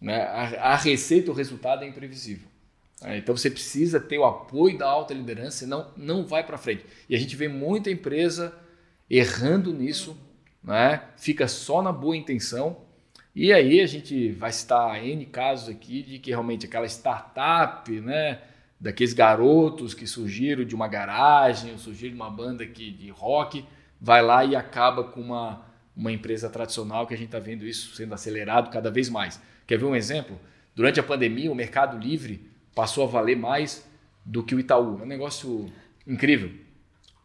Né? 0.00 0.22
A, 0.22 0.72
a 0.72 0.76
receita, 0.76 1.30
o 1.30 1.34
resultado 1.34 1.82
é 1.82 1.88
imprevisível. 1.88 2.48
É, 3.02 3.18
então 3.18 3.36
você 3.36 3.50
precisa 3.50 3.98
ter 3.98 4.18
o 4.18 4.24
apoio 4.24 4.78
da 4.78 4.86
alta 4.86 5.12
liderança, 5.12 5.58
senão 5.58 5.90
não 5.96 6.24
vai 6.24 6.44
para 6.44 6.56
frente. 6.56 6.84
E 7.08 7.16
a 7.16 7.18
gente 7.18 7.34
vê 7.34 7.48
muita 7.48 7.90
empresa 7.90 8.56
errando 9.10 9.72
nisso, 9.72 10.16
né? 10.62 11.02
fica 11.16 11.48
só 11.48 11.82
na 11.82 11.92
boa 11.92 12.16
intenção. 12.16 12.83
E 13.34 13.52
aí 13.52 13.80
a 13.80 13.86
gente 13.86 14.30
vai 14.32 14.52
citar 14.52 15.04
N 15.04 15.26
casos 15.26 15.68
aqui 15.68 16.02
de 16.02 16.18
que 16.18 16.30
realmente 16.30 16.66
aquela 16.66 16.86
startup, 16.86 17.90
né? 18.00 18.40
daqueles 18.78 19.14
garotos 19.14 19.94
que 19.94 20.06
surgiram 20.06 20.64
de 20.64 20.74
uma 20.74 20.86
garagem, 20.86 21.72
ou 21.72 21.78
surgiram 21.78 22.14
de 22.14 22.20
uma 22.20 22.30
banda 22.30 22.62
aqui 22.62 22.90
de 22.90 23.08
rock, 23.08 23.64
vai 24.00 24.22
lá 24.22 24.44
e 24.44 24.54
acaba 24.54 25.04
com 25.04 25.20
uma 25.20 25.64
uma 25.96 26.10
empresa 26.10 26.48
tradicional 26.50 27.06
que 27.06 27.14
a 27.14 27.16
gente 27.16 27.26
está 27.26 27.38
vendo 27.38 27.64
isso 27.64 27.94
sendo 27.94 28.14
acelerado 28.14 28.70
cada 28.70 28.90
vez 28.90 29.08
mais. 29.08 29.40
Quer 29.66 29.78
ver 29.78 29.84
um 29.84 29.94
exemplo? 29.94 30.38
Durante 30.74 30.98
a 30.98 31.02
pandemia, 31.02 31.50
o 31.50 31.54
Mercado 31.54 31.96
Livre 31.96 32.50
passou 32.74 33.04
a 33.04 33.06
valer 33.06 33.36
mais 33.36 33.88
do 34.24 34.42
que 34.42 34.54
o 34.54 34.60
Itaú. 34.60 34.98
É 35.00 35.04
um 35.04 35.06
negócio 35.06 35.66
incrível. 36.06 36.50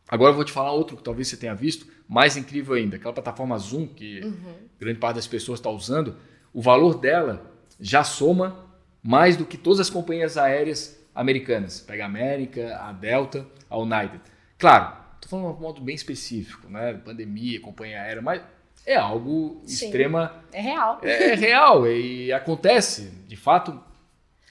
Agora 0.08 0.32
eu 0.32 0.36
vou 0.36 0.46
te 0.46 0.52
falar 0.52 0.72
outro 0.72 0.96
que 0.96 1.04
talvez 1.04 1.28
você 1.28 1.38
tenha 1.38 1.56
visto, 1.56 1.88
mais 2.10 2.36
incrível 2.36 2.74
ainda. 2.74 2.96
Aquela 2.96 3.14
plataforma 3.14 3.56
Zoom, 3.60 3.86
que 3.86 4.22
uhum. 4.22 4.56
grande 4.80 4.98
parte 4.98 5.18
das 5.18 5.28
pessoas 5.28 5.60
está 5.60 5.70
usando, 5.70 6.16
o 6.52 6.60
valor 6.60 6.98
dela 6.98 7.54
já 7.80 8.04
soma 8.04 8.66
mais 9.04 9.38
do 9.38 9.46
que 9.46 9.56
todas 9.56 9.80
as 9.80 9.92
companhias 9.92 10.36
aéreas 10.36 11.00
americanas. 11.14 11.82
Pega 11.82 12.04
a 12.04 12.08
América, 12.08 12.78
a 12.82 12.92
Delta, 12.92 13.46
a 13.70 13.78
United. 13.78 14.20
Claro, 14.58 14.98
estou 15.16 15.30
falando 15.30 15.54
de 15.54 15.60
um 15.60 15.62
modo 15.62 15.82
bem 15.82 15.94
específico, 15.94 16.68
né? 16.68 16.94
Pandemia, 16.96 17.62
companhia 17.62 18.02
aérea, 18.02 18.24
mas 18.24 18.42
é 18.86 18.96
algo 18.96 19.62
Sim, 19.66 19.86
extrema. 19.86 20.44
É 20.52 20.62
real. 20.62 21.00
É, 21.04 21.32
é 21.32 21.36
real 21.36 21.88
e 21.88 22.34
acontece, 22.34 23.12
de 23.28 23.36
fato 23.36 23.80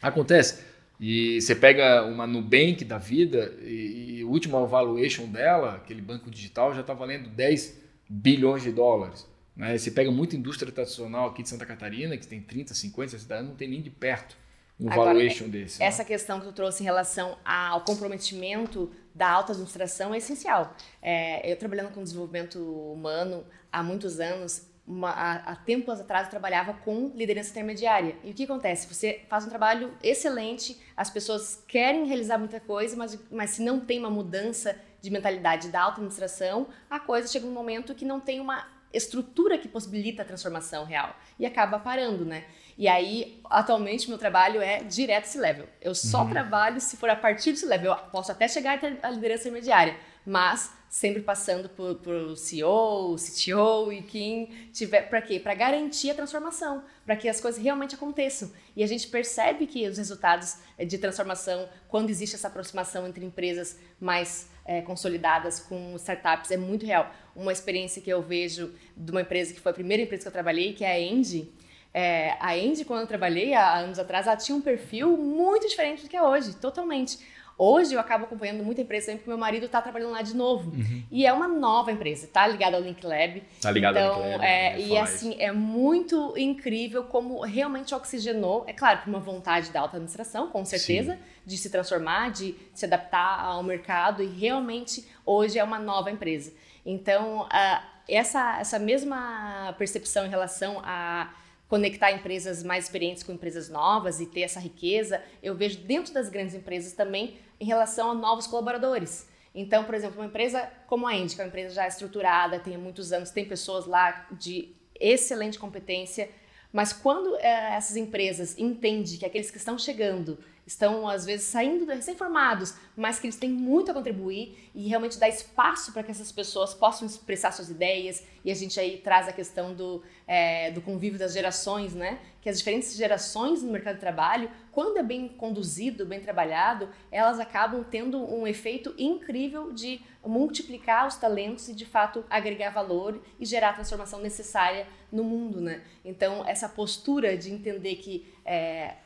acontece. 0.01 0.65
E 1.01 1.40
você 1.40 1.55
pega 1.55 2.05
uma 2.05 2.26
Nubank 2.26 2.84
da 2.84 2.99
vida 2.99 3.55
e, 3.62 4.18
e 4.18 4.24
o 4.24 4.30
último 4.30 4.66
valuation 4.66 5.26
dela, 5.26 5.76
aquele 5.76 6.03
banco 6.03 6.30
digital, 6.30 6.74
já 6.74 6.80
está 6.80 6.92
valendo 6.92 7.28
10 7.28 7.80
bilhões 8.09 8.62
de 8.62 8.72
dólares. 8.72 9.26
Né? 9.55 9.78
Você 9.78 9.90
pega 9.90 10.11
muita 10.11 10.36
indústria 10.36 10.72
tradicional 10.72 11.28
aqui 11.28 11.42
de 11.42 11.49
Santa 11.49 11.66
Catarina, 11.66 12.16
que 12.16 12.26
tem 12.26 12.40
30, 12.40 12.74
50, 12.74 13.11
60 13.11 13.34
anos, 13.34 13.49
não 13.51 13.57
tem 13.57 13.68
nem 13.68 13.82
de 13.82 13.90
perto 13.90 14.36
um 14.80 14.90
Agora, 14.90 15.12
valuation 15.12 15.49
desse. 15.49 15.80
Né? 15.80 15.86
Essa 15.86 16.03
né? 16.03 16.09
questão 16.09 16.38
que 16.38 16.46
tu 16.46 16.53
trouxe 16.53 16.82
em 16.82 16.84
relação 16.84 17.36
ao 17.44 17.80
comprometimento 17.80 18.90
da 19.14 19.28
alta 19.28 19.53
administração 19.53 20.14
é 20.14 20.18
essencial. 20.18 20.74
É, 21.03 21.51
eu 21.51 21.57
trabalhando 21.57 21.92
com 21.92 22.03
desenvolvimento 22.03 22.59
humano 22.59 23.44
há 23.72 23.82
muitos 23.82 24.20
anos, 24.20 24.66
uma, 24.89 25.11
há, 25.11 25.34
há, 25.53 25.57
tempos 25.57 26.01
atrás 26.01 26.24
eu 26.24 26.30
trabalhava 26.30 26.72
com 26.72 27.12
liderança 27.14 27.51
intermediária. 27.51 28.16
E 28.24 28.30
o 28.30 28.34
que 28.34 28.45
acontece? 28.45 28.93
Você 28.93 29.20
faz 29.28 29.45
um 29.45 29.49
trabalho 29.51 29.93
excelente, 30.03 30.80
as 30.97 31.11
pessoas 31.11 31.62
querem 31.68 32.07
realizar 32.07 32.39
muita 32.39 32.59
coisa, 32.59 32.97
mas, 32.97 33.18
mas 33.30 33.51
se 33.51 33.62
não 33.62 33.78
tem 33.78 33.99
uma 33.99 34.11
mudança 34.11 34.74
de 35.03 35.11
mentalidade 35.11 35.68
da 35.68 35.82
alta 35.82 35.97
administração, 35.97 36.68
a 36.89 36.99
coisa 36.99 37.28
chega 37.28 37.47
um 37.47 37.53
momento 37.53 37.95
que 37.95 38.05
não 38.05 38.18
tem 38.18 38.41
uma 38.41 38.66
estrutura 38.93 39.59
que 39.59 39.68
possibilita 39.68 40.22
a 40.22 40.24
transformação 40.24 40.84
real 40.84 41.14
e 41.39 41.45
acaba 41.45 41.78
parando, 41.78 42.24
né? 42.24 42.45
E 42.76 42.86
aí, 42.86 43.41
atualmente, 43.51 44.09
meu 44.09 44.16
trabalho 44.16 44.62
é 44.62 44.82
direto 44.84 45.24
esse 45.24 45.39
level. 45.39 45.66
Eu 45.80 45.95
só 45.95 46.22
uhum. 46.22 46.30
trabalho 46.30 46.80
se 46.80 46.97
for 46.97 47.11
a 47.11 47.16
partir 47.16 47.51
desse 47.51 47.66
level. 47.66 47.91
Eu 47.91 47.99
posso 48.11 48.30
até 48.30 48.47
chegar 48.47 48.78
a 49.03 49.11
liderança 49.11 49.43
intermediária, 49.43 49.97
mas 50.29 50.76
sempre 50.91 51.22
passando 51.22 51.68
por, 51.68 51.97
por 51.97 52.37
CEO, 52.37 53.16
CTO 53.16 53.93
e 53.93 54.03
quem 54.03 54.47
tiver. 54.72 55.03
Para 55.09 55.22
quê? 55.22 55.41
Para 55.41 55.55
garantir 55.55 56.11
a 56.11 56.14
transformação, 56.14 56.83
para 57.05 57.16
que 57.16 57.29
as 57.29 57.41
coisas 57.41 57.62
realmente 57.62 57.95
aconteçam. 57.95 58.51
E 58.76 58.83
a 58.83 58.87
gente 58.87 59.09
percebe 59.09 59.66
que 59.66 59.87
os 59.87 59.97
resultados 59.97 60.57
eh, 60.79 60.85
de 60.85 60.99
transformação, 60.99 61.68
quando 61.89 62.11
existe 62.11 62.37
essa 62.37 62.49
aproximação 62.49 63.07
entre 63.07 63.24
empresas 63.24 63.79
mais 64.01 64.49
é, 64.64 64.83
consolidadas 64.83 65.61
com 65.61 65.95
startups, 65.97 66.51
é 66.51 66.57
muito 66.57 66.85
real. 66.85 67.11
Uma 67.35 67.53
experiência 67.53 68.01
que 68.03 68.11
eu 68.11 68.22
vejo 68.22 68.74
de 68.97 69.11
uma 69.11 69.22
empresa 69.22 69.55
que 69.55 69.61
foi 69.61 69.72
a 69.72 69.74
primeira 69.74 70.03
empresa 70.03 70.22
que 70.22 70.29
eu 70.29 70.33
trabalhei, 70.33 70.74
que 70.74 70.85
é 70.85 70.93
a 70.93 71.01
Endy 71.01 71.51
é, 71.93 72.37
a 72.39 72.53
Andy, 72.53 72.85
quando 72.85 73.01
eu 73.01 73.07
trabalhei 73.07 73.55
há 73.55 73.79
anos 73.79 73.99
atrás, 73.99 74.26
ela 74.26 74.37
tinha 74.37 74.57
um 74.57 74.61
perfil 74.61 75.16
muito 75.16 75.66
diferente 75.66 76.03
do 76.03 76.09
que 76.09 76.16
é 76.16 76.22
hoje, 76.22 76.55
totalmente. 76.55 77.18
Hoje 77.61 77.93
eu 77.93 77.99
acabo 77.99 78.25
acompanhando 78.25 78.63
muita 78.63 78.83
empresa 78.83 79.07
também 79.07 79.19
porque 79.19 79.29
meu 79.29 79.37
marido 79.37 79.67
está 79.67 79.83
trabalhando 79.83 80.13
lá 80.13 80.23
de 80.23 80.37
novo. 80.37 80.71
Uhum. 80.71 81.03
E 81.11 81.27
é 81.27 81.33
uma 81.33 81.49
nova 81.49 81.91
empresa, 81.91 82.27
está 82.27 82.47
ligada 82.47 82.77
ao 82.77 82.83
Link 82.83 83.05
Lab. 83.05 83.43
Está 83.57 83.73
ligada 83.73 83.99
então, 83.99 84.15
ao 84.15 84.23
Link 84.23 84.33
Lab. 84.35 84.45
É, 84.45 84.81
e 84.81 84.97
assim, 84.97 85.31
isso. 85.31 85.43
é 85.43 85.51
muito 85.51 86.35
incrível 86.37 87.03
como 87.03 87.41
realmente 87.41 87.93
oxigenou, 87.93 88.63
é 88.69 88.73
claro, 88.73 89.01
por 89.01 89.09
uma 89.09 89.19
vontade 89.19 89.73
da 89.73 89.81
alta 89.81 89.97
administração, 89.97 90.49
com 90.49 90.65
certeza, 90.65 91.15
Sim. 91.15 91.21
de 91.45 91.59
se 91.59 91.69
transformar, 91.69 92.31
de 92.31 92.55
se 92.73 92.85
adaptar 92.85 93.41
ao 93.41 93.63
mercado 93.65 94.23
e 94.23 94.27
realmente 94.27 95.05
hoje 95.27 95.59
é 95.59 95.65
uma 95.65 95.81
nova 95.81 96.13
empresa. 96.13 96.53
Então, 96.87 97.41
uh, 97.43 97.83
essa, 98.09 98.61
essa 98.61 98.79
mesma 98.79 99.75
percepção 99.77 100.25
em 100.25 100.31
relação 100.31 100.81
a 100.85 101.35
conectar 101.69 102.11
empresas 102.13 102.63
mais 102.63 102.85
experientes 102.85 103.23
com 103.23 103.33
empresas 103.33 103.69
novas 103.69 104.21
e 104.21 104.27
ter 104.27 104.41
essa 104.41 104.59
riqueza, 104.59 105.23
eu 105.43 105.55
vejo 105.55 105.81
dentro 105.81 106.15
das 106.15 106.31
grandes 106.31 106.55
empresas 106.55 106.95
também 106.95 107.37
em 107.61 107.65
relação 107.65 108.11
a 108.11 108.15
novos 108.15 108.47
colaboradores. 108.47 109.29
Então, 109.55 109.85
por 109.85 109.95
exemplo, 109.95 110.21
uma 110.21 110.27
empresa 110.27 110.71
como 110.87 111.07
a 111.07 111.15
Indy, 111.15 111.35
que 111.35 111.41
é 111.41 111.45
uma 111.45 111.49
empresa 111.49 111.75
já 111.75 111.87
estruturada, 111.87 112.61
tem 112.61 112.77
muitos 112.77 113.13
anos, 113.13 113.31
tem 113.31 113.45
pessoas 113.45 113.87
lá 113.87 114.27
de 114.33 114.75
excelente 115.01 115.59
competência, 115.59 116.31
mas 116.73 116.93
quando 116.93 117.37
é, 117.37 117.75
essas 117.75 117.97
empresas 117.97 118.59
entendem 118.59 119.19
que 119.19 119.25
aqueles 119.25 119.51
que 119.51 119.57
estão 119.57 119.79
chegando 119.79 120.39
estão 120.69 121.09
às 121.09 121.25
vezes 121.25 121.47
saindo 121.47 121.87
recém-formados, 121.87 122.75
mas 122.95 123.19
que 123.19 123.27
eles 123.27 123.39
têm 123.39 123.49
muito 123.49 123.91
a 123.91 123.95
contribuir 123.95 124.71
e 124.75 124.87
realmente 124.87 125.19
dar 125.19 125.27
espaço 125.27 125.95
para 125.95 126.03
que 126.03 126.11
essas 126.11 126.31
pessoas 126.31 126.75
possam 126.75 127.07
expressar 127.07 127.53
suas 127.53 127.71
ideias. 127.71 128.23
E 128.45 128.51
a 128.51 128.55
gente 128.55 128.79
aí 128.79 128.99
traz 128.99 129.27
a 129.27 129.33
questão 129.33 129.73
do, 129.73 130.03
é, 130.27 130.71
do 130.71 130.83
convívio 130.83 131.19
das 131.19 131.33
gerações, 131.33 131.95
né? 131.95 132.19
Que 132.43 132.51
as 132.51 132.59
diferentes 132.59 132.95
gerações 132.95 133.62
no 133.62 133.73
mercado 133.73 133.95
de 133.95 134.01
trabalho, 134.01 134.51
quando 134.71 134.99
é 134.99 135.03
bem 135.03 135.27
conduzido, 135.27 136.05
bem 136.05 136.21
trabalhado, 136.21 136.91
elas 137.11 137.41
acabam 137.41 137.83
tendo 137.83 138.23
um 138.23 138.47
efeito 138.47 138.95
incrível 138.99 139.73
de 139.73 140.03
multiplicar 140.23 141.07
os 141.07 141.16
talentos 141.16 141.71
e 141.71 141.75
de 141.75 141.87
fato 141.87 142.23
agregar 142.29 142.71
valor 142.71 143.19
e 143.41 143.47
gerar 143.47 143.71
a 143.71 143.73
transformação 143.73 144.21
necessária 144.21 144.87
no 145.11 145.25
mundo, 145.25 145.62
né? 145.62 145.83
Então 146.05 146.47
essa 146.47 146.69
postura 146.69 147.39
de 147.39 147.51
entender 147.51 147.97
que 147.97 148.27
é, 148.45 148.97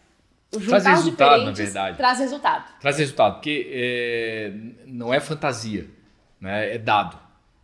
traz 0.60 0.84
resultado, 0.84 1.44
na 1.44 1.52
verdade. 1.52 1.96
Traz 1.96 2.18
resultado. 2.18 2.80
Traz 2.80 2.98
resultado, 2.98 3.34
porque 3.34 3.68
é, 3.72 4.52
não 4.86 5.12
é 5.12 5.20
fantasia, 5.20 5.88
né? 6.40 6.74
é 6.74 6.78
dado. 6.78 7.18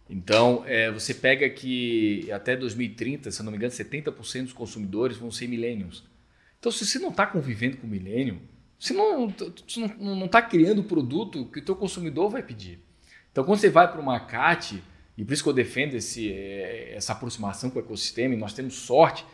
Então, 0.09 0.65
é, 0.67 0.91
você 0.91 1.13
pega 1.13 1.49
que 1.51 2.31
até 2.33 2.57
2030, 2.57 3.31
se 3.31 3.43
não 3.43 3.51
me 3.51 3.59
engano, 3.59 3.73
70% 3.73 4.45
dos 4.45 4.53
consumidores 4.55 5.19
vão 5.19 5.31
ser 5.31 5.47
millennials. 5.47 6.05
Então, 6.59 6.73
se 6.73 6.87
você 6.87 6.99
não 6.99 7.11
está 7.11 7.27
convivendo 7.27 7.77
com 7.77 7.87
o 7.87 7.91
millennial, 7.91 8.39
você 8.79 8.95
não 8.95 9.29
está 10.25 10.41
criando 10.41 10.81
o 10.81 10.85
produto 10.85 11.45
que 11.47 11.59
o 11.59 11.65
teu 11.65 11.77
consumidor 11.77 12.31
vai 12.31 12.43
pedir. 12.43 12.81
Então, 13.31 13.45
quando 13.45 13.59
você 13.59 13.69
vai 13.69 13.91
para 13.91 14.01
uma 14.01 14.19
CAT, 14.19 14.83
e 15.17 15.25
por 15.25 15.33
isso 15.33 15.43
que 15.43 15.49
eu 15.49 15.53
defendo 15.53 15.95
esse, 15.95 16.33
é, 16.33 16.95
essa 16.95 17.13
aproximação 17.13 17.69
com 17.69 17.79
o 17.79 17.83
ecossistema, 17.83 18.35
e 18.35 18.39
nós 18.39 18.55
temos 18.55 18.75
sorte 18.75 19.27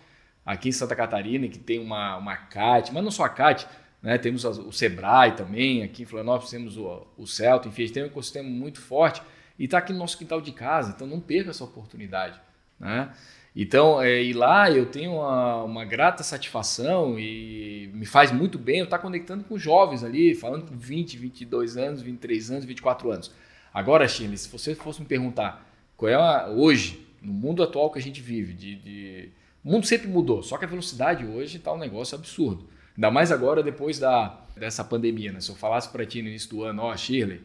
aqui 0.45 0.69
em 0.69 0.73
Santa 0.73 0.95
Catarina, 0.95 1.49
que 1.49 1.59
tem 1.59 1.79
uma, 1.79 2.17
uma 2.17 2.37
CAT, 2.37 2.93
mas 2.93 3.03
não 3.03 3.11
só 3.11 3.25
a 3.25 3.29
CAT, 3.29 3.67
né? 4.03 4.19
temos 4.19 4.45
o 4.45 4.71
Sebrae 4.71 5.33
também, 5.33 5.83
aqui 5.83 6.03
em 6.03 6.07
Florianópolis 6.07 6.51
temos 6.51 6.77
o, 6.77 7.07
o 7.17 7.25
enfim, 7.25 7.83
a 7.83 7.87
gente 7.87 7.93
tem 7.93 8.03
um 8.03 8.07
ecossistema 8.07 8.49
muito 8.49 8.81
forte 8.81 9.23
e 9.59 9.65
está 9.65 9.79
aqui 9.79 9.93
no 9.93 9.99
nosso 9.99 10.19
quintal 10.19 10.41
de 10.41 10.53
casa, 10.53 10.93
então 10.95 11.07
não 11.07 11.21
perca 11.21 11.51
essa 11.51 11.65
oportunidade. 11.65 12.41
Né? 12.79 13.11
Então, 13.57 14.03
é, 14.03 14.21
e 14.23 14.33
lá 14.33 14.69
eu 14.69 14.87
tenho 14.87 15.13
uma, 15.13 15.63
uma, 15.63 15.85
grata 15.85 16.25
satisfação 16.25 17.19
e 17.19 17.89
me 17.95 18.05
faz 18.05 18.33
muito 18.33 18.59
bem 18.59 18.81
eu 18.81 18.85
estar 18.85 18.99
conectando 18.99 19.45
com 19.45 19.57
jovens 19.57 20.03
ali, 20.03 20.35
falando 20.35 20.67
com 20.67 20.77
20, 20.77 21.17
22 21.17 21.77
anos, 21.77 22.03
23 22.03 22.51
anos, 22.51 22.65
24 22.65 23.11
anos. 23.13 23.33
Agora, 23.73 24.09
Shirley, 24.09 24.37
se 24.37 24.49
você 24.49 24.75
fosse 24.75 25.01
me 25.01 25.07
perguntar 25.07 25.65
qual 25.97 26.11
é 26.11 26.15
a, 26.15 26.49
hoje, 26.49 27.07
no 27.23 27.33
mundo 27.33 27.63
atual 27.63 27.91
que 27.93 27.99
a 27.99 28.03
gente 28.03 28.21
vive, 28.21 28.53
de, 28.55 28.75
de 28.75 29.29
O 29.65 29.71
mundo 29.71 29.87
sempre 29.87 30.09
mudou, 30.09 30.43
só 30.43 30.59
que 30.59 30.65
a 30.65 30.69
velocidade 30.69 31.25
hoje 31.25 31.57
está 31.57 31.73
um 31.73 31.79
negócio 31.79 32.17
absurdo. 32.17 32.69
Ainda 32.97 33.11
mais 33.11 33.33
agora, 33.33 33.63
depois 33.63 33.99
da, 33.99 34.41
dessa 34.57 34.85
pandemia. 34.85 35.33
Né? 35.33 35.41
Se 35.41 35.51
eu 35.51 35.57
falasse 35.57 35.89
para 35.89 36.05
ti 36.05 36.23
no 36.23 36.29
início 36.29 36.51
do 36.51 36.63
ano, 36.63 36.83
ó, 36.83 36.93
oh, 36.93 36.97
Shirley, 36.97 37.41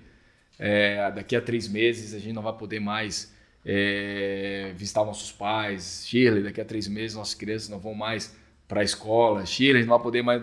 é, 0.60 1.10
daqui 1.12 1.36
a 1.36 1.42
três 1.42 1.68
meses 1.68 2.14
a 2.14 2.20
gente 2.20 2.34
não 2.34 2.42
vai 2.42 2.54
poder 2.54 2.80
mais 2.80 3.34
é, 3.66 4.74
visitar 4.76 5.06
nossos 5.06 5.32
pais. 5.32 6.06
Shirley, 6.08 6.44
daqui 6.44 6.60
a 6.60 6.66
três 6.66 6.88
meses 6.88 7.16
nossas 7.16 7.34
crianças 7.34 7.70
não 7.70 7.80
vão 7.80 7.94
mais 7.94 8.36
para 8.68 8.82
a 8.82 8.84
escola. 8.84 9.46
Shirley, 9.46 9.84
não 9.84 9.96
vai 9.96 10.04
poder 10.04 10.22
mais. 10.22 10.42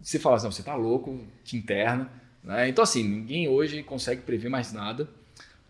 Você 0.00 0.18
fala 0.18 0.36
assim, 0.36 0.46
não, 0.46 0.52
você 0.52 0.62
está 0.62 0.74
louco, 0.76 1.20
te 1.44 1.56
interna. 1.56 2.10
Né? 2.42 2.68
Então, 2.68 2.82
assim, 2.82 3.02
ninguém 3.02 3.48
hoje 3.48 3.82
consegue 3.82 4.22
prever 4.22 4.48
mais 4.48 4.72
nada. 4.72 5.08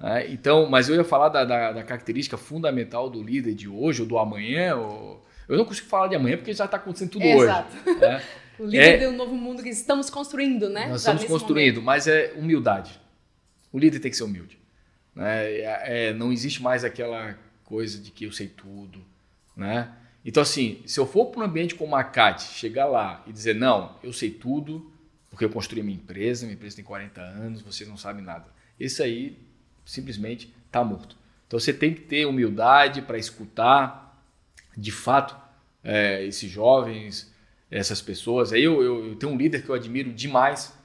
Né? 0.03 0.33
Então, 0.33 0.69
mas 0.69 0.89
eu 0.89 0.97
ia 0.97 1.05
falar 1.05 1.29
da, 1.29 1.45
da, 1.45 1.73
da, 1.73 1.83
característica 1.85 2.37
fundamental 2.37 3.09
do 3.09 3.23
líder 3.23 3.55
de 3.55 3.69
hoje 3.69 4.03
ou 4.03 4.09
do 4.09 4.19
amanhã. 4.19 4.75
Ou... 4.75 5.25
Eu 5.49 5.57
não 5.57 5.65
consigo 5.65 5.87
falar 5.87 6.09
de 6.09 6.17
amanhã 6.17 6.37
porque 6.37 6.53
já 6.53 6.65
está 6.65 6.77
acontecendo 6.77 7.11
tudo 7.11 7.25
Exato. 7.25 7.77
hoje. 7.87 8.01
Né? 8.01 8.23
o 8.59 8.65
líder 8.65 9.03
é, 9.03 9.07
do 9.07 9.13
novo 9.13 9.35
mundo 9.35 9.63
que 9.63 9.69
estamos 9.69 10.11
construindo, 10.11 10.69
né? 10.69 10.89
Nós 10.89 11.03
estamos 11.03 11.25
construindo, 11.25 11.77
momento. 11.77 11.87
mas 11.87 12.09
é 12.09 12.33
humildade. 12.37 13.01
O 13.73 13.79
líder 13.79 14.01
tem 14.01 14.11
que 14.11 14.17
ser 14.17 14.25
humilde. 14.25 14.59
Né? 15.15 15.53
É, 15.53 16.09
é, 16.09 16.13
não 16.13 16.33
existe 16.33 16.61
mais 16.61 16.85
aquela 16.85 17.39
coisa 17.65 17.99
de 17.99 18.11
que 18.11 18.25
eu 18.25 18.33
sei 18.33 18.49
tudo. 18.49 19.05
Né? 19.57 19.89
Então, 20.25 20.43
assim, 20.43 20.83
se 20.85 20.99
eu 20.99 21.07
for 21.07 21.27
para 21.27 21.43
um 21.43 21.45
ambiente 21.45 21.77
como 21.77 21.95
a 21.95 22.03
CAT, 22.03 22.43
chegar 22.43 22.87
lá 22.87 23.23
e 23.27 23.33
dizer, 23.33 23.55
não, 23.55 23.97
eu 24.03 24.13
sei 24.13 24.31
tudo, 24.31 24.93
porque 25.31 25.45
eu 25.45 25.51
construí 25.51 25.83
minha 25.83 25.97
empresa, 25.97 26.45
minha 26.45 26.55
empresa 26.55 26.77
tem 26.77 26.85
40 26.85 27.21
anos, 27.21 27.63
vocês 27.63 27.89
não 27.89 27.97
sabem 27.97 28.23
nada. 28.23 28.47
Esse 28.79 29.03
aí 29.03 29.52
simplesmente 29.85 30.53
está 30.67 30.83
morto. 30.85 31.17
Então 31.47 31.61
você 31.61 31.73
tem 31.73 31.93
que 31.93 32.01
ter 32.01 32.27
humildade 32.27 33.03
para 33.03 33.19
escutar, 33.19 34.25
de 34.77 34.91
fato, 34.91 35.37
é, 35.85 36.25
esses 36.25 36.51
jovens, 36.51 37.33
essas 37.71 38.01
pessoas. 38.01 38.53
Aí 38.53 38.63
eu, 38.63 38.83
eu, 38.83 39.07
eu, 39.09 39.17
tenho 39.17 39.33
um 39.33 39.37
líder 39.37 39.63
que 39.63 39.69
eu 39.69 39.75
admiro 39.75 40.13
demais, 40.13 40.77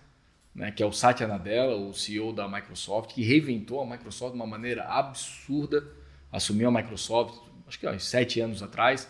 né, 0.56 0.72
que 0.72 0.82
é 0.82 0.86
o 0.86 0.92
Satya 0.92 1.28
Nadella, 1.28 1.76
o 1.76 1.94
CEO 1.94 2.34
da 2.34 2.48
Microsoft, 2.48 3.14
que 3.14 3.24
reinventou 3.24 3.82
a 3.82 3.86
Microsoft 3.86 4.34
de 4.34 4.40
uma 4.40 4.48
maneira 4.48 4.84
absurda, 4.86 5.86
assumiu 6.32 6.70
a 6.70 6.72
Microsoft, 6.72 7.40
acho 7.68 7.80
que 7.80 8.00
sete 8.00 8.40
anos 8.40 8.64
atrás, 8.64 9.08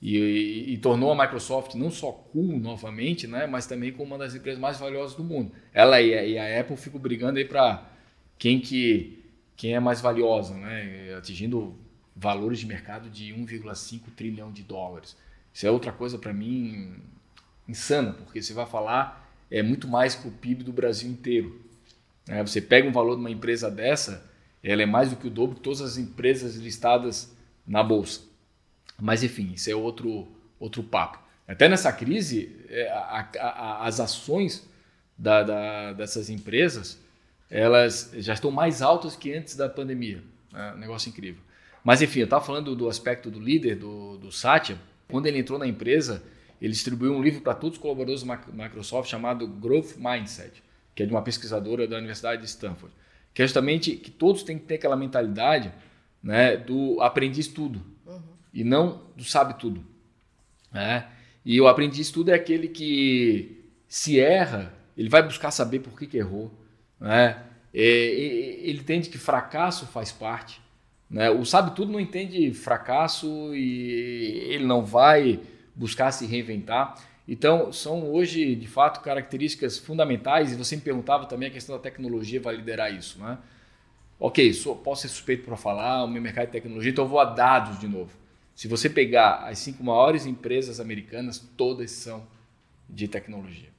e, 0.00 0.18
e, 0.18 0.72
e, 0.74 0.78
tornou 0.78 1.12
a 1.12 1.22
Microsoft 1.22 1.76
não 1.76 1.88
só 1.88 2.10
cool 2.10 2.58
novamente, 2.58 3.28
né, 3.28 3.46
mas 3.46 3.66
também 3.66 3.92
como 3.92 4.14
uma 4.14 4.18
das 4.18 4.34
empresas 4.34 4.60
mais 4.60 4.78
valiosas 4.78 5.16
do 5.16 5.22
mundo. 5.22 5.52
Ela 5.72 6.00
e 6.00 6.12
a, 6.12 6.24
e 6.24 6.38
a 6.38 6.60
Apple 6.60 6.76
ficam 6.76 7.00
brigando 7.00 7.38
aí 7.38 7.44
para 7.44 7.88
quem 8.36 8.58
que 8.58 9.21
quem 9.62 9.76
é 9.76 9.78
mais 9.78 10.00
valiosa, 10.00 10.54
né, 10.54 11.14
atingindo 11.16 11.78
valores 12.16 12.58
de 12.58 12.66
mercado 12.66 13.08
de 13.08 13.32
1,5 13.32 14.10
trilhão 14.16 14.50
de 14.50 14.64
dólares. 14.64 15.16
Isso 15.54 15.64
é 15.64 15.70
outra 15.70 15.92
coisa 15.92 16.18
para 16.18 16.32
mim 16.32 16.96
insana, 17.68 18.12
porque 18.12 18.42
você 18.42 18.52
vai 18.52 18.66
falar 18.66 19.32
é 19.48 19.62
muito 19.62 19.86
mais 19.86 20.16
que 20.16 20.26
o 20.26 20.32
PIB 20.32 20.64
do 20.64 20.72
Brasil 20.72 21.08
inteiro. 21.08 21.64
É, 22.26 22.42
você 22.42 22.60
pega 22.60 22.88
um 22.88 22.90
valor 22.90 23.14
de 23.14 23.20
uma 23.20 23.30
empresa 23.30 23.70
dessa, 23.70 24.28
ela 24.64 24.82
é 24.82 24.86
mais 24.86 25.10
do 25.10 25.16
que 25.16 25.28
o 25.28 25.30
dobro 25.30 25.54
de 25.54 25.60
todas 25.60 25.80
as 25.80 25.96
empresas 25.96 26.56
listadas 26.56 27.32
na 27.64 27.84
bolsa. 27.84 28.22
Mas 29.00 29.22
enfim, 29.22 29.52
isso 29.52 29.70
é 29.70 29.76
outro, 29.76 30.26
outro 30.58 30.82
papo. 30.82 31.20
Até 31.46 31.68
nessa 31.68 31.92
crise, 31.92 32.52
é, 32.68 32.90
a, 32.90 33.30
a, 33.38 33.86
as 33.86 34.00
ações 34.00 34.68
da, 35.16 35.44
da, 35.44 35.92
dessas 35.92 36.28
empresas 36.28 37.00
elas 37.52 38.10
já 38.14 38.32
estão 38.32 38.50
mais 38.50 38.80
altas 38.80 39.14
que 39.14 39.34
antes 39.34 39.54
da 39.54 39.68
pandemia. 39.68 40.22
É 40.54 40.72
um 40.72 40.78
negócio 40.78 41.10
incrível. 41.10 41.42
Mas 41.84 42.00
enfim, 42.00 42.20
eu 42.20 42.24
estava 42.24 42.42
falando 42.42 42.74
do 42.74 42.88
aspecto 42.88 43.30
do 43.30 43.38
líder, 43.38 43.76
do, 43.76 44.16
do 44.16 44.32
Satya. 44.32 44.78
Quando 45.06 45.26
ele 45.26 45.38
entrou 45.38 45.58
na 45.58 45.66
empresa, 45.66 46.22
ele 46.60 46.72
distribuiu 46.72 47.12
um 47.12 47.22
livro 47.22 47.42
para 47.42 47.54
todos 47.54 47.76
os 47.76 47.82
colaboradores 47.82 48.22
da 48.22 48.40
Microsoft 48.52 49.10
chamado 49.10 49.46
Growth 49.46 49.96
Mindset, 49.98 50.62
que 50.94 51.02
é 51.02 51.06
de 51.06 51.12
uma 51.12 51.20
pesquisadora 51.20 51.86
da 51.86 51.98
Universidade 51.98 52.40
de 52.40 52.48
Stanford. 52.48 52.94
Que 53.34 53.42
é 53.42 53.46
justamente 53.46 53.96
que 53.96 54.10
todos 54.10 54.42
têm 54.42 54.58
que 54.58 54.64
ter 54.64 54.76
aquela 54.76 54.96
mentalidade 54.96 55.70
né, 56.22 56.56
do 56.56 57.00
aprendiz 57.02 57.48
tudo 57.48 57.82
e 58.54 58.64
não 58.64 59.02
do 59.14 59.24
sabe 59.24 59.58
tudo. 59.58 59.84
Né? 60.72 61.06
E 61.44 61.60
o 61.60 61.68
aprendiz 61.68 62.10
tudo 62.10 62.30
é 62.30 62.34
aquele 62.34 62.68
que 62.68 63.62
se 63.88 64.18
erra, 64.18 64.72
ele 64.96 65.10
vai 65.10 65.22
buscar 65.22 65.50
saber 65.50 65.80
por 65.80 65.98
que, 65.98 66.06
que 66.06 66.16
errou. 66.16 66.50
Né? 67.02 67.36
Ele 67.74 68.78
entende 68.78 69.08
que 69.08 69.18
fracasso 69.18 69.86
faz 69.86 70.12
parte. 70.12 70.62
Né? 71.10 71.28
O 71.28 71.44
sabe 71.44 71.74
tudo 71.74 71.90
não 71.90 71.98
entende 71.98 72.54
fracasso 72.54 73.52
e 73.54 74.46
ele 74.48 74.64
não 74.64 74.84
vai 74.84 75.40
buscar 75.74 76.12
se 76.12 76.24
reinventar. 76.26 76.96
Então, 77.26 77.72
são 77.72 78.10
hoje, 78.10 78.54
de 78.54 78.66
fato, 78.68 79.00
características 79.00 79.78
fundamentais. 79.78 80.52
E 80.52 80.56
você 80.56 80.76
me 80.76 80.82
perguntava 80.82 81.26
também 81.26 81.48
a 81.48 81.52
questão 81.52 81.76
da 81.76 81.82
tecnologia 81.82 82.40
vai 82.40 82.54
liderar 82.54 82.94
isso. 82.94 83.18
Né? 83.18 83.36
Ok, 84.18 84.52
sou, 84.54 84.76
posso 84.76 85.02
ser 85.02 85.08
suspeito 85.08 85.44
para 85.44 85.56
falar, 85.56 86.04
o 86.04 86.08
meu 86.08 86.22
mercado 86.22 86.46
de 86.46 86.52
tecnologia, 86.52 86.92
então 86.92 87.04
eu 87.04 87.08
vou 87.08 87.18
a 87.18 87.24
dados 87.24 87.80
de 87.80 87.88
novo. 87.88 88.12
Se 88.54 88.68
você 88.68 88.88
pegar 88.88 89.48
as 89.48 89.58
cinco 89.58 89.82
maiores 89.82 90.26
empresas 90.26 90.78
americanas, 90.78 91.38
todas 91.56 91.90
são 91.90 92.24
de 92.88 93.08
tecnologia. 93.08 93.70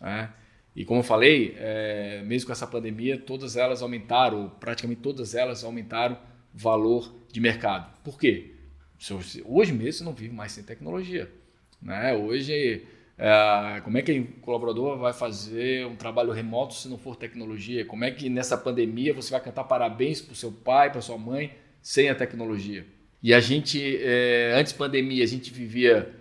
Né? 0.00 0.30
E 0.74 0.84
como 0.84 1.00
eu 1.00 1.04
falei, 1.04 1.54
é, 1.58 2.22
mesmo 2.24 2.46
com 2.46 2.52
essa 2.52 2.66
pandemia, 2.66 3.18
todas 3.18 3.56
elas 3.56 3.82
aumentaram, 3.82 4.50
praticamente 4.60 5.00
todas 5.00 5.34
elas 5.34 5.64
aumentaram 5.64 6.16
valor 6.54 7.12
de 7.30 7.40
mercado. 7.40 7.92
Por 8.04 8.18
quê? 8.18 8.54
Hoje 9.44 9.72
mesmo 9.72 9.92
você 9.92 10.04
não 10.04 10.12
vive 10.12 10.34
mais 10.34 10.52
sem 10.52 10.62
tecnologia. 10.62 11.30
Né? 11.80 12.14
Hoje, 12.14 12.84
é, 13.18 13.80
como 13.82 13.98
é 13.98 14.02
que 14.02 14.18
o 14.18 14.26
colaborador 14.40 14.98
vai 14.98 15.12
fazer 15.12 15.86
um 15.86 15.96
trabalho 15.96 16.32
remoto 16.32 16.74
se 16.74 16.88
não 16.88 16.98
for 16.98 17.16
tecnologia? 17.16 17.84
Como 17.84 18.04
é 18.04 18.10
que 18.10 18.28
nessa 18.28 18.56
pandemia 18.56 19.12
você 19.12 19.30
vai 19.30 19.40
cantar 19.40 19.64
parabéns 19.64 20.20
para 20.20 20.32
o 20.32 20.36
seu 20.36 20.52
pai, 20.52 20.90
para 20.90 21.00
sua 21.00 21.18
mãe, 21.18 21.52
sem 21.82 22.08
a 22.08 22.14
tecnologia? 22.14 22.86
E 23.22 23.34
a 23.34 23.40
gente, 23.40 23.98
é, 24.00 24.54
antes 24.56 24.72
pandemia, 24.72 25.22
a 25.22 25.26
gente 25.26 25.52
vivia 25.52 26.14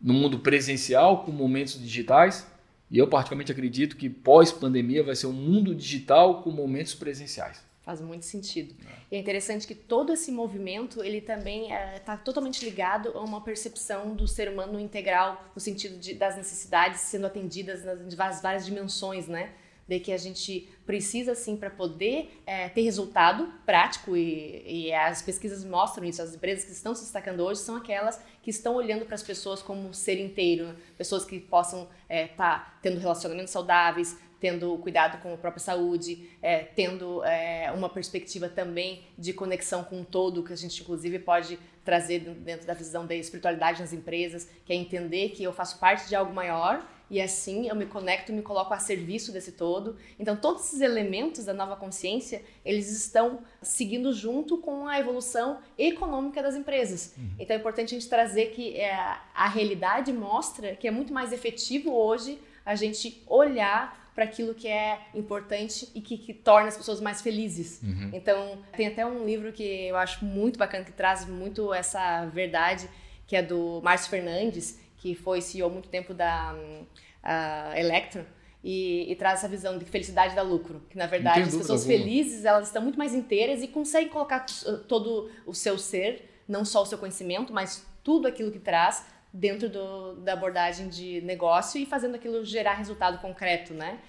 no 0.00 0.14
mundo 0.14 0.38
presencial 0.38 1.24
com 1.24 1.32
momentos 1.32 1.78
digitais. 1.80 2.50
E 2.90 2.98
eu 2.98 3.06
particularmente 3.06 3.52
acredito 3.52 3.96
que 3.96 4.08
pós-pandemia 4.08 5.02
vai 5.02 5.14
ser 5.14 5.26
um 5.26 5.32
mundo 5.32 5.74
digital 5.74 6.42
com 6.42 6.50
momentos 6.50 6.94
presenciais. 6.94 7.62
Faz 7.82 8.02
muito 8.02 8.26
sentido. 8.26 8.74
É. 8.86 9.14
E 9.14 9.16
é 9.16 9.18
interessante 9.18 9.66
que 9.66 9.74
todo 9.74 10.12
esse 10.12 10.30
movimento, 10.30 11.02
ele 11.02 11.22
também 11.22 11.64
está 11.64 11.74
é, 11.74 11.98
tá 11.98 12.16
totalmente 12.18 12.62
ligado 12.62 13.10
a 13.14 13.22
uma 13.22 13.40
percepção 13.40 14.14
do 14.14 14.28
ser 14.28 14.50
humano 14.50 14.78
integral, 14.78 15.50
no 15.54 15.60
sentido 15.60 15.98
de, 15.98 16.12
das 16.12 16.36
necessidades 16.36 17.00
sendo 17.00 17.26
atendidas 17.26 17.84
nas 17.84 18.42
várias 18.42 18.66
dimensões, 18.66 19.26
né? 19.26 19.52
De 19.88 19.98
que 19.98 20.12
a 20.12 20.18
gente 20.18 20.68
precisa 20.84 21.34
sim 21.34 21.56
para 21.56 21.70
poder 21.70 22.40
é, 22.46 22.68
ter 22.68 22.82
resultado 22.82 23.50
prático 23.64 24.16
e, 24.16 24.62
e, 24.66 24.92
as 24.92 25.22
pesquisas 25.22 25.64
mostram 25.64 26.04
isso. 26.04 26.20
As 26.20 26.34
empresas 26.34 26.64
que 26.64 26.72
estão 26.72 26.94
se 26.94 27.02
destacando 27.02 27.40
hoje 27.40 27.60
são 27.60 27.76
aquelas 27.76 28.22
que 28.42 28.50
estão 28.50 28.74
olhando 28.74 29.06
para 29.06 29.14
as 29.14 29.22
pessoas 29.22 29.62
como 29.62 29.92
ser 29.94 30.20
inteiro, 30.20 30.74
pessoas 30.96 31.24
que 31.24 31.40
possam 31.40 31.82
estar 31.82 31.90
é, 32.08 32.26
tá 32.28 32.78
tendo 32.82 32.98
relacionamentos 32.98 33.50
saudáveis, 33.50 34.16
tendo 34.40 34.76
cuidado 34.78 35.20
com 35.20 35.34
a 35.34 35.36
própria 35.36 35.60
saúde, 35.60 36.30
é, 36.40 36.58
tendo 36.58 37.24
é, 37.24 37.72
uma 37.72 37.88
perspectiva 37.88 38.48
também 38.48 39.02
de 39.16 39.32
conexão 39.32 39.82
com 39.82 40.02
o 40.02 40.04
todo, 40.04 40.44
que 40.44 40.52
a 40.52 40.56
gente 40.56 40.80
inclusive 40.80 41.18
pode 41.18 41.58
trazer 41.84 42.20
dentro 42.20 42.66
da 42.66 42.74
visão 42.74 43.06
da 43.06 43.14
espiritualidade 43.14 43.80
nas 43.80 43.92
empresas, 43.92 44.48
que 44.64 44.72
é 44.72 44.76
entender 44.76 45.30
que 45.30 45.42
eu 45.42 45.52
faço 45.52 45.78
parte 45.78 46.08
de 46.08 46.14
algo 46.14 46.32
maior 46.32 46.86
e 47.10 47.20
assim 47.20 47.68
eu 47.68 47.74
me 47.74 47.86
conecto 47.86 48.30
e 48.30 48.34
me 48.34 48.42
coloco 48.42 48.72
a 48.74 48.78
serviço 48.78 49.32
desse 49.32 49.52
todo. 49.52 49.96
Então, 50.18 50.36
todos 50.36 50.66
esses 50.66 50.80
elementos 50.80 51.44
da 51.44 51.54
nova 51.54 51.76
consciência, 51.76 52.42
eles 52.64 52.90
estão 52.90 53.40
seguindo 53.62 54.12
junto 54.12 54.58
com 54.58 54.86
a 54.86 54.98
evolução 54.98 55.58
econômica 55.76 56.42
das 56.42 56.54
empresas. 56.54 57.14
Uhum. 57.16 57.30
Então, 57.38 57.56
é 57.56 57.58
importante 57.58 57.94
a 57.94 57.98
gente 57.98 58.08
trazer 58.08 58.46
que 58.50 58.76
é, 58.76 58.94
a 59.34 59.48
realidade 59.48 60.12
mostra 60.12 60.76
que 60.76 60.86
é 60.86 60.90
muito 60.90 61.12
mais 61.12 61.32
efetivo 61.32 61.92
hoje 61.92 62.38
a 62.64 62.74
gente 62.74 63.22
olhar 63.26 64.08
para 64.14 64.24
aquilo 64.24 64.52
que 64.52 64.66
é 64.66 64.98
importante 65.14 65.88
e 65.94 66.00
que, 66.00 66.18
que, 66.18 66.34
torna 66.34 66.66
as 66.66 66.76
pessoas 66.76 67.00
mais 67.00 67.22
felizes. 67.22 67.80
Uhum. 67.82 68.10
Então, 68.12 68.58
tem 68.76 68.88
até 68.88 69.06
um 69.06 69.24
livro 69.24 69.52
que 69.52 69.62
eu 69.62 69.96
acho 69.96 70.24
muito 70.24 70.58
bacana, 70.58 70.84
que 70.84 70.90
traz 70.90 71.24
muito 71.24 71.72
essa 71.72 72.26
verdade, 72.26 72.90
que 73.28 73.36
é 73.36 73.42
do 73.42 73.80
Márcio 73.80 74.10
Fernandes, 74.10 74.80
que 74.98 75.14
foi 75.14 75.40
CEO 75.40 75.68
há 75.68 75.72
muito 75.72 75.88
tempo 75.88 76.12
da 76.12 76.54
uh, 76.54 77.76
Electron, 77.76 78.24
e, 78.62 79.10
e, 79.10 79.14
traz 79.14 79.38
essa 79.38 79.48
visão 79.48 79.78
de 79.78 79.84
felicidade 79.84 80.34
da 80.34 80.42
lucro, 80.42 80.82
que 80.90 80.98
na 80.98 81.06
verdade 81.06 81.42
as 81.42 81.54
pessoas 81.54 81.82
alguma. 81.82 81.98
felizes 81.98 82.44
elas 82.44 82.66
estão 82.66 82.82
muito 82.82 82.98
mais 82.98 83.14
inteiras 83.14 83.62
e 83.62 83.68
conseguem 83.68 84.08
colocar 84.08 84.44
todo 84.88 85.30
o 85.46 85.54
seu 85.54 85.78
ser, 85.78 86.28
não 86.46 86.64
só 86.64 86.82
o 86.82 86.86
seu 86.86 86.98
conhecimento, 86.98 87.52
mas 87.52 87.86
tudo 88.02 88.26
aquilo 88.26 88.50
que 88.50 88.58
traz 88.58 89.06
dentro 89.32 89.68
do, 89.68 90.16
da 90.16 90.32
abordagem 90.32 90.88
de 90.88 91.20
negócio 91.20 91.80
e 91.80 91.86
fazendo 91.86 92.16
aquilo 92.16 92.44
gerar 92.44 92.74
resultado 92.74 93.18
concreto, 93.20 93.74
né? 93.74 94.00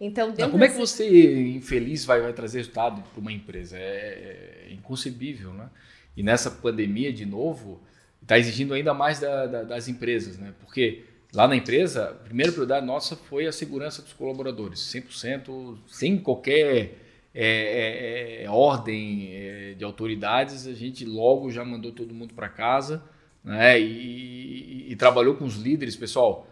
Então, 0.00 0.34
Não, 0.36 0.50
como 0.50 0.64
é 0.64 0.68
que 0.68 0.76
você 0.76 1.48
infeliz 1.56 2.04
vai, 2.04 2.20
vai 2.20 2.32
trazer 2.32 2.58
resultado 2.58 3.02
para 3.02 3.20
uma 3.20 3.32
empresa? 3.32 3.78
É, 3.78 4.66
é, 4.66 4.72
inconcebível, 4.72 5.52
né? 5.52 5.70
E 6.16 6.22
nessa 6.22 6.50
pandemia 6.50 7.12
de 7.12 7.24
novo, 7.24 7.80
está 8.24 8.38
exigindo 8.38 8.74
ainda 8.74 8.92
mais 8.92 9.20
da, 9.20 9.46
da, 9.46 9.62
das 9.62 9.86
empresas, 9.88 10.36
né? 10.36 10.52
Porque 10.60 11.04
lá 11.32 11.46
na 11.46 11.54
empresa, 11.54 12.10
a 12.10 12.14
primeira 12.24 12.50
prioridade 12.50 12.84
nossa 12.84 13.14
foi 13.14 13.46
a 13.46 13.52
segurança 13.52 14.02
dos 14.02 14.12
colaboradores, 14.12 14.80
100%, 14.80 15.78
sem 15.86 16.18
qualquer 16.18 16.98
é, 17.34 18.42
é, 18.42 18.44
é, 18.44 18.50
ordem 18.50 19.28
é, 19.32 19.74
de 19.74 19.84
autoridades, 19.84 20.66
a 20.66 20.74
gente 20.74 21.04
logo 21.04 21.50
já 21.50 21.64
mandou 21.64 21.92
todo 21.92 22.12
mundo 22.12 22.34
para 22.34 22.48
casa 22.48 23.02
né? 23.44 23.78
E, 23.78 23.84
e, 23.84 24.92
e, 24.92 24.96
trabalhou 24.96 25.34
com 25.34 25.44
os 25.44 25.56
líderes, 25.56 25.94
pessoal. 25.94 26.46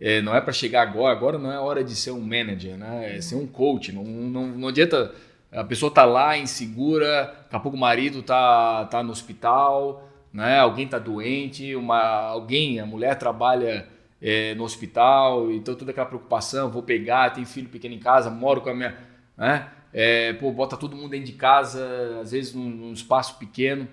É, 0.00 0.22
não 0.22 0.34
é 0.34 0.40
para 0.40 0.52
chegar 0.52 0.82
agora, 0.82 1.14
agora 1.14 1.38
não 1.38 1.52
é 1.52 1.58
hora 1.58 1.84
de 1.84 1.94
ser 1.94 2.12
um 2.12 2.20
manager, 2.20 2.78
né? 2.78 3.16
é 3.16 3.20
ser 3.20 3.34
um 3.34 3.46
coach. 3.46 3.92
Não, 3.92 4.04
não, 4.04 4.46
não 4.46 4.68
adianta 4.68 5.12
a 5.50 5.64
pessoa 5.64 5.92
tá 5.92 6.04
lá 6.04 6.38
insegura, 6.38 7.24
daqui 7.42 7.56
a 7.56 7.60
pouco 7.60 7.76
o 7.76 7.80
marido 7.80 8.22
tá, 8.22 8.84
tá 8.86 9.02
no 9.02 9.10
hospital, 9.10 10.07
né? 10.32 10.58
alguém 10.58 10.86
tá 10.86 10.98
doente, 10.98 11.74
uma, 11.74 12.00
alguém, 12.00 12.80
a 12.80 12.86
mulher 12.86 13.16
trabalha 13.16 13.88
é, 14.20 14.54
no 14.54 14.64
hospital, 14.64 15.50
então 15.50 15.74
toda 15.74 15.90
aquela 15.90 16.06
preocupação, 16.06 16.70
vou 16.70 16.82
pegar, 16.82 17.30
tem 17.30 17.44
filho 17.44 17.68
pequeno 17.68 17.94
em 17.94 17.98
casa, 17.98 18.30
moro 18.30 18.60
com 18.60 18.70
a 18.70 18.74
minha. 18.74 18.96
Né? 19.36 19.68
É, 19.92 20.32
pô, 20.34 20.50
bota 20.52 20.76
todo 20.76 20.96
mundo 20.96 21.10
dentro 21.10 21.26
de 21.26 21.32
casa, 21.32 22.20
às 22.20 22.32
vezes 22.32 22.52
num, 22.52 22.68
num 22.68 22.92
espaço 22.92 23.38
pequeno. 23.38 23.88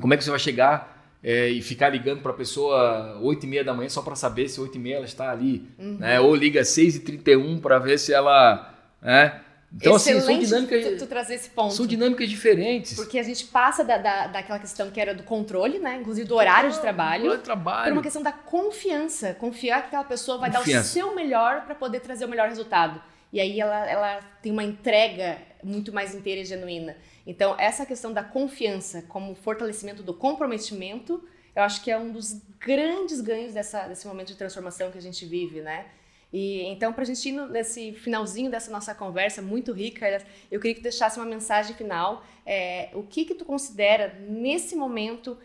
Como 0.00 0.14
é 0.14 0.16
que 0.16 0.24
você 0.24 0.30
vai 0.30 0.38
chegar 0.38 1.18
é, 1.22 1.48
e 1.48 1.60
ficar 1.60 1.88
ligando 1.88 2.22
para 2.22 2.30
a 2.30 2.34
pessoa 2.34 3.18
8 3.20 3.44
e 3.44 3.48
meia 3.48 3.64
da 3.64 3.74
manhã 3.74 3.88
só 3.88 4.02
para 4.02 4.14
saber 4.14 4.48
se 4.48 4.60
8 4.60 4.76
e 4.76 4.78
meia 4.78 4.96
ela 4.96 5.04
está 5.04 5.30
ali? 5.30 5.68
Uhum. 5.78 5.98
Né? 5.98 6.20
Ou 6.20 6.34
liga 6.34 6.64
6 6.64 6.96
e 6.96 7.00
31 7.00 7.58
para 7.58 7.78
ver 7.78 7.98
se 7.98 8.12
ela. 8.12 8.72
Né? 9.02 9.40
Então, 9.72 9.94
Excelente 9.94 10.24
assim, 10.24 10.46
são 10.46 10.60
dinâmicas. 10.60 10.84
Tu, 10.84 10.98
tu 10.98 11.06
trazer 11.06 11.34
esse 11.34 11.50
ponto. 11.50 11.74
São 11.74 11.86
dinâmicas 11.86 12.28
diferentes. 12.28 12.94
Porque 12.94 13.18
a 13.18 13.22
gente 13.22 13.46
passa 13.46 13.84
da, 13.84 13.98
da, 13.98 14.26
daquela 14.26 14.58
questão 14.58 14.90
que 14.90 15.00
era 15.00 15.14
do 15.14 15.22
controle, 15.22 15.78
né? 15.78 15.98
Inclusive 16.00 16.26
do 16.26 16.34
horário 16.34 16.72
de 16.72 16.80
trabalho. 16.80 17.24
Horário 17.24 17.38
de 17.38 17.44
trabalho. 17.44 17.84
Por 17.84 17.92
uma 17.92 18.02
questão 18.02 18.22
da 18.22 18.32
confiança. 18.32 19.34
Confiar 19.34 19.82
que 19.82 19.86
aquela 19.88 20.04
pessoa 20.04 20.38
vai 20.38 20.50
confiança. 20.50 20.72
dar 20.72 21.06
o 21.06 21.08
seu 21.08 21.14
melhor 21.14 21.64
para 21.64 21.74
poder 21.74 22.00
trazer 22.00 22.24
o 22.24 22.28
melhor 22.28 22.48
resultado. 22.48 23.00
E 23.32 23.40
aí 23.40 23.60
ela, 23.60 23.88
ela 23.88 24.20
tem 24.42 24.50
uma 24.50 24.64
entrega 24.64 25.38
muito 25.62 25.92
mais 25.92 26.14
inteira 26.14 26.40
e 26.40 26.44
genuína. 26.44 26.96
Então, 27.24 27.54
essa 27.58 27.86
questão 27.86 28.12
da 28.12 28.24
confiança 28.24 29.02
como 29.02 29.36
fortalecimento 29.36 30.02
do 30.02 30.12
comprometimento, 30.12 31.22
eu 31.54 31.62
acho 31.62 31.82
que 31.84 31.92
é 31.92 31.98
um 31.98 32.10
dos 32.10 32.40
grandes 32.58 33.20
ganhos 33.20 33.54
dessa, 33.54 33.86
desse 33.86 34.06
momento 34.06 34.28
de 34.28 34.36
transformação 34.36 34.90
que 34.90 34.98
a 34.98 35.02
gente 35.02 35.24
vive, 35.26 35.60
né? 35.60 35.86
E 36.32 36.62
então, 36.62 36.92
para 36.92 37.02
a 37.02 37.06
gente 37.06 37.28
ir 37.28 37.32
nesse 37.32 37.92
finalzinho 37.92 38.50
dessa 38.50 38.70
nossa 38.70 38.94
conversa 38.94 39.42
muito 39.42 39.72
rica, 39.72 40.24
eu 40.50 40.60
queria 40.60 40.76
que 40.76 40.82
deixasse 40.82 41.18
uma 41.18 41.26
mensagem 41.26 41.74
final. 41.74 42.24
É, 42.46 42.90
o 42.94 43.02
que 43.02 43.24
que 43.24 43.34
tu 43.34 43.44
considera 43.44 44.14
nesse 44.28 44.76
momento 44.76 45.36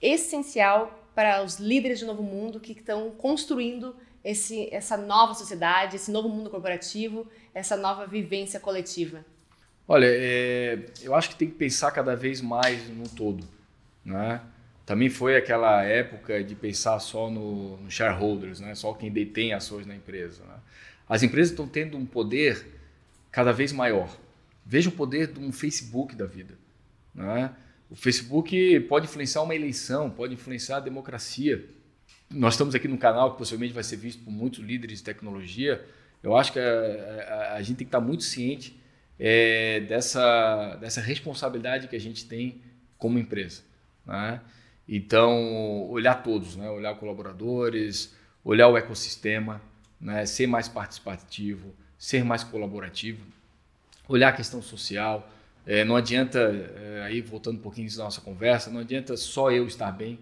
essencial 0.00 0.98
para 1.14 1.42
os 1.42 1.58
líderes 1.58 1.98
de 1.98 2.06
novo 2.06 2.22
mundo 2.22 2.58
que 2.58 2.72
estão 2.72 3.10
construindo 3.10 3.94
esse, 4.24 4.68
essa 4.72 4.96
nova 4.96 5.34
sociedade, 5.34 5.96
esse 5.96 6.10
novo 6.10 6.28
mundo 6.28 6.48
corporativo, 6.48 7.26
essa 7.54 7.76
nova 7.76 8.06
vivência 8.06 8.58
coletiva? 8.58 9.24
Olha, 9.86 10.06
é, 10.08 10.86
eu 11.02 11.14
acho 11.14 11.30
que 11.30 11.36
tem 11.36 11.48
que 11.48 11.56
pensar 11.56 11.90
cada 11.90 12.14
vez 12.14 12.40
mais 12.40 12.88
no 12.88 13.08
todo, 13.08 13.46
né? 14.04 14.40
Também 14.90 15.08
foi 15.08 15.36
aquela 15.36 15.84
época 15.84 16.42
de 16.42 16.56
pensar 16.56 16.98
só 16.98 17.30
no, 17.30 17.76
no 17.76 17.88
shareholders, 17.88 18.58
né? 18.58 18.74
só 18.74 18.92
quem 18.92 19.08
detém 19.08 19.52
ações 19.52 19.86
na 19.86 19.94
empresa. 19.94 20.42
Né? 20.42 20.56
As 21.08 21.22
empresas 21.22 21.52
estão 21.52 21.68
tendo 21.68 21.96
um 21.96 22.04
poder 22.04 22.66
cada 23.30 23.52
vez 23.52 23.72
maior. 23.72 24.18
Veja 24.66 24.88
o 24.88 24.92
poder 24.92 25.28
de 25.28 25.38
um 25.38 25.52
Facebook 25.52 26.16
da 26.16 26.26
vida. 26.26 26.58
Né? 27.14 27.54
O 27.88 27.94
Facebook 27.94 28.80
pode 28.88 29.06
influenciar 29.06 29.42
uma 29.42 29.54
eleição, 29.54 30.10
pode 30.10 30.34
influenciar 30.34 30.78
a 30.78 30.80
democracia. 30.80 31.64
Nós 32.28 32.54
estamos 32.54 32.74
aqui 32.74 32.88
no 32.88 32.98
canal 32.98 33.30
que 33.30 33.38
possivelmente 33.38 33.72
vai 33.72 33.84
ser 33.84 33.94
visto 33.94 34.24
por 34.24 34.32
muitos 34.32 34.58
líderes 34.58 34.98
de 34.98 35.04
tecnologia. 35.04 35.86
Eu 36.20 36.36
acho 36.36 36.52
que 36.52 36.58
a, 36.58 36.64
a, 36.64 37.54
a 37.54 37.62
gente 37.62 37.76
tem 37.76 37.86
que 37.86 37.90
estar 37.90 38.00
muito 38.00 38.24
ciente 38.24 38.76
é, 39.20 39.78
dessa, 39.82 40.74
dessa 40.80 41.00
responsabilidade 41.00 41.86
que 41.86 41.94
a 41.94 42.00
gente 42.00 42.26
tem 42.26 42.60
como 42.98 43.20
empresa. 43.20 43.62
Né? 44.04 44.40
Então, 44.92 45.88
olhar 45.88 46.16
todos, 46.16 46.56
né? 46.56 46.68
olhar 46.68 46.96
colaboradores, 46.96 48.12
olhar 48.42 48.66
o 48.66 48.76
ecossistema, 48.76 49.62
né? 50.00 50.26
ser 50.26 50.48
mais 50.48 50.66
participativo, 50.66 51.72
ser 51.96 52.24
mais 52.24 52.42
colaborativo, 52.42 53.24
olhar 54.08 54.30
a 54.30 54.32
questão 54.32 54.60
social. 54.60 55.30
É, 55.64 55.84
não 55.84 55.94
adianta, 55.94 56.40
é, 56.40 57.02
aí 57.04 57.20
voltando 57.20 57.58
um 57.58 57.62
pouquinho 57.62 57.88
da 57.96 58.02
nossa 58.02 58.20
conversa, 58.20 58.68
não 58.68 58.80
adianta 58.80 59.16
só 59.16 59.52
eu 59.52 59.64
estar 59.64 59.92
bem. 59.92 60.18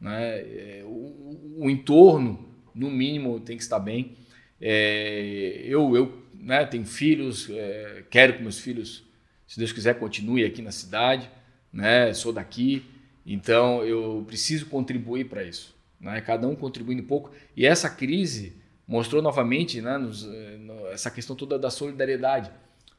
Né? 0.00 0.38
É, 0.40 0.82
o, 0.84 1.54
o, 1.58 1.70
entorno, 1.70 2.44
no 2.74 2.90
mínimo, 2.90 3.38
tem 3.38 3.56
que 3.56 3.62
estar 3.62 3.78
bem. 3.78 4.16
É, 4.60 5.60
eu 5.62 5.94
eu 5.94 6.26
né, 6.34 6.66
tenho 6.66 6.84
filhos, 6.84 7.48
é, 7.50 8.02
quero 8.10 8.34
que 8.34 8.42
meus 8.42 8.58
filhos, 8.58 9.04
se 9.46 9.60
Deus 9.60 9.70
quiser, 9.70 9.94
continuem 9.94 10.44
aqui 10.44 10.60
na 10.60 10.72
cidade. 10.72 11.30
Né? 11.72 12.12
Sou 12.14 12.32
daqui. 12.32 12.97
Então 13.30 13.84
eu 13.84 14.24
preciso 14.26 14.64
contribuir 14.66 15.28
para 15.28 15.44
isso, 15.44 15.76
né? 16.00 16.18
Cada 16.22 16.48
um 16.48 16.56
contribuindo 16.56 17.02
um 17.02 17.06
pouco. 17.06 17.30
E 17.54 17.66
essa 17.66 17.90
crise 17.90 18.56
mostrou 18.86 19.20
novamente, 19.20 19.82
né, 19.82 19.98
nos, 19.98 20.26
eh, 20.26 20.58
essa 20.92 21.10
questão 21.10 21.36
toda 21.36 21.58
da 21.58 21.68
solidariedade, 21.68 22.50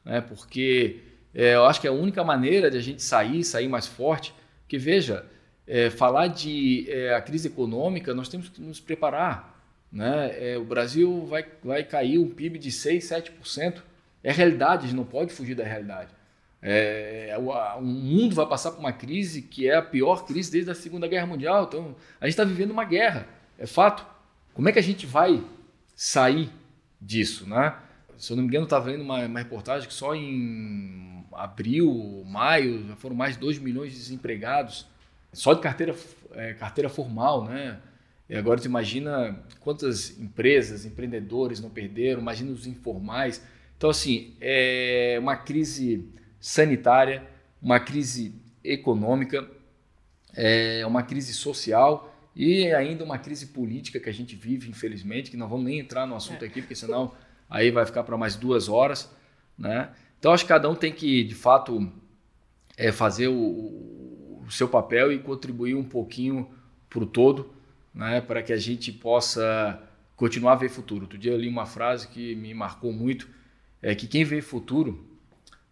né? 0.04 0.20
Porque 0.20 1.00
é, 1.34 1.56
eu 1.56 1.64
acho 1.64 1.80
que 1.80 1.88
é 1.88 1.90
a 1.90 1.92
única 1.92 2.22
maneira 2.22 2.70
de 2.70 2.76
a 2.76 2.80
gente 2.80 3.02
sair, 3.02 3.42
sair 3.42 3.66
mais 3.68 3.88
forte. 3.88 4.32
Que 4.68 4.78
veja, 4.78 5.26
é, 5.66 5.90
falar 5.90 6.28
de 6.28 6.86
é, 6.88 7.12
a 7.12 7.20
crise 7.20 7.48
econômica, 7.48 8.14
nós 8.14 8.28
temos 8.28 8.48
que 8.48 8.60
nos 8.62 8.78
preparar. 8.78 9.50
Né? 9.92 10.56
o 10.56 10.62
Brasil 10.62 11.26
vai, 11.26 11.44
vai 11.64 11.82
cair 11.82 12.16
um 12.16 12.28
PIB 12.28 12.60
de 12.60 12.70
6, 12.70 13.04
7%. 13.42 13.82
É 14.22 14.30
realidade, 14.30 14.84
a 14.84 14.86
gente 14.86 14.96
não 14.96 15.04
pode 15.04 15.32
fugir 15.32 15.56
da 15.56 15.64
realidade. 15.64 16.12
É, 16.62 17.34
o, 17.38 17.50
o, 17.78 17.82
mundo 17.82 18.34
vai 18.34 18.46
passar 18.46 18.72
por 18.72 18.80
uma 18.80 18.92
crise 18.92 19.40
que 19.40 19.68
é 19.68 19.76
a 19.76 19.82
pior 19.82 20.26
crise 20.26 20.52
desde 20.52 20.70
a 20.70 20.74
Segunda 20.74 21.08
Guerra 21.08 21.26
Mundial. 21.26 21.64
Então, 21.64 21.96
a 22.20 22.26
gente 22.26 22.32
está 22.32 22.44
vivendo 22.44 22.70
uma 22.70 22.84
guerra, 22.84 23.26
é 23.58 23.66
fato. 23.66 24.06
Como 24.52 24.68
é 24.68 24.72
que 24.72 24.78
a 24.78 24.82
gente 24.82 25.06
vai 25.06 25.42
sair 25.94 26.50
disso, 27.00 27.48
né? 27.48 27.74
Se 28.18 28.32
eu 28.32 28.36
não 28.36 28.42
me 28.42 28.48
engano, 28.48 28.64
estava 28.64 28.90
vendo 28.90 29.02
uma, 29.02 29.24
uma, 29.24 29.38
reportagem 29.38 29.88
que 29.88 29.94
só 29.94 30.14
em 30.14 31.24
abril, 31.32 32.22
maio, 32.26 32.86
já 32.86 32.96
foram 32.96 33.16
mais 33.16 33.34
de 33.34 33.40
2 33.40 33.58
milhões 33.58 33.92
de 33.92 33.98
desempregados, 33.98 34.86
só 35.32 35.54
de 35.54 35.60
carteira, 35.60 35.94
é, 36.32 36.52
carteira 36.52 36.90
formal, 36.90 37.44
né? 37.44 37.80
E 38.28 38.36
agora 38.36 38.60
você 38.60 38.68
imagina 38.68 39.42
quantas 39.60 40.18
empresas, 40.20 40.84
empreendedores 40.84 41.60
não 41.60 41.70
perderam, 41.70 42.20
imagina 42.20 42.52
os 42.52 42.66
informais. 42.66 43.42
Então, 43.76 43.88
assim, 43.88 44.34
é 44.40 45.16
uma 45.18 45.36
crise 45.36 46.08
sanitária, 46.40 47.22
uma 47.60 47.78
crise 47.78 48.34
econômica, 48.64 49.48
é, 50.34 50.84
uma 50.86 51.02
crise 51.02 51.34
social 51.34 52.14
e 52.34 52.72
ainda 52.72 53.04
uma 53.04 53.18
crise 53.18 53.48
política 53.48 54.00
que 54.00 54.08
a 54.08 54.12
gente 54.12 54.34
vive, 54.34 54.70
infelizmente, 54.70 55.30
que 55.30 55.36
não 55.36 55.48
vamos 55.48 55.66
nem 55.66 55.78
entrar 55.78 56.06
no 56.06 56.16
assunto 56.16 56.42
é. 56.44 56.48
aqui, 56.48 56.62
porque 56.62 56.74
senão 56.74 57.12
aí 57.48 57.70
vai 57.70 57.84
ficar 57.84 58.04
para 58.04 58.16
mais 58.16 58.36
duas 58.36 58.68
horas. 58.68 59.10
Né? 59.58 59.90
Então, 60.18 60.32
acho 60.32 60.44
que 60.44 60.48
cada 60.48 60.68
um 60.70 60.74
tem 60.74 60.92
que, 60.92 61.24
de 61.24 61.34
fato, 61.34 61.90
é, 62.76 62.90
fazer 62.92 63.28
o, 63.28 63.34
o 63.34 64.46
seu 64.50 64.68
papel 64.68 65.12
e 65.12 65.18
contribuir 65.18 65.74
um 65.74 65.84
pouquinho 65.84 66.48
para 66.88 67.02
o 67.02 67.06
todo, 67.06 67.52
né? 67.94 68.20
para 68.20 68.42
que 68.42 68.52
a 68.52 68.56
gente 68.56 68.92
possa 68.92 69.82
continuar 70.16 70.52
a 70.52 70.56
ver 70.56 70.68
futuro. 70.68 71.02
Outro 71.02 71.18
dia 71.18 71.32
eu 71.32 71.38
li 71.38 71.48
uma 71.48 71.66
frase 71.66 72.08
que 72.08 72.34
me 72.36 72.54
marcou 72.54 72.92
muito, 72.92 73.28
é 73.82 73.94
que 73.94 74.06
quem 74.06 74.24
vê 74.24 74.40
futuro 74.40 75.09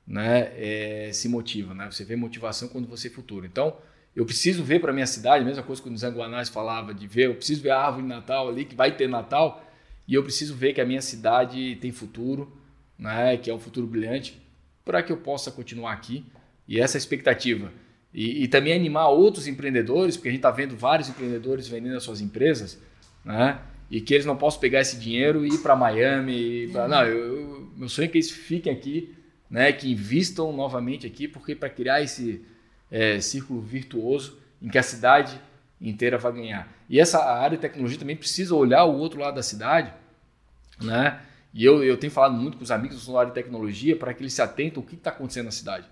né, 0.09 0.51
é, 0.57 1.11
se 1.13 1.29
motiva. 1.29 1.75
Né? 1.75 1.87
Você 1.91 2.03
vê 2.03 2.17
motivação 2.17 2.69
quando 2.69 2.89
você 2.89 3.09
é 3.09 3.11
futuro. 3.11 3.45
Então, 3.45 3.77
eu 4.17 4.25
preciso 4.25 4.65
ver 4.65 4.81
para 4.81 4.93
minha 4.93 5.07
cidade, 5.07 5.45
mesma 5.45 5.63
coisa 5.63 5.83
que 5.83 5.89
o 5.89 5.97
Zanguanás 5.97 6.49
falava 6.49 6.95
de 6.95 7.07
ver, 7.07 7.27
eu 7.27 7.35
preciso 7.35 7.63
ver 7.63 7.71
a 7.71 7.79
árvore 7.79 8.03
de 8.03 8.09
Natal 8.09 8.49
ali, 8.49 8.65
que 8.65 8.75
vai 8.75 8.97
ter 8.97 9.09
Natal, 9.09 9.65
e 10.09 10.15
eu 10.15 10.23
preciso 10.23 10.55
ver 10.57 10.73
que 10.73 10.81
a 10.81 10.87
minha 10.87 11.03
cidade 11.03 11.77
tem 11.77 11.93
futuro, 11.93 12.51
né, 12.99 13.37
que 13.37 13.51
é 13.51 13.55
um 13.55 13.61
futuro 13.61 13.87
brilhante, 13.87 14.41
para 14.85 15.03
que 15.03 15.13
eu 15.13 15.19
possa 15.19 15.51
continuar 15.51 15.93
aqui. 15.93 16.25
E 16.67 16.81
essa 16.81 16.97
é 16.97 16.99
a 16.99 17.01
expectativa. 17.01 17.71
E, 18.13 18.43
e 18.45 18.49
também 18.49 18.73
animar 18.73 19.09
outros 19.09 19.47
empreendedores, 19.47 20.17
porque 20.17 20.31
a 20.31 20.33
gente 20.33 20.39
está 20.39 20.51
vendo 20.51 20.75
vários 20.75 21.09
empreendedores 21.11 21.69
vendendo 21.69 21.97
as 21.97 22.03
suas 22.03 22.21
empresas, 22.23 22.81
né? 23.25 23.61
E 23.91 24.01
que 24.01 24.15
eles 24.15 24.27
não 24.27 24.37
possam 24.37 24.61
pegar 24.61 24.81
esse 24.81 24.99
dinheiro 24.99 25.47
e 25.47 25.51
ir 25.51 25.59
para 25.59 25.77
Miami. 25.77 26.69
Pra... 26.73 26.89
Não, 26.89 27.05
eu, 27.05 27.37
eu, 27.37 27.73
meu 27.77 27.89
sonho 27.89 28.07
é 28.07 28.09
que 28.09 28.19
eles 28.19 28.31
fiquem 28.31 28.73
aqui 28.73 29.15
né, 29.51 29.73
que 29.73 29.91
investam 29.91 30.53
novamente 30.53 31.07
aqui, 31.07 31.27
porque 31.27 31.55
para 31.55 31.71
criar 31.71 32.03
esse 32.03 32.45
é, 32.91 33.21
círculo 33.21 33.61
virtuoso 33.61 34.39
em 34.61 34.69
que 34.69 34.79
a 34.79 34.83
cidade 34.83 35.41
inteira 35.81 36.19
vai 36.19 36.33
ganhar. 36.33 36.73
E 36.89 36.99
essa 36.99 37.25
área 37.25 37.57
de 37.57 37.61
tecnologia 37.63 37.99
também 37.99 38.17
precisa 38.17 38.55
olhar 38.55 38.85
o 38.85 38.97
outro 38.97 39.21
lado 39.21 39.35
da 39.35 39.43
cidade, 39.43 39.93
né? 40.81 41.21
E 41.55 41.65
eu, 41.65 41.83
eu 41.83 41.97
tenho 41.97 42.13
falado 42.13 42.35
muito 42.35 42.59
com 42.59 42.65
os 42.65 42.71
amigos 42.71 43.07
do 43.07 43.17
área 43.17 43.31
de 43.31 43.35
tecnologia 43.35 43.97
para 43.97 44.13
que 44.13 44.23
eles 44.23 44.33
se 44.33 44.43
atentem 44.43 44.81
ao 44.81 44.87
que 44.87 44.95
está 44.95 45.11
acontecendo 45.11 45.47
na 45.47 45.51
cidade. 45.51 45.87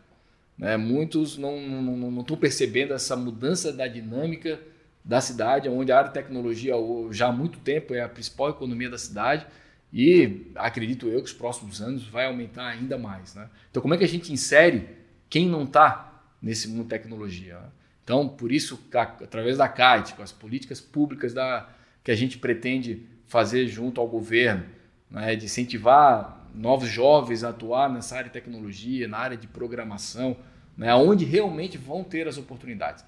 Né? 0.56 0.76
Muitos 0.76 1.36
não 1.38 1.56
estão 1.56 1.82
não, 1.82 1.96
não, 1.96 2.10
não 2.10 2.24
percebendo 2.24 2.92
essa 2.92 3.16
mudança 3.16 3.72
da 3.72 3.86
dinâmica 3.86 4.60
da 5.04 5.20
cidade, 5.20 5.68
onde 5.68 5.92
a 5.92 5.98
área 5.98 6.08
de 6.08 6.14
tecnologia 6.14 6.74
já 7.10 7.28
há 7.28 7.32
muito 7.32 7.58
tempo 7.60 7.94
é 7.94 8.02
a 8.02 8.08
principal 8.08 8.50
economia 8.50 8.90
da 8.90 8.98
cidade 8.98 9.46
e 9.92 10.50
acredito 10.54 11.08
eu 11.08 11.20
que 11.20 11.28
os 11.28 11.32
próximos 11.32 11.80
anos 11.80 12.06
vai 12.06 12.26
aumentar 12.26 12.66
ainda 12.66 12.98
mais. 12.98 13.34
Né? 13.34 13.48
Então, 13.70 13.80
como 13.80 13.94
é 13.94 13.98
que 13.98 14.04
a 14.04 14.08
gente 14.08 14.32
insere 14.32 14.88
quem 15.28 15.48
não 15.48 15.64
está 15.64 16.22
nesse 16.40 16.68
mundo 16.68 16.84
de 16.84 16.90
tecnologia? 16.90 17.54
Né? 17.54 17.68
Então, 18.04 18.28
por 18.28 18.52
isso, 18.52 18.80
através 18.92 19.58
da 19.58 19.68
CAIT, 19.68 20.14
com 20.14 20.22
as 20.22 20.32
políticas 20.32 20.80
públicas 20.80 21.34
da, 21.34 21.68
que 22.04 22.10
a 22.10 22.14
gente 22.14 22.38
pretende 22.38 23.04
fazer 23.26 23.66
junto 23.66 24.00
ao 24.00 24.06
governo, 24.06 24.64
né, 25.10 25.34
de 25.34 25.46
incentivar 25.46 26.46
novos 26.54 26.88
jovens 26.88 27.42
a 27.42 27.48
atuar 27.48 27.92
nessa 27.92 28.16
área 28.16 28.28
de 28.28 28.32
tecnologia, 28.32 29.08
na 29.08 29.18
área 29.18 29.36
de 29.36 29.48
programação, 29.48 30.36
né, 30.76 30.94
onde 30.94 31.24
realmente 31.24 31.76
vão 31.76 32.04
ter 32.04 32.28
as 32.28 32.38
oportunidades. 32.38 33.04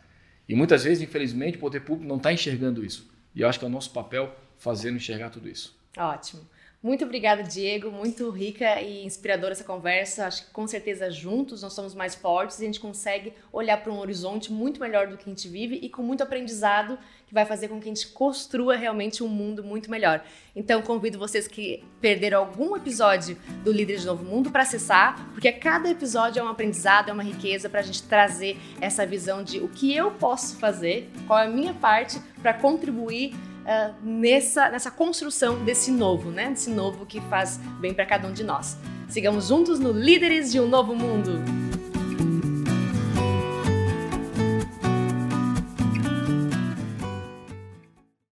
E 0.49 0.55
muitas 0.55 0.83
vezes, 0.83 1.03
infelizmente, 1.03 1.57
o 1.57 1.61
poder 1.61 1.81
público 1.81 2.09
não 2.09 2.17
está 2.17 2.33
enxergando 2.33 2.85
isso. 2.85 3.09
E 3.35 3.43
eu 3.43 3.49
acho 3.49 3.59
que 3.59 3.65
é 3.65 3.69
o 3.69 3.71
nosso 3.71 3.93
papel 3.93 4.35
fazendo 4.57 4.97
enxergar 4.97 5.31
tudo 5.31 5.49
isso. 5.49 5.79
Ótimo. 5.97 6.43
Muito 6.81 7.05
obrigada, 7.05 7.43
Diego. 7.43 7.91
Muito 7.91 8.31
rica 8.31 8.81
e 8.81 9.05
inspiradora 9.05 9.53
essa 9.53 9.65
conversa. 9.65 10.27
Acho 10.27 10.47
que 10.47 10.53
com 10.53 10.65
certeza 10.65 11.11
juntos 11.11 11.63
nós 11.63 11.73
somos 11.73 11.93
mais 11.93 12.15
fortes 12.15 12.61
e 12.61 12.63
a 12.63 12.67
gente 12.67 12.79
consegue 12.79 13.33
olhar 13.53 13.83
para 13.83 13.93
um 13.93 13.99
horizonte 13.99 14.53
muito 14.53 14.79
melhor 14.79 15.09
do 15.09 15.17
que 15.17 15.25
a 15.25 15.29
gente 15.29 15.49
vive 15.49 15.81
e 15.83 15.89
com 15.89 16.03
muito 16.03 16.23
aprendizado 16.23 16.97
que 17.27 17.35
vai 17.35 17.45
fazer 17.45 17.69
com 17.69 17.81
que 17.81 17.91
a 17.91 17.95
gente 17.95 18.07
construa 18.09 18.77
realmente 18.77 19.25
um 19.25 19.29
mundo 19.29 19.63
muito 19.63 19.91
melhor. 19.91 20.25
Então 20.55 20.81
convido 20.81 21.19
vocês 21.19 21.49
que 21.49 21.85
perderam 22.01 22.39
algum 22.39 22.77
episódio 22.77 23.37
do 23.65 23.73
Líderes 23.73 24.03
de 24.03 24.07
Novo 24.07 24.25
Mundo 24.25 24.51
para 24.51 24.63
acessar, 24.63 25.29
porque 25.33 25.51
cada 25.53 25.91
episódio 25.91 26.41
é 26.41 26.43
um 26.43 26.49
aprendizado, 26.49 27.11
é 27.11 27.13
uma 27.13 27.25
riqueza 27.25 27.69
para 27.69 27.81
a 27.81 27.83
gente 27.83 28.05
trazer 28.05 28.57
essa 28.81 29.05
visão 29.05 29.43
de 29.43 29.59
o 29.59 29.69
que 29.69 29.95
eu 29.95 30.13
posso 30.13 30.57
fazer, 30.59 31.11
qual 31.27 31.41
é 31.41 31.47
a 31.47 31.51
minha 31.51 31.75
parte 31.75 32.19
para 32.43 32.55
contribuir 32.55 33.35
uh, 33.35 33.95
nessa, 34.03 34.71
nessa 34.71 34.91
construção 34.91 35.65
desse 35.65 35.91
novo, 35.91 36.31
né? 36.31 36.51
Desse 36.51 36.71
novo 36.71 37.05
que 37.07 37.21
faz 37.23 37.59
bem 37.81 37.93
para 37.93 38.07
cada 38.07 38.29
um 38.29 38.33
de 38.33 38.45
nós. 38.45 38.77
Sigamos 39.09 39.49
juntos 39.49 39.79
no 39.79 39.91
Líderes 39.91 40.53
de 40.53 40.61
um 40.61 40.69
Novo 40.69 40.95
Mundo. 40.95 41.43